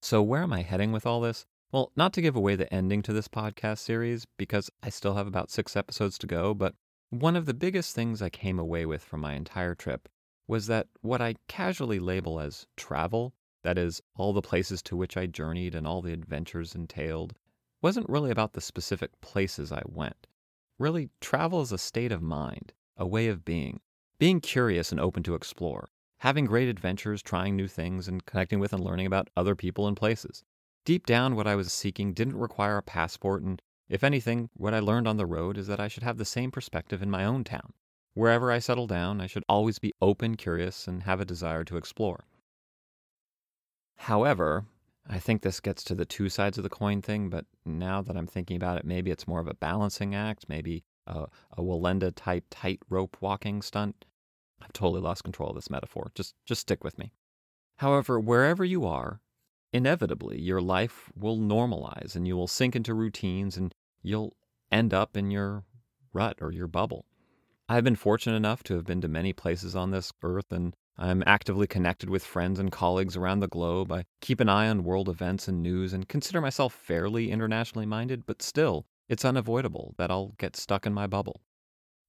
So, 0.00 0.20
where 0.20 0.42
am 0.42 0.52
I 0.52 0.62
heading 0.62 0.90
with 0.90 1.06
all 1.06 1.20
this? 1.20 1.46
Well, 1.70 1.92
not 1.94 2.12
to 2.14 2.22
give 2.22 2.34
away 2.34 2.56
the 2.56 2.72
ending 2.74 3.02
to 3.02 3.12
this 3.12 3.28
podcast 3.28 3.78
series, 3.78 4.26
because 4.36 4.68
I 4.82 4.88
still 4.88 5.14
have 5.14 5.28
about 5.28 5.50
six 5.50 5.76
episodes 5.76 6.18
to 6.18 6.26
go, 6.26 6.52
but 6.52 6.74
one 7.10 7.36
of 7.36 7.46
the 7.46 7.54
biggest 7.54 7.94
things 7.94 8.20
I 8.20 8.28
came 8.28 8.58
away 8.58 8.84
with 8.84 9.04
from 9.04 9.20
my 9.20 9.34
entire 9.34 9.76
trip 9.76 10.08
was 10.46 10.66
that 10.66 10.88
what 11.00 11.22
I 11.22 11.34
casually 11.48 11.98
label 11.98 12.40
as 12.40 12.66
travel, 12.76 13.34
that 13.62 13.78
is, 13.78 14.02
all 14.16 14.32
the 14.32 14.42
places 14.42 14.82
to 14.82 14.96
which 14.96 15.16
I 15.16 15.26
journeyed 15.26 15.74
and 15.74 15.86
all 15.86 16.02
the 16.02 16.12
adventures 16.12 16.74
entailed, 16.74 17.34
wasn't 17.80 18.08
really 18.08 18.30
about 18.30 18.52
the 18.52 18.60
specific 18.60 19.20
places 19.20 19.72
I 19.72 19.82
went. 19.84 20.26
Really, 20.78 21.10
travel 21.20 21.60
is 21.60 21.72
a 21.72 21.78
state 21.78 22.12
of 22.12 22.22
mind, 22.22 22.72
a 22.96 23.06
way 23.06 23.28
of 23.28 23.44
being, 23.44 23.80
being 24.18 24.40
curious 24.40 24.90
and 24.90 25.00
open 25.00 25.22
to 25.24 25.34
explore, 25.34 25.88
having 26.18 26.44
great 26.44 26.68
adventures, 26.68 27.22
trying 27.22 27.56
new 27.56 27.68
things, 27.68 28.08
and 28.08 28.24
connecting 28.24 28.60
with 28.60 28.72
and 28.72 28.82
learning 28.82 29.06
about 29.06 29.30
other 29.36 29.54
people 29.54 29.86
and 29.86 29.96
places. 29.96 30.44
Deep 30.84 31.06
down, 31.06 31.36
what 31.36 31.46
I 31.46 31.54
was 31.54 31.72
seeking 31.72 32.12
didn't 32.12 32.36
require 32.36 32.76
a 32.76 32.82
passport, 32.82 33.42
and 33.42 33.62
if 33.88 34.02
anything, 34.02 34.50
what 34.54 34.74
I 34.74 34.80
learned 34.80 35.06
on 35.06 35.16
the 35.16 35.26
road 35.26 35.56
is 35.56 35.66
that 35.68 35.80
I 35.80 35.88
should 35.88 36.02
have 36.02 36.18
the 36.18 36.24
same 36.24 36.50
perspective 36.50 37.02
in 37.02 37.10
my 37.10 37.24
own 37.24 37.44
town. 37.44 37.72
Wherever 38.14 38.50
I 38.50 38.58
settle 38.58 38.86
down, 38.86 39.20
I 39.20 39.26
should 39.26 39.44
always 39.48 39.78
be 39.78 39.92
open, 40.00 40.36
curious, 40.36 40.86
and 40.86 41.02
have 41.04 41.20
a 41.20 41.24
desire 41.24 41.64
to 41.64 41.76
explore. 41.76 42.24
However, 43.96 44.66
I 45.08 45.18
think 45.18 45.42
this 45.42 45.60
gets 45.60 45.82
to 45.84 45.94
the 45.94 46.04
two 46.04 46.28
sides 46.28 46.58
of 46.58 46.64
the 46.64 46.70
coin 46.70 47.02
thing, 47.02 47.30
but 47.30 47.46
now 47.64 48.02
that 48.02 48.16
I'm 48.16 48.26
thinking 48.26 48.56
about 48.56 48.78
it, 48.78 48.84
maybe 48.84 49.10
it's 49.10 49.26
more 49.26 49.40
of 49.40 49.48
a 49.48 49.54
balancing 49.54 50.14
act, 50.14 50.48
maybe 50.48 50.84
a, 51.06 51.26
a 51.56 51.62
Wallenda 51.62 52.12
type 52.14 52.44
tightrope 52.50 53.16
walking 53.20 53.62
stunt. 53.62 54.04
I've 54.60 54.72
totally 54.72 55.00
lost 55.00 55.24
control 55.24 55.50
of 55.50 55.56
this 55.56 55.70
metaphor. 55.70 56.12
Just 56.14 56.34
just 56.46 56.60
stick 56.60 56.84
with 56.84 56.98
me. 56.98 57.12
However, 57.76 58.20
wherever 58.20 58.64
you 58.64 58.84
are, 58.86 59.20
inevitably 59.72 60.40
your 60.40 60.60
life 60.60 61.10
will 61.16 61.38
normalize 61.38 62.14
and 62.14 62.28
you 62.28 62.36
will 62.36 62.46
sink 62.46 62.76
into 62.76 62.94
routines 62.94 63.56
and 63.56 63.74
you'll 64.02 64.36
end 64.70 64.94
up 64.94 65.16
in 65.16 65.30
your 65.30 65.64
rut 66.12 66.38
or 66.40 66.52
your 66.52 66.68
bubble. 66.68 67.06
I've 67.72 67.84
been 67.84 67.96
fortunate 67.96 68.36
enough 68.36 68.62
to 68.64 68.74
have 68.74 68.84
been 68.84 69.00
to 69.00 69.08
many 69.08 69.32
places 69.32 69.74
on 69.74 69.92
this 69.92 70.12
earth 70.22 70.52
and 70.52 70.76
I'm 70.98 71.22
actively 71.24 71.66
connected 71.66 72.10
with 72.10 72.22
friends 72.22 72.58
and 72.58 72.70
colleagues 72.70 73.16
around 73.16 73.40
the 73.40 73.48
globe. 73.48 73.90
I 73.90 74.04
keep 74.20 74.40
an 74.40 74.50
eye 74.50 74.68
on 74.68 74.84
world 74.84 75.08
events 75.08 75.48
and 75.48 75.62
news 75.62 75.94
and 75.94 76.06
consider 76.06 76.42
myself 76.42 76.74
fairly 76.74 77.30
internationally 77.30 77.86
minded, 77.86 78.26
but 78.26 78.42
still, 78.42 78.84
it's 79.08 79.24
unavoidable 79.24 79.94
that 79.96 80.10
I'll 80.10 80.34
get 80.36 80.54
stuck 80.54 80.84
in 80.84 80.92
my 80.92 81.06
bubble. 81.06 81.40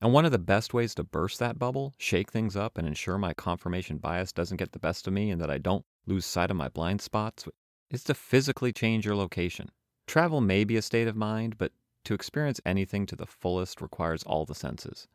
And 0.01 0.11
one 0.11 0.25
of 0.25 0.33
the 0.33 0.37
best 0.37 0.73
ways 0.73 0.93
to 0.95 1.03
burst 1.05 1.39
that 1.39 1.57
bubble, 1.57 1.93
shake 1.97 2.29
things 2.29 2.57
up, 2.57 2.77
and 2.77 2.85
ensure 2.85 3.17
my 3.17 3.33
confirmation 3.33 3.99
bias 3.99 4.33
doesn't 4.33 4.57
get 4.57 4.73
the 4.73 4.79
best 4.79 5.07
of 5.07 5.13
me 5.13 5.31
and 5.31 5.39
that 5.39 5.49
I 5.49 5.59
don't 5.59 5.85
lose 6.05 6.25
sight 6.25 6.51
of 6.51 6.57
my 6.57 6.67
blind 6.67 6.99
spots 6.99 7.47
is 7.89 8.03
to 8.03 8.13
physically 8.13 8.73
change 8.73 9.05
your 9.05 9.15
location. 9.15 9.69
Travel 10.07 10.41
may 10.41 10.65
be 10.65 10.75
a 10.75 10.81
state 10.81 11.07
of 11.07 11.15
mind, 11.15 11.57
but 11.57 11.71
to 12.03 12.13
experience 12.13 12.59
anything 12.65 13.05
to 13.05 13.15
the 13.15 13.25
fullest 13.25 13.81
requires 13.81 14.23
all 14.23 14.45
the 14.45 14.55
senses. 14.55 15.07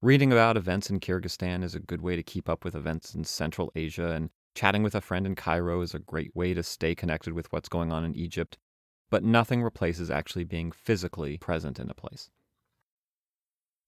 Reading 0.00 0.30
about 0.30 0.56
events 0.56 0.90
in 0.90 1.00
Kyrgyzstan 1.00 1.64
is 1.64 1.74
a 1.74 1.80
good 1.80 2.02
way 2.02 2.14
to 2.14 2.22
keep 2.22 2.48
up 2.48 2.64
with 2.64 2.76
events 2.76 3.16
in 3.16 3.24
Central 3.24 3.72
Asia, 3.74 4.12
and 4.12 4.30
chatting 4.54 4.84
with 4.84 4.94
a 4.94 5.00
friend 5.00 5.26
in 5.26 5.34
Cairo 5.34 5.80
is 5.80 5.92
a 5.92 5.98
great 5.98 6.30
way 6.36 6.54
to 6.54 6.62
stay 6.62 6.94
connected 6.94 7.32
with 7.32 7.52
what's 7.52 7.68
going 7.68 7.90
on 7.90 8.04
in 8.04 8.14
Egypt. 8.14 8.58
But 9.10 9.24
nothing 9.24 9.60
replaces 9.60 10.08
actually 10.08 10.44
being 10.44 10.70
physically 10.70 11.36
present 11.38 11.80
in 11.80 11.90
a 11.90 11.94
place. 11.94 12.30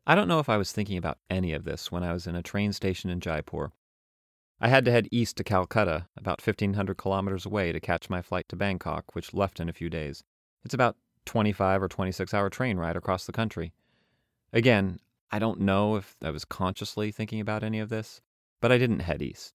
I 0.04 0.16
don't 0.16 0.26
know 0.26 0.40
if 0.40 0.48
I 0.48 0.56
was 0.56 0.72
thinking 0.72 0.98
about 0.98 1.18
any 1.30 1.52
of 1.52 1.62
this 1.62 1.92
when 1.92 2.02
I 2.02 2.12
was 2.12 2.26
in 2.26 2.34
a 2.34 2.42
train 2.42 2.72
station 2.72 3.08
in 3.08 3.20
Jaipur. 3.20 3.70
I 4.60 4.66
had 4.66 4.84
to 4.86 4.90
head 4.90 5.06
east 5.12 5.36
to 5.36 5.44
Calcutta, 5.44 6.08
about 6.16 6.44
1,500 6.44 6.96
kilometers 6.96 7.46
away, 7.46 7.70
to 7.70 7.78
catch 7.78 8.10
my 8.10 8.20
flight 8.20 8.48
to 8.48 8.56
Bangkok, 8.56 9.14
which 9.14 9.32
left 9.32 9.60
in 9.60 9.68
a 9.68 9.72
few 9.72 9.88
days. 9.88 10.24
It's 10.64 10.74
about 10.74 10.96
25 11.26 11.84
or 11.84 11.88
26 11.88 12.34
hour 12.34 12.50
train 12.50 12.78
ride 12.78 12.96
across 12.96 13.26
the 13.26 13.32
country. 13.32 13.72
Again, 14.52 14.98
I 15.32 15.38
don't 15.38 15.60
know 15.60 15.96
if 15.96 16.16
I 16.22 16.30
was 16.30 16.44
consciously 16.44 17.12
thinking 17.12 17.40
about 17.40 17.62
any 17.62 17.78
of 17.78 17.88
this, 17.88 18.20
but 18.60 18.72
I 18.72 18.78
didn't 18.78 19.00
head 19.00 19.22
east. 19.22 19.54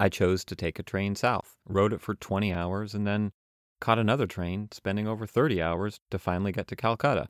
I 0.00 0.08
chose 0.08 0.44
to 0.46 0.56
take 0.56 0.78
a 0.78 0.82
train 0.82 1.14
south, 1.14 1.56
rode 1.64 1.92
it 1.92 2.00
for 2.00 2.14
20 2.14 2.52
hours, 2.52 2.94
and 2.94 3.06
then 3.06 3.32
caught 3.80 3.98
another 3.98 4.26
train, 4.26 4.68
spending 4.72 5.06
over 5.06 5.26
30 5.26 5.62
hours 5.62 6.00
to 6.10 6.18
finally 6.18 6.52
get 6.52 6.66
to 6.68 6.76
Calcutta. 6.76 7.28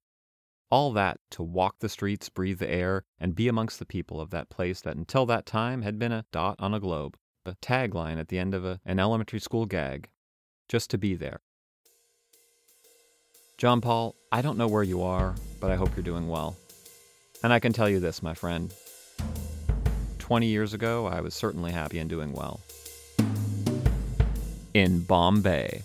All 0.71 0.93
that 0.93 1.21
to 1.31 1.43
walk 1.43 1.77
the 1.79 1.89
streets, 1.89 2.29
breathe 2.29 2.59
the 2.59 2.71
air, 2.71 3.05
and 3.21 3.37
be 3.37 3.47
amongst 3.47 3.79
the 3.79 3.87
people 3.87 4.21
of 4.21 4.31
that 4.31 4.49
place 4.49 4.81
that 4.81 4.97
until 4.97 5.27
that 5.27 5.47
time 5.47 5.83
had 5.83 5.99
been 5.99 6.13
a 6.13 6.25
dot 6.33 6.57
on 6.59 6.75
a 6.75 6.81
globe, 6.81 7.17
a 7.45 7.55
tagline 7.63 8.19
at 8.19 8.29
the 8.29 8.39
end 8.39 8.55
of 8.55 8.65
a, 8.65 8.81
an 8.85 8.99
elementary 8.99 9.39
school 9.39 9.67
gag. 9.67 10.09
Just 10.69 10.91
to 10.91 10.99
be 10.99 11.15
there. 11.15 11.41
John 13.59 13.81
Paul, 13.81 14.17
I 14.33 14.43
don't 14.43 14.59
know 14.59 14.67
where 14.67 14.83
you 14.83 15.03
are, 15.03 15.35
but 15.61 15.71
I 15.71 15.77
hope 15.77 15.95
you're 15.95 16.03
doing 16.03 16.29
well. 16.29 16.57
And 17.47 17.53
I 17.53 17.61
can 17.61 17.73
tell 17.73 17.89
you 17.89 18.01
this, 18.01 18.25
my 18.25 18.35
friend. 18.35 18.75
20 20.19 20.49
years 20.49 20.75
ago, 20.75 21.07
I 21.07 21.21
was 21.21 21.33
certainly 21.33 21.71
happy 21.71 22.01
and 22.01 22.11
doing 22.11 22.33
well. 22.33 22.61
In 24.75 25.03
Bombay. 25.03 25.85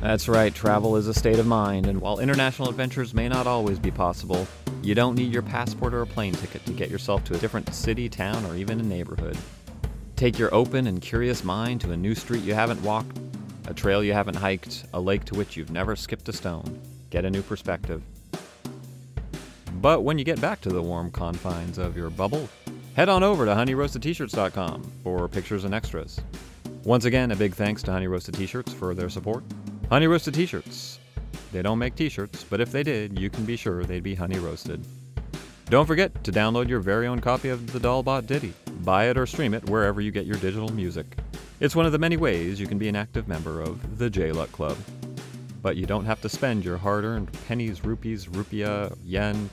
That's 0.00 0.26
right, 0.26 0.54
travel 0.54 0.96
is 0.96 1.06
a 1.06 1.12
state 1.12 1.38
of 1.38 1.46
mind, 1.46 1.86
and 1.86 2.00
while 2.00 2.18
international 2.18 2.70
adventures 2.70 3.12
may 3.12 3.28
not 3.28 3.46
always 3.46 3.78
be 3.78 3.90
possible, 3.90 4.46
you 4.82 4.94
don't 4.94 5.14
need 5.14 5.30
your 5.30 5.42
passport 5.42 5.92
or 5.92 6.00
a 6.00 6.06
plane 6.06 6.32
ticket 6.32 6.64
to 6.64 6.72
get 6.72 6.88
yourself 6.88 7.24
to 7.24 7.34
a 7.34 7.38
different 7.38 7.74
city, 7.74 8.08
town, 8.08 8.46
or 8.46 8.56
even 8.56 8.80
a 8.80 8.82
neighborhood. 8.82 9.36
Take 10.16 10.38
your 10.38 10.54
open 10.54 10.86
and 10.86 11.02
curious 11.02 11.44
mind 11.44 11.82
to 11.82 11.92
a 11.92 11.96
new 11.98 12.14
street 12.14 12.42
you 12.42 12.54
haven't 12.54 12.80
walked, 12.80 13.18
a 13.66 13.74
trail 13.74 14.02
you 14.02 14.14
haven't 14.14 14.36
hiked, 14.36 14.86
a 14.94 14.98
lake 14.98 15.26
to 15.26 15.34
which 15.34 15.58
you've 15.58 15.70
never 15.70 15.94
skipped 15.94 16.30
a 16.30 16.32
stone. 16.32 16.80
Get 17.14 17.24
a 17.24 17.30
new 17.30 17.42
perspective. 17.42 18.02
But 19.74 20.02
when 20.02 20.18
you 20.18 20.24
get 20.24 20.40
back 20.40 20.60
to 20.62 20.68
the 20.68 20.82
warm 20.82 21.12
confines 21.12 21.78
of 21.78 21.96
your 21.96 22.10
bubble, 22.10 22.48
head 22.96 23.08
on 23.08 23.22
over 23.22 23.44
to 23.44 23.52
honeyroastedtshirts.com 23.52 24.82
for 25.04 25.28
pictures 25.28 25.62
and 25.62 25.72
extras. 25.72 26.20
Once 26.82 27.04
again, 27.04 27.30
a 27.30 27.36
big 27.36 27.54
thanks 27.54 27.84
to 27.84 27.92
Honey 27.92 28.08
Roasted 28.08 28.34
T-shirts 28.34 28.72
for 28.72 28.96
their 28.96 29.08
support. 29.08 29.44
Honey 29.90 30.08
Roasted 30.08 30.34
t 30.34 30.44
shirts. 30.44 30.98
They 31.52 31.62
don't 31.62 31.78
make 31.78 31.94
t 31.94 32.08
shirts, 32.08 32.42
but 32.50 32.60
if 32.60 32.72
they 32.72 32.82
did, 32.82 33.16
you 33.16 33.30
can 33.30 33.44
be 33.44 33.54
sure 33.54 33.84
they'd 33.84 34.02
be 34.02 34.16
honey 34.16 34.40
roasted. 34.40 34.84
Don't 35.66 35.86
forget 35.86 36.24
to 36.24 36.32
download 36.32 36.68
your 36.68 36.80
very 36.80 37.06
own 37.06 37.20
copy 37.20 37.48
of 37.48 37.72
the 37.72 37.78
Dal 37.78 38.02
Bhat 38.02 38.26
Ditty. 38.26 38.52
Buy 38.80 39.04
it 39.04 39.16
or 39.16 39.24
stream 39.24 39.54
it 39.54 39.70
wherever 39.70 40.00
you 40.00 40.10
get 40.10 40.26
your 40.26 40.38
digital 40.38 40.70
music. 40.70 41.16
It's 41.60 41.76
one 41.76 41.86
of 41.86 41.92
the 41.92 41.98
many 41.98 42.16
ways 42.16 42.58
you 42.58 42.66
can 42.66 42.78
be 42.78 42.88
an 42.88 42.96
active 42.96 43.28
member 43.28 43.60
of 43.60 43.98
the 43.98 44.10
J 44.10 44.32
Luck 44.32 44.50
Club. 44.50 44.76
But 45.64 45.78
you 45.78 45.86
don't 45.86 46.04
have 46.04 46.20
to 46.20 46.28
spend 46.28 46.62
your 46.62 46.76
hard 46.76 47.04
earned 47.04 47.30
pennies, 47.48 47.86
rupees, 47.86 48.26
rupia, 48.26 48.94
yen. 49.02 49.48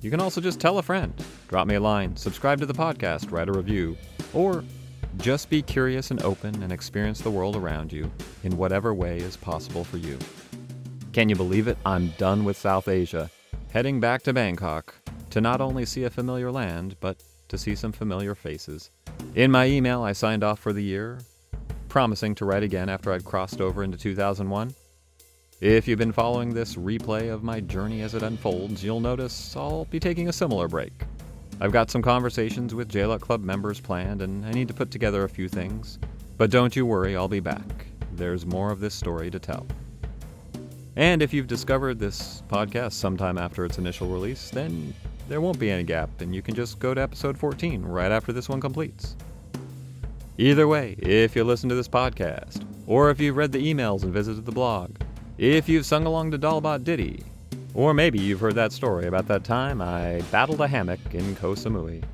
You 0.00 0.08
can 0.08 0.20
also 0.20 0.40
just 0.40 0.60
tell 0.60 0.78
a 0.78 0.82
friend, 0.82 1.12
drop 1.48 1.66
me 1.66 1.74
a 1.74 1.80
line, 1.80 2.14
subscribe 2.16 2.60
to 2.60 2.66
the 2.66 2.72
podcast, 2.72 3.32
write 3.32 3.48
a 3.48 3.52
review, 3.52 3.96
or 4.32 4.62
just 5.16 5.50
be 5.50 5.60
curious 5.60 6.12
and 6.12 6.22
open 6.22 6.62
and 6.62 6.70
experience 6.70 7.20
the 7.20 7.32
world 7.32 7.56
around 7.56 7.92
you 7.92 8.08
in 8.44 8.56
whatever 8.56 8.94
way 8.94 9.18
is 9.18 9.36
possible 9.36 9.82
for 9.82 9.96
you. 9.96 10.16
Can 11.12 11.28
you 11.28 11.34
believe 11.34 11.66
it? 11.66 11.78
I'm 11.84 12.10
done 12.10 12.44
with 12.44 12.56
South 12.56 12.86
Asia, 12.86 13.28
heading 13.72 13.98
back 13.98 14.22
to 14.22 14.32
Bangkok 14.32 14.94
to 15.30 15.40
not 15.40 15.60
only 15.60 15.84
see 15.84 16.04
a 16.04 16.10
familiar 16.10 16.52
land, 16.52 16.94
but 17.00 17.24
to 17.48 17.58
see 17.58 17.74
some 17.74 17.90
familiar 17.90 18.36
faces. 18.36 18.92
In 19.34 19.50
my 19.50 19.66
email, 19.66 20.02
I 20.02 20.12
signed 20.12 20.44
off 20.44 20.60
for 20.60 20.72
the 20.72 20.84
year, 20.84 21.18
promising 21.88 22.36
to 22.36 22.44
write 22.44 22.62
again 22.62 22.88
after 22.88 23.12
I'd 23.12 23.24
crossed 23.24 23.60
over 23.60 23.82
into 23.82 23.98
2001. 23.98 24.76
If 25.60 25.86
you've 25.86 25.98
been 25.98 26.10
following 26.10 26.54
this 26.54 26.76
replay 26.76 27.30
of 27.30 27.42
my 27.42 27.60
journey 27.60 28.00
as 28.00 28.14
it 28.14 28.22
unfolds, 28.22 28.82
you'll 28.82 28.98
notice 28.98 29.54
I'll 29.54 29.84
be 29.84 30.00
taking 30.00 30.30
a 30.30 30.32
similar 30.32 30.68
break. 30.68 31.04
I've 31.60 31.70
got 31.70 31.90
some 31.90 32.00
conversations 32.00 32.74
with 32.74 32.88
J 32.88 33.04
Luck 33.04 33.20
Club 33.20 33.44
members 33.44 33.78
planned, 33.78 34.22
and 34.22 34.46
I 34.46 34.52
need 34.52 34.68
to 34.68 34.74
put 34.74 34.90
together 34.90 35.22
a 35.24 35.28
few 35.28 35.50
things. 35.50 35.98
But 36.38 36.50
don't 36.50 36.74
you 36.74 36.86
worry, 36.86 37.14
I'll 37.14 37.28
be 37.28 37.40
back. 37.40 37.84
There's 38.12 38.46
more 38.46 38.72
of 38.72 38.80
this 38.80 38.94
story 38.94 39.30
to 39.30 39.38
tell. 39.38 39.66
And 40.96 41.20
if 41.20 41.34
you've 41.34 41.46
discovered 41.46 41.98
this 41.98 42.42
podcast 42.48 42.92
sometime 42.92 43.36
after 43.36 43.66
its 43.66 43.76
initial 43.76 44.08
release, 44.08 44.48
then 44.48 44.94
there 45.28 45.42
won't 45.42 45.58
be 45.58 45.70
any 45.70 45.84
gap, 45.84 46.22
and 46.22 46.34
you 46.34 46.40
can 46.40 46.54
just 46.54 46.78
go 46.78 46.94
to 46.94 47.02
episode 47.02 47.36
14 47.36 47.82
right 47.82 48.10
after 48.10 48.32
this 48.32 48.48
one 48.48 48.62
completes. 48.62 49.14
Either 50.38 50.66
way, 50.66 50.96
if 51.00 51.36
you 51.36 51.44
listen 51.44 51.68
to 51.68 51.74
this 51.74 51.86
podcast, 51.86 52.64
or 52.86 53.10
if 53.10 53.20
you've 53.20 53.36
read 53.36 53.52
the 53.52 53.74
emails 53.74 54.04
and 54.04 54.12
visited 54.14 54.46
the 54.46 54.52
blog, 54.52 54.96
if 55.40 55.70
you've 55.70 55.86
sung 55.86 56.04
along 56.04 56.30
to 56.30 56.36
Dal 56.36 56.60
Bhat 56.60 56.84
Ditty, 56.84 57.24
or 57.72 57.94
maybe 57.94 58.18
you've 58.18 58.40
heard 58.40 58.56
that 58.56 58.72
story 58.72 59.06
about 59.06 59.26
that 59.28 59.42
time 59.42 59.80
I 59.80 60.20
battled 60.30 60.60
a 60.60 60.68
hammock 60.68 61.00
in 61.12 61.34
Koh 61.36 61.54
Samui. 61.54 62.04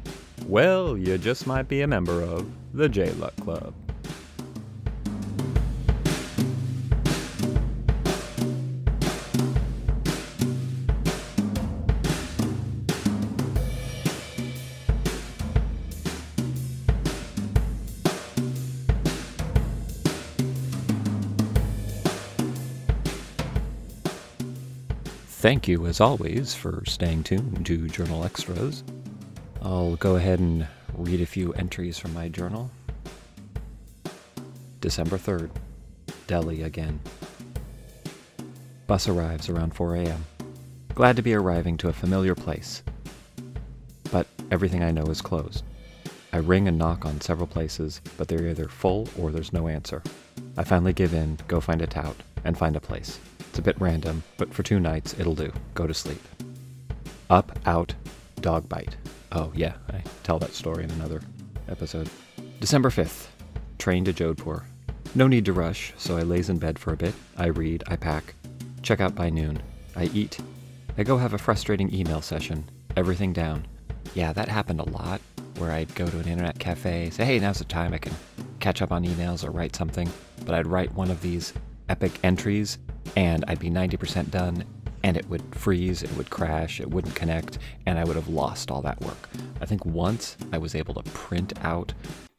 Well, 0.47 0.97
you 0.97 1.18
just 1.18 1.45
might 1.45 1.66
be 1.66 1.81
a 1.81 1.89
member 1.89 2.22
of 2.22 2.49
the 2.72 2.89
J 2.89 3.11
Luck 3.14 3.35
Club. 3.39 3.74
Thank 25.47 25.68
you, 25.68 25.86
as 25.86 26.01
always, 26.01 26.57
for 26.57 26.82
staying 26.86 27.22
tuned 27.22 27.64
to 27.66 27.86
Journal 27.86 28.24
Extras. 28.24 28.82
I'll 29.62 29.94
go 29.94 30.16
ahead 30.16 30.40
and 30.40 30.66
read 30.97 31.20
a 31.20 31.24
few 31.24 31.53
entries 31.53 32.01
from 32.01 32.12
my 32.14 32.28
journal. 32.28 32.68
December 34.80 35.16
3rd, 35.16 35.51
Delhi 36.26 36.64
again. 36.64 36.99
Bus 38.88 39.07
arrives 39.07 39.49
around 39.49 39.76
4 39.76 39.94
a.m. 39.94 40.26
Glad 40.97 41.14
to 41.14 41.22
be 41.22 41.34
arriving 41.34 41.76
to 41.76 41.90
a 41.90 41.92
familiar 41.92 42.34
place. 42.34 42.82
But 44.11 44.26
everything 44.51 44.82
I 44.82 44.90
know 44.90 45.05
is 45.05 45.22
closed. 45.22 45.62
I 46.32 46.38
ring 46.38 46.66
and 46.66 46.76
knock 46.76 47.07
on 47.07 47.20
several 47.20 47.47
places, 47.47 48.01
but 48.16 48.26
they're 48.26 48.49
either 48.49 48.66
full 48.66 49.09
or 49.16 49.30
there's 49.30 49.53
no 49.53 49.68
answer. 49.68 50.03
I 50.57 50.64
finally 50.64 50.92
give 50.92 51.14
in, 51.14 51.38
go 51.47 51.61
find 51.61 51.82
a 51.82 51.86
tout, 51.86 52.16
and 52.42 52.59
find 52.59 52.74
a 52.74 52.80
place. 52.80 53.20
It's 53.57 53.61
a 53.61 53.72
bit 53.72 53.80
random, 53.80 54.22
but 54.36 54.52
for 54.52 54.62
two 54.62 54.78
nights, 54.78 55.18
it'll 55.18 55.34
do. 55.34 55.50
Go 55.72 55.86
to 55.86 55.94
sleep. 55.94 56.20
Up, 57.30 57.59
out, 57.64 57.94
dog 58.42 58.68
bite. 58.68 58.98
Oh, 59.32 59.50
yeah, 59.54 59.76
I 59.90 60.02
tell 60.24 60.38
that 60.40 60.52
story 60.52 60.84
in 60.84 60.90
another 60.90 61.22
episode. 61.66 62.11
December 62.61 62.90
5th, 62.90 63.28
train 63.78 64.04
to 64.04 64.12
Jodhpur. 64.12 64.64
No 65.14 65.26
need 65.26 65.46
to 65.46 65.54
rush, 65.54 65.94
so 65.96 66.18
I 66.18 66.20
lays 66.20 66.50
in 66.50 66.59
bed 66.59 66.78
for 66.78 66.92
a 66.92 66.98
bit. 66.98 67.14
I 67.38 67.46
read, 67.46 67.82
I 67.86 67.96
pack, 67.96 68.34
check 68.82 69.00
out 69.00 69.14
by 69.14 69.30
noon. 69.30 69.62
I 69.96 70.11
eat. 70.12 70.38
I 70.98 71.02
go 71.02 71.16
have 71.16 71.32
a 71.32 71.38
frustrating 71.38 71.94
email 71.94 72.20
session. 72.20 72.68
Everything 72.94 73.32
down. 73.32 73.66
Yeah, 74.12 74.34
that 74.34 74.50
happened 74.50 74.80
a 74.80 74.90
lot, 74.90 75.22
where 75.57 75.72
I'd 75.72 75.94
go 75.94 76.04
to 76.04 76.18
an 76.18 76.28
internet 76.28 76.59
cafe, 76.59 77.09
say, 77.09 77.24
hey, 77.24 77.38
now's 77.38 77.61
the 77.61 77.64
time 77.64 77.94
I 77.94 77.98
can 77.98 78.12
catch 78.61 78.82
up 78.82 78.92
on 78.92 79.02
emails 79.02 79.48
or 79.48 79.50
write 79.50 79.74
something. 79.74 80.11
But 80.44 80.54
I'd 80.54 80.66
write 80.66 80.92
one 80.92 81.11
of 81.11 81.22
these 81.22 81.54
epic 81.88 82.18
entries 82.22 82.76
and 83.16 83.44
I'd 83.48 83.59
be 83.59 83.70
90% 83.70 84.30
done 84.30 84.64
and 85.02 85.16
it 85.16 85.28
would 85.28 85.42
freeze, 85.54 86.02
it 86.02 86.16
would 86.16 86.30
crash, 86.30 86.80
it 86.80 86.90
wouldn't 86.90 87.14
connect, 87.14 87.59
and 87.86 87.96
I 87.96 88.04
would 88.04 88.16
have 88.16 88.28
lost 88.28 88.72
all 88.72 88.82
that 88.82 89.00
work. 89.02 89.28
I 89.61 89.64
think 89.64 89.86
once 89.86 90.36
I 90.52 90.59
was 90.59 90.74
able 90.74 90.94
to 90.94 91.11
print 91.11 91.52
out 91.62 91.92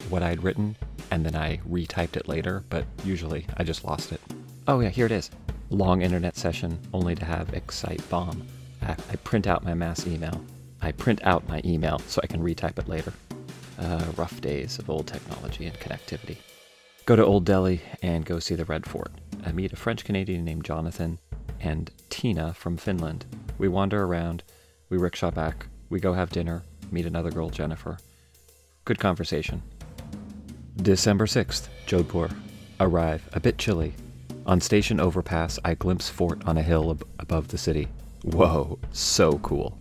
what 0.10 0.22
I'd 0.22 0.44
written 0.44 0.76
and 1.12 1.26
then 1.26 1.36
I 1.36 1.58
retyped 1.70 2.18
it 2.18 2.28
later, 2.28 2.64
but 2.70 2.86
usually 3.06 3.46
I 3.56 3.64
just 3.64 3.86
lost 3.86 4.12
it. 4.12 4.20
Oh, 4.68 4.82
yeah, 4.82 4.90
here 4.90 5.06
it 5.06 5.14
is. 5.14 5.32
Long 5.70 6.02
internet 6.02 6.36
session 6.36 6.78
only 6.94 7.16
to 7.16 7.26
have 7.26 7.54
Excite 7.54 8.08
bomb. 8.10 8.46
I, 8.82 8.92
I 8.92 9.16
print 9.24 9.48
out 9.48 9.64
my 9.64 9.74
mass 9.74 10.06
email. 10.06 10.44
I 10.82 10.92
print 10.92 11.22
out 11.24 11.48
my 11.48 11.62
email 11.64 12.00
so 12.08 12.20
I 12.24 12.28
can 12.28 12.44
retype 12.44 12.78
it 12.78 12.90
later. 12.90 13.14
Uh, 13.80 14.04
rough 14.18 14.42
days 14.42 14.80
of 14.80 14.90
old 14.90 15.08
technology 15.08 15.68
and 15.68 15.80
connectivity. 15.80 16.38
Go 17.06 17.16
to 17.16 17.24
Old 17.26 17.46
Delhi 17.46 17.82
and 18.02 18.26
go 18.26 18.40
see 18.40 18.56
the 18.56 18.66
Red 18.66 18.86
Fort. 18.86 19.12
I 19.46 19.52
meet 19.52 19.74
a 19.74 19.78
French 19.78 20.04
Canadian 20.04 20.44
named 20.44 20.64
Jonathan 20.64 21.20
and 21.60 21.92
Tina 22.10 22.54
from 22.54 22.78
Finland. 22.78 23.26
We 23.58 23.68
wander 23.68 24.04
around, 24.04 24.44
we 24.90 24.98
rickshaw 24.98 25.32
back, 25.32 25.68
we 25.90 26.00
go 26.00 26.14
have 26.14 26.30
dinner, 26.30 26.64
meet 26.92 27.06
another 27.06 27.32
girl, 27.32 27.50
Jennifer. 27.50 27.98
Good 28.86 29.00
conversation. 29.00 29.62
December 30.78 31.26
6th, 31.26 31.68
Jodhpur. 31.88 32.34
Arrive, 32.80 33.28
a 33.34 33.40
bit 33.40 33.58
chilly. 33.58 33.94
On 34.46 34.62
station 34.62 35.00
overpass, 35.00 35.60
I 35.66 35.74
glimpse 35.74 36.10
fort 36.10 36.42
on 36.46 36.58
a 36.58 36.64
hill 36.64 36.92
ab- 36.92 37.08
above 37.20 37.48
the 37.48 37.58
city. 37.58 37.88
Whoa, 38.24 38.80
so 38.92 39.40
cool. 39.40 39.78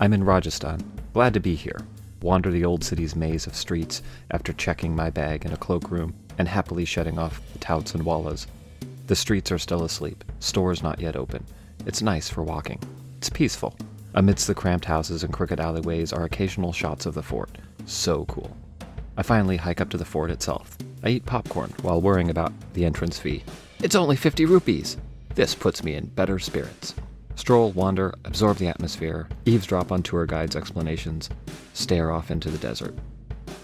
I'm 0.00 0.12
in 0.12 0.24
Rajasthan, 0.24 0.82
glad 1.12 1.34
to 1.34 1.40
be 1.40 1.54
here. 1.54 1.80
Wander 2.20 2.50
the 2.50 2.64
old 2.64 2.82
city's 2.82 3.14
maze 3.14 3.46
of 3.46 3.54
streets 3.54 4.02
after 4.30 4.52
checking 4.52 4.96
my 4.96 5.10
bag 5.10 5.44
in 5.44 5.52
a 5.52 5.56
cloakroom 5.56 6.14
and 6.38 6.48
happily 6.48 6.84
shedding 6.84 7.18
off 7.18 7.40
the 7.52 7.58
touts 7.58 7.94
and 7.94 8.04
wallas. 8.04 8.46
The 9.06 9.14
streets 9.14 9.52
are 9.52 9.58
still 9.58 9.84
asleep, 9.84 10.24
stores 10.40 10.82
not 10.82 11.00
yet 11.00 11.14
open. 11.14 11.44
It's 11.86 12.02
nice 12.02 12.28
for 12.28 12.42
walking. 12.42 12.80
It's 13.18 13.30
peaceful. 13.30 13.76
Amidst 14.14 14.48
the 14.48 14.54
cramped 14.54 14.84
houses 14.84 15.22
and 15.22 15.32
crooked 15.32 15.60
alleyways 15.60 16.12
are 16.12 16.24
occasional 16.24 16.72
shots 16.72 17.06
of 17.06 17.14
the 17.14 17.22
fort. 17.22 17.56
So 17.84 18.24
cool. 18.24 18.56
I 19.16 19.22
finally 19.22 19.58
hike 19.58 19.80
up 19.80 19.90
to 19.90 19.96
the 19.96 20.04
fort 20.04 20.32
itself. 20.32 20.76
I 21.04 21.10
eat 21.10 21.24
popcorn 21.24 21.72
while 21.82 22.00
worrying 22.00 22.30
about 22.30 22.52
the 22.72 22.84
entrance 22.84 23.16
fee. 23.16 23.44
It's 23.80 23.94
only 23.94 24.16
50 24.16 24.44
rupees! 24.44 24.96
This 25.36 25.54
puts 25.54 25.84
me 25.84 25.94
in 25.94 26.06
better 26.06 26.40
spirits. 26.40 26.94
Stroll, 27.36 27.70
wander, 27.72 28.12
absorb 28.24 28.56
the 28.56 28.66
atmosphere, 28.66 29.28
eavesdrop 29.44 29.92
on 29.92 30.02
tour 30.02 30.26
guides' 30.26 30.56
explanations, 30.56 31.30
stare 31.74 32.10
off 32.10 32.32
into 32.32 32.50
the 32.50 32.58
desert. 32.58 32.94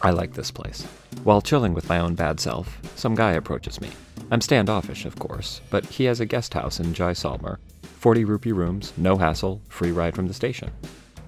I 0.03 0.11
like 0.11 0.35
this 0.35 0.53
place. 0.53 0.87
While 1.25 1.41
chilling 1.41 1.73
with 1.73 1.89
my 1.89 2.01
own 2.01 2.17
bad 2.17 2.41
self, 2.41 2.81
some 2.97 3.15
guy 3.15 3.33
approaches 3.33 3.81
me. 3.81 3.91
I'm 4.33 4.41
standoffish, 4.41 5.05
of 5.05 5.17
course, 5.21 5.61
but 5.71 5.87
he 5.87 6.05
has 6.05 6.19
a 6.19 6.27
guest 6.27 6.53
house 6.53 6.81
in 6.81 6.93
Jaisalmer. 6.93 7.59
40 8.01 8.25
rupee 8.25 8.51
rooms, 8.51 8.93
no 8.97 9.17
hassle, 9.17 9.63
free 9.69 9.93
ride 9.93 10.17
from 10.17 10.27
the 10.27 10.35
station. 10.35 10.73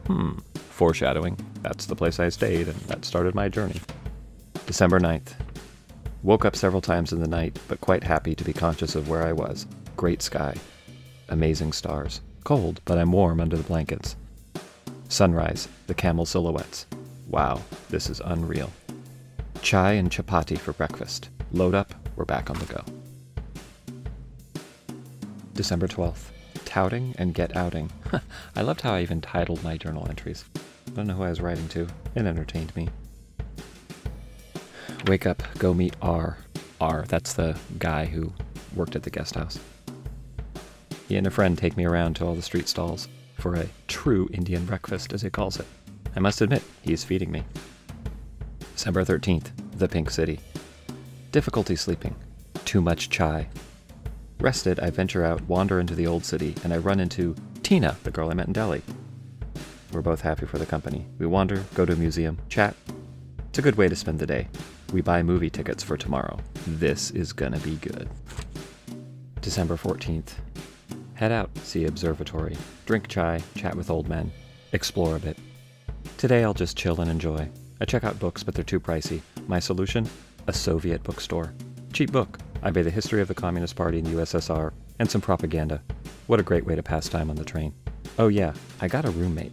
Hmm, 0.08 0.38
foreshadowing. 0.70 1.38
That's 1.62 1.86
the 1.86 1.94
place 1.94 2.18
I 2.18 2.28
stayed, 2.30 2.66
and 2.66 2.76
that 2.88 3.04
started 3.04 3.36
my 3.36 3.48
journey. 3.48 3.80
December 4.66 4.98
9th. 4.98 5.34
Woke 6.24 6.44
up 6.44 6.56
several 6.56 6.82
times 6.82 7.12
in 7.12 7.20
the 7.20 7.28
night, 7.28 7.56
but 7.68 7.80
quite 7.80 8.02
happy 8.02 8.34
to 8.34 8.44
be 8.44 8.52
conscious 8.52 8.96
of 8.96 9.08
where 9.08 9.22
I 9.22 9.32
was. 9.32 9.64
Great 9.96 10.22
sky. 10.22 10.56
Amazing 11.28 11.72
stars. 11.72 12.20
Cold, 12.42 12.80
but 12.84 12.98
I'm 12.98 13.12
warm 13.12 13.40
under 13.40 13.56
the 13.56 13.62
blankets. 13.62 14.16
Sunrise, 15.08 15.68
the 15.86 15.94
camel 15.94 16.26
silhouettes. 16.26 16.86
Wow, 17.28 17.62
this 17.90 18.10
is 18.10 18.20
unreal. 18.24 18.72
Chai 19.64 19.92
and 19.92 20.10
chapati 20.10 20.58
for 20.58 20.74
breakfast. 20.74 21.30
Load 21.50 21.74
up, 21.74 21.94
we're 22.16 22.26
back 22.26 22.50
on 22.50 22.58
the 22.58 22.66
go. 22.66 22.84
December 25.54 25.88
12th. 25.88 26.26
Touting 26.66 27.14
and 27.16 27.32
get 27.32 27.56
outing. 27.56 27.90
I 28.56 28.60
loved 28.60 28.82
how 28.82 28.92
I 28.92 29.00
even 29.00 29.22
titled 29.22 29.64
my 29.64 29.78
journal 29.78 30.06
entries. 30.06 30.44
I 30.86 30.90
don't 30.90 31.06
know 31.06 31.14
who 31.14 31.22
I 31.22 31.30
was 31.30 31.40
writing 31.40 31.66
to. 31.68 31.88
It 32.14 32.26
entertained 32.26 32.76
me. 32.76 32.90
Wake 35.06 35.24
up, 35.24 35.42
go 35.56 35.72
meet 35.72 35.96
R. 36.02 36.36
R, 36.78 37.06
that's 37.08 37.32
the 37.32 37.58
guy 37.78 38.04
who 38.04 38.34
worked 38.74 38.96
at 38.96 39.02
the 39.02 39.08
guest 39.08 39.34
house. 39.34 39.58
He 41.08 41.16
and 41.16 41.26
a 41.26 41.30
friend 41.30 41.56
take 41.56 41.78
me 41.78 41.86
around 41.86 42.16
to 42.16 42.26
all 42.26 42.34
the 42.34 42.42
street 42.42 42.68
stalls 42.68 43.08
for 43.38 43.54
a 43.54 43.70
true 43.88 44.28
Indian 44.30 44.66
breakfast, 44.66 45.14
as 45.14 45.22
he 45.22 45.30
calls 45.30 45.58
it. 45.58 45.66
I 46.14 46.20
must 46.20 46.42
admit, 46.42 46.62
he's 46.82 47.02
feeding 47.02 47.32
me. 47.32 47.44
December 48.84 49.02
13th, 49.02 49.46
the 49.78 49.88
Pink 49.88 50.10
City. 50.10 50.38
Difficulty 51.32 51.74
sleeping. 51.74 52.14
Too 52.66 52.82
much 52.82 53.08
chai. 53.08 53.48
Rested, 54.40 54.78
I 54.78 54.90
venture 54.90 55.24
out, 55.24 55.40
wander 55.44 55.80
into 55.80 55.94
the 55.94 56.06
old 56.06 56.22
city, 56.22 56.54
and 56.62 56.70
I 56.70 56.76
run 56.76 57.00
into 57.00 57.34
Tina, 57.62 57.96
the 58.02 58.10
girl 58.10 58.28
I 58.28 58.34
met 58.34 58.48
in 58.48 58.52
Delhi. 58.52 58.82
We're 59.90 60.02
both 60.02 60.20
happy 60.20 60.44
for 60.44 60.58
the 60.58 60.66
company. 60.66 61.06
We 61.18 61.24
wander, 61.24 61.64
go 61.72 61.86
to 61.86 61.94
a 61.94 61.96
museum, 61.96 62.36
chat. 62.50 62.76
It's 63.48 63.58
a 63.58 63.62
good 63.62 63.76
way 63.76 63.88
to 63.88 63.96
spend 63.96 64.18
the 64.18 64.26
day. 64.26 64.48
We 64.92 65.00
buy 65.00 65.22
movie 65.22 65.48
tickets 65.48 65.82
for 65.82 65.96
tomorrow. 65.96 66.38
This 66.66 67.10
is 67.12 67.32
gonna 67.32 67.60
be 67.60 67.76
good. 67.76 68.06
December 69.40 69.78
14th. 69.78 70.34
Head 71.14 71.32
out, 71.32 71.48
see 71.60 71.86
observatory, 71.86 72.58
drink 72.84 73.08
chai, 73.08 73.40
chat 73.56 73.76
with 73.76 73.88
old 73.88 74.10
men, 74.10 74.30
explore 74.72 75.16
a 75.16 75.20
bit. 75.20 75.38
Today 76.18 76.44
I'll 76.44 76.52
just 76.52 76.76
chill 76.76 77.00
and 77.00 77.10
enjoy. 77.10 77.48
I 77.80 77.84
check 77.84 78.04
out 78.04 78.18
books, 78.18 78.42
but 78.42 78.54
they're 78.54 78.64
too 78.64 78.80
pricey. 78.80 79.20
My 79.46 79.58
solution? 79.58 80.08
A 80.46 80.52
Soviet 80.52 81.02
bookstore. 81.02 81.52
Cheap 81.92 82.12
book. 82.12 82.38
I 82.62 82.70
buy 82.70 82.82
the 82.82 82.90
history 82.90 83.20
of 83.20 83.28
the 83.28 83.34
Communist 83.34 83.76
Party 83.76 83.98
in 83.98 84.04
the 84.04 84.10
USSR 84.12 84.72
and 84.98 85.10
some 85.10 85.20
propaganda. 85.20 85.82
What 86.26 86.40
a 86.40 86.44
great 86.44 86.64
way 86.64 86.74
to 86.74 86.82
pass 86.82 87.08
time 87.08 87.30
on 87.30 87.36
the 87.36 87.44
train. 87.44 87.74
Oh, 88.18 88.28
yeah, 88.28 88.52
I 88.80 88.88
got 88.88 89.04
a 89.04 89.10
roommate. 89.10 89.52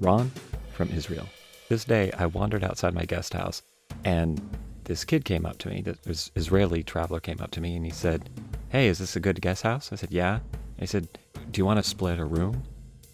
Ron 0.00 0.30
from 0.72 0.90
Israel. 0.90 1.28
This 1.68 1.84
day 1.84 2.12
I 2.12 2.26
wandered 2.26 2.64
outside 2.64 2.94
my 2.94 3.04
guest 3.04 3.32
house 3.34 3.62
and 4.04 4.40
this 4.84 5.04
kid 5.04 5.24
came 5.24 5.46
up 5.46 5.58
to 5.58 5.68
me. 5.68 5.82
This 6.04 6.30
Israeli 6.34 6.82
traveler 6.82 7.20
came 7.20 7.40
up 7.40 7.50
to 7.52 7.60
me 7.60 7.76
and 7.76 7.84
he 7.84 7.92
said, 7.92 8.28
Hey, 8.68 8.88
is 8.88 8.98
this 8.98 9.16
a 9.16 9.20
good 9.20 9.40
guest 9.40 9.62
house? 9.62 9.92
I 9.92 9.96
said, 9.96 10.10
Yeah. 10.10 10.40
He 10.78 10.86
said, 10.86 11.08
Do 11.50 11.60
you 11.60 11.64
want 11.64 11.82
to 11.82 11.88
split 11.88 12.18
a 12.18 12.24
room? 12.24 12.62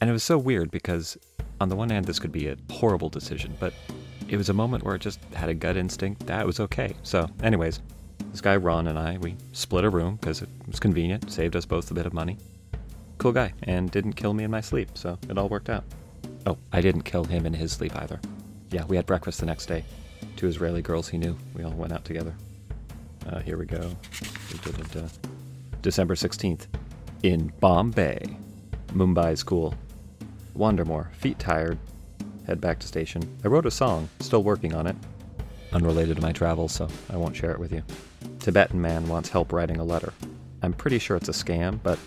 And 0.00 0.08
it 0.08 0.12
was 0.12 0.22
so 0.22 0.38
weird 0.38 0.70
because, 0.70 1.18
on 1.60 1.68
the 1.68 1.76
one 1.76 1.90
hand, 1.90 2.06
this 2.06 2.18
could 2.18 2.32
be 2.32 2.48
a 2.48 2.56
horrible 2.70 3.08
decision, 3.08 3.54
but 3.60 3.74
it 4.28 4.36
was 4.36 4.48
a 4.48 4.54
moment 4.54 4.84
where 4.84 4.94
it 4.94 5.00
just 5.00 5.22
had 5.34 5.48
a 5.48 5.54
gut 5.54 5.76
instinct 5.76 6.26
that 6.26 6.46
was 6.46 6.60
okay. 6.60 6.94
So, 7.02 7.28
anyways, 7.42 7.80
this 8.30 8.40
guy 8.40 8.56
Ron 8.56 8.88
and 8.88 8.98
I, 8.98 9.16
we 9.18 9.36
split 9.52 9.84
a 9.84 9.90
room 9.90 10.16
because 10.16 10.42
it 10.42 10.48
was 10.66 10.78
convenient, 10.78 11.32
saved 11.32 11.56
us 11.56 11.64
both 11.64 11.90
a 11.90 11.94
bit 11.94 12.06
of 12.06 12.12
money. 12.12 12.36
Cool 13.16 13.32
guy, 13.32 13.52
and 13.64 13.90
didn't 13.90 14.12
kill 14.12 14.34
me 14.34 14.44
in 14.44 14.50
my 14.50 14.60
sleep, 14.60 14.90
so 14.94 15.18
it 15.28 15.38
all 15.38 15.48
worked 15.48 15.70
out. 15.70 15.84
Oh, 16.46 16.58
I 16.72 16.80
didn't 16.80 17.02
kill 17.02 17.24
him 17.24 17.46
in 17.46 17.54
his 17.54 17.72
sleep 17.72 17.96
either. 17.96 18.20
Yeah, 18.70 18.84
we 18.84 18.96
had 18.96 19.06
breakfast 19.06 19.40
the 19.40 19.46
next 19.46 19.66
day. 19.66 19.84
Two 20.36 20.46
Israeli 20.46 20.82
girls 20.82 21.08
he 21.08 21.18
knew. 21.18 21.36
We 21.54 21.64
all 21.64 21.72
went 21.72 21.92
out 21.92 22.04
together. 22.04 22.34
Uh, 23.28 23.40
here 23.40 23.56
we 23.56 23.66
go. 23.66 23.90
We 24.52 24.58
did 24.58 24.78
it. 24.96 25.18
December 25.82 26.14
16th. 26.14 26.66
In 27.22 27.52
Bombay. 27.60 28.36
Mumbai's 28.88 29.42
cool. 29.42 29.74
Wandermore, 30.56 31.12
feet 31.14 31.38
tired. 31.38 31.78
Head 32.48 32.62
back 32.62 32.78
to 32.78 32.88
station. 32.88 33.22
I 33.44 33.48
wrote 33.48 33.66
a 33.66 33.70
song, 33.70 34.08
still 34.20 34.42
working 34.42 34.74
on 34.74 34.86
it. 34.86 34.96
Unrelated 35.72 36.16
to 36.16 36.22
my 36.22 36.32
travels, 36.32 36.72
so 36.72 36.88
I 37.10 37.16
won't 37.18 37.36
share 37.36 37.52
it 37.52 37.60
with 37.60 37.72
you. 37.72 37.82
Tibetan 38.38 38.80
man 38.80 39.06
wants 39.06 39.28
help 39.28 39.52
writing 39.52 39.76
a 39.76 39.84
letter. 39.84 40.14
I'm 40.62 40.72
pretty 40.72 40.98
sure 40.98 41.18
it's 41.18 41.28
a 41.28 41.32
scam, 41.32 41.78
but 41.82 41.98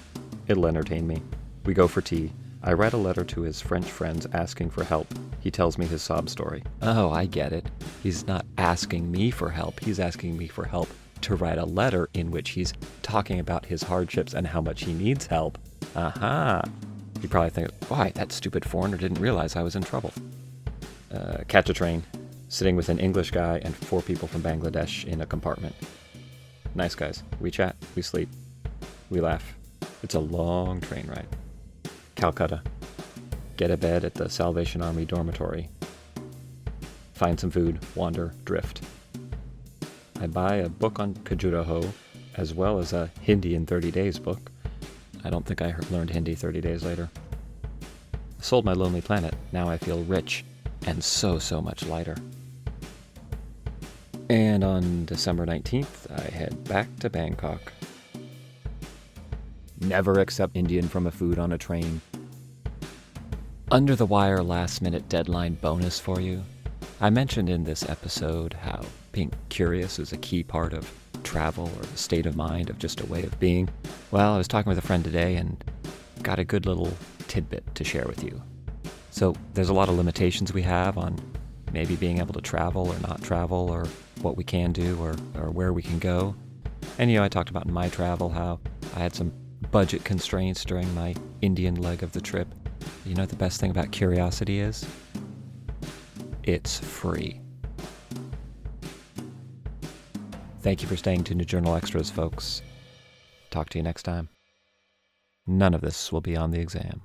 it'll 0.48 0.66
entertain 0.66 1.06
me. 1.06 1.22
We 1.64 1.76
go 1.76 1.88
for 1.88 2.02
tea. 2.02 2.34
I 2.64 2.74
write 2.74 2.94
a 2.94 2.98
letter 2.98 3.24
to 3.24 3.42
his 3.42 3.62
French 3.62 3.86
friends 3.86 4.26
asking 4.34 4.72
for 4.72 4.84
help. 4.84 5.08
He 5.42 5.52
tells 5.52 5.78
me 5.78 5.86
his 5.86 6.02
sob 6.02 6.28
story. 6.28 6.64
Oh, 6.82 7.12
I 7.12 7.28
get 7.28 7.54
it. 7.54 7.70
He's 8.02 8.26
not 8.26 8.46
asking 8.58 9.12
me 9.12 9.30
for 9.30 9.50
help, 9.52 9.80
he's 9.80 10.00
asking 10.00 10.36
me 10.38 10.48
for 10.48 10.66
help 10.66 10.90
to 11.22 11.36
write 11.36 11.60
a 11.60 11.66
letter 11.66 12.10
in 12.16 12.32
which 12.32 12.50
he's 12.50 12.74
talking 13.04 13.40
about 13.40 13.68
his 13.68 13.84
hardships 13.84 14.34
and 14.34 14.48
how 14.48 14.62
much 14.62 14.86
he 14.86 14.94
needs 14.94 15.28
help. 15.28 15.60
Aha! 15.96 16.64
You 17.22 17.30
probably 17.30 17.52
think, 17.52 17.70
why, 17.88 18.10
that 18.16 18.32
stupid 18.32 18.66
foreigner 18.66 18.98
didn't 18.98 19.20
realize 19.22 19.56
I 19.56 19.62
was 19.62 19.76
in 19.76 19.84
trouble. 19.84 20.12
Uh, 21.14 21.44
catch 21.48 21.70
a 21.70 21.74
train, 21.74 22.04
sitting 22.50 22.76
with 22.76 22.90
an 22.90 23.00
English 23.00 23.30
guy 23.30 23.62
and 23.64 23.76
four 23.76 24.02
people 24.02 24.28
from 24.28 24.42
Bangladesh 24.42 25.06
in 25.06 25.22
a 25.22 25.26
compartment. 25.26 25.76
Nice 26.74 26.96
guys. 26.96 27.22
We 27.40 27.52
chat, 27.52 27.76
we 27.96 28.02
sleep, 28.02 28.30
we 29.12 29.22
laugh. 29.22 29.56
It's 30.02 30.16
a 30.16 30.20
long 30.20 30.82
train 30.82 31.06
ride. 31.08 31.28
Calcutta. 32.16 32.64
Get 33.56 33.70
a 33.70 33.78
bed 33.78 34.04
at 34.04 34.16
the 34.16 34.28
Salvation 34.28 34.82
Army 34.82 35.06
dormitory. 35.06 35.70
Find 37.14 37.40
some 37.40 37.52
food, 37.52 37.80
wander, 37.94 38.34
drift. 38.46 38.82
I 40.20 40.26
buy 40.26 40.56
a 40.56 40.70
book 40.70 41.00
on 41.00 41.14
Khajuraho, 41.14 41.92
as 42.36 42.54
well 42.56 42.80
as 42.80 42.94
a 42.94 43.12
Hindi 43.22 43.54
in 43.54 43.68
30 43.68 43.92
Days 43.92 44.18
book. 44.18 44.52
I 45.24 45.30
don't 45.30 45.46
think 45.46 45.62
I 45.62 45.76
learned 45.92 46.10
Hindi 46.10 46.36
30 46.36 46.62
days 46.62 46.84
later. 46.84 47.10
I 48.14 48.42
sold 48.42 48.66
my 48.66 48.74
Lonely 48.74 49.02
Planet. 49.02 49.36
Now 49.52 49.70
I 49.70 49.78
feel 49.78 50.04
rich 50.04 50.44
and 50.88 51.04
so, 51.04 51.38
so 51.40 51.62
much 51.62 51.86
lighter. 51.86 52.16
And 54.30 54.64
on 54.64 55.06
December 55.06 55.46
19th, 55.46 56.10
I 56.18 56.32
head 56.32 56.64
back 56.64 56.88
to 57.00 57.10
Bangkok. 57.10 57.74
Never 59.80 60.20
accept 60.20 60.56
Indian 60.56 60.88
from 60.88 61.08
a 61.08 61.12
food 61.12 61.38
on 61.38 61.52
a 61.52 61.58
train. 61.58 62.02
Under 63.70 63.96
the 63.96 64.06
wire 64.06 64.44
last 64.44 64.82
minute 64.82 65.10
deadline 65.10 65.56
bonus 65.56 66.00
for 66.00 66.22
you. 66.22 66.44
I 67.00 67.10
mentioned 67.10 67.50
in 67.50 67.64
this 67.64 67.88
episode 67.90 68.54
how 68.54 68.86
being 69.12 69.32
curious 69.50 69.98
is 69.98 70.14
a 70.14 70.18
key 70.18 70.44
part 70.44 70.74
of 70.74 70.90
travel 71.24 71.70
or 71.78 71.84
the 71.84 71.98
state 71.98 72.26
of 72.26 72.36
mind 72.36 72.70
of 72.70 72.78
just 72.78 73.02
a 73.02 73.06
way 73.06 73.24
of 73.24 73.40
being? 73.40 73.70
Well, 74.12 74.34
I 74.34 74.38
was 74.38 74.48
talking 74.48 74.70
with 74.70 74.78
a 74.78 74.82
friend 74.82 75.04
today 75.04 75.36
and 75.36 75.64
got 76.22 76.40
a 76.40 76.44
good 76.44 76.66
little 76.66 76.92
tidbit 77.28 77.76
to 77.76 77.84
share 77.84 78.06
with 78.06 78.24
you. 78.24 78.42
So, 79.10 79.36
there's 79.54 79.70
a 79.70 79.74
lot 79.74 79.90
of 79.90 79.96
limitations 79.96 80.54
we 80.54 80.62
have 80.62 80.98
on 80.98 81.20
maybe 81.74 81.96
being 81.96 82.20
able 82.20 82.34
to 82.34 82.42
travel 82.42 82.90
or 82.90 83.00
not 83.00 83.22
travel 83.22 83.70
or 83.70 83.86
what 84.22 84.38
we 84.38 84.44
can 84.44 84.72
do 84.72 84.98
or, 85.00 85.16
or 85.36 85.50
where 85.50 85.74
we 85.74 85.82
can 85.82 86.00
go. 86.00 86.36
And, 86.98 87.10
you 87.10 87.18
know, 87.18 87.24
I 87.24 87.30
talked 87.30 87.50
about 87.50 87.66
in 87.66 87.74
my 87.74 87.90
travel 87.90 88.30
how 88.30 88.60
I 88.96 89.00
had 89.00 89.16
some 89.16 89.32
budget 89.72 90.04
constraints 90.04 90.66
during 90.66 90.94
my 90.94 91.16
Indian 91.42 91.76
leg 91.76 92.04
of 92.04 92.12
the 92.12 92.22
trip. 92.22 92.48
You 93.06 93.16
know 93.16 93.26
the 93.26 93.36
best 93.36 93.60
thing 93.60 93.72
about 93.72 93.92
curiosity 93.92 94.60
is? 94.60 94.86
It's 96.44 96.80
free. 96.80 97.42
Thank 100.62 100.84
you 100.84 100.88
for 100.88 100.96
staying 100.96 101.24
tuned 101.24 101.40
to 101.40 101.46
Journal 101.46 101.76
Extras, 101.76 102.12
folks. 102.12 102.62
Talk 103.50 103.70
to 103.70 103.80
you 103.80 103.84
next 103.84 104.04
time. 104.04 104.30
None 105.48 105.74
of 105.74 105.82
this 105.82 106.12
will 106.12 106.22
be 106.22 106.38
on 106.38 106.52
the 106.52 106.60
exam. 106.60 107.02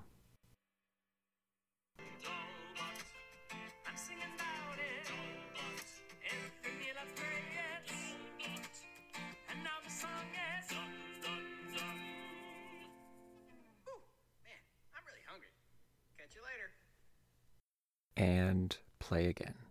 And 18.18 18.76
play 18.98 19.28
again. 19.28 19.65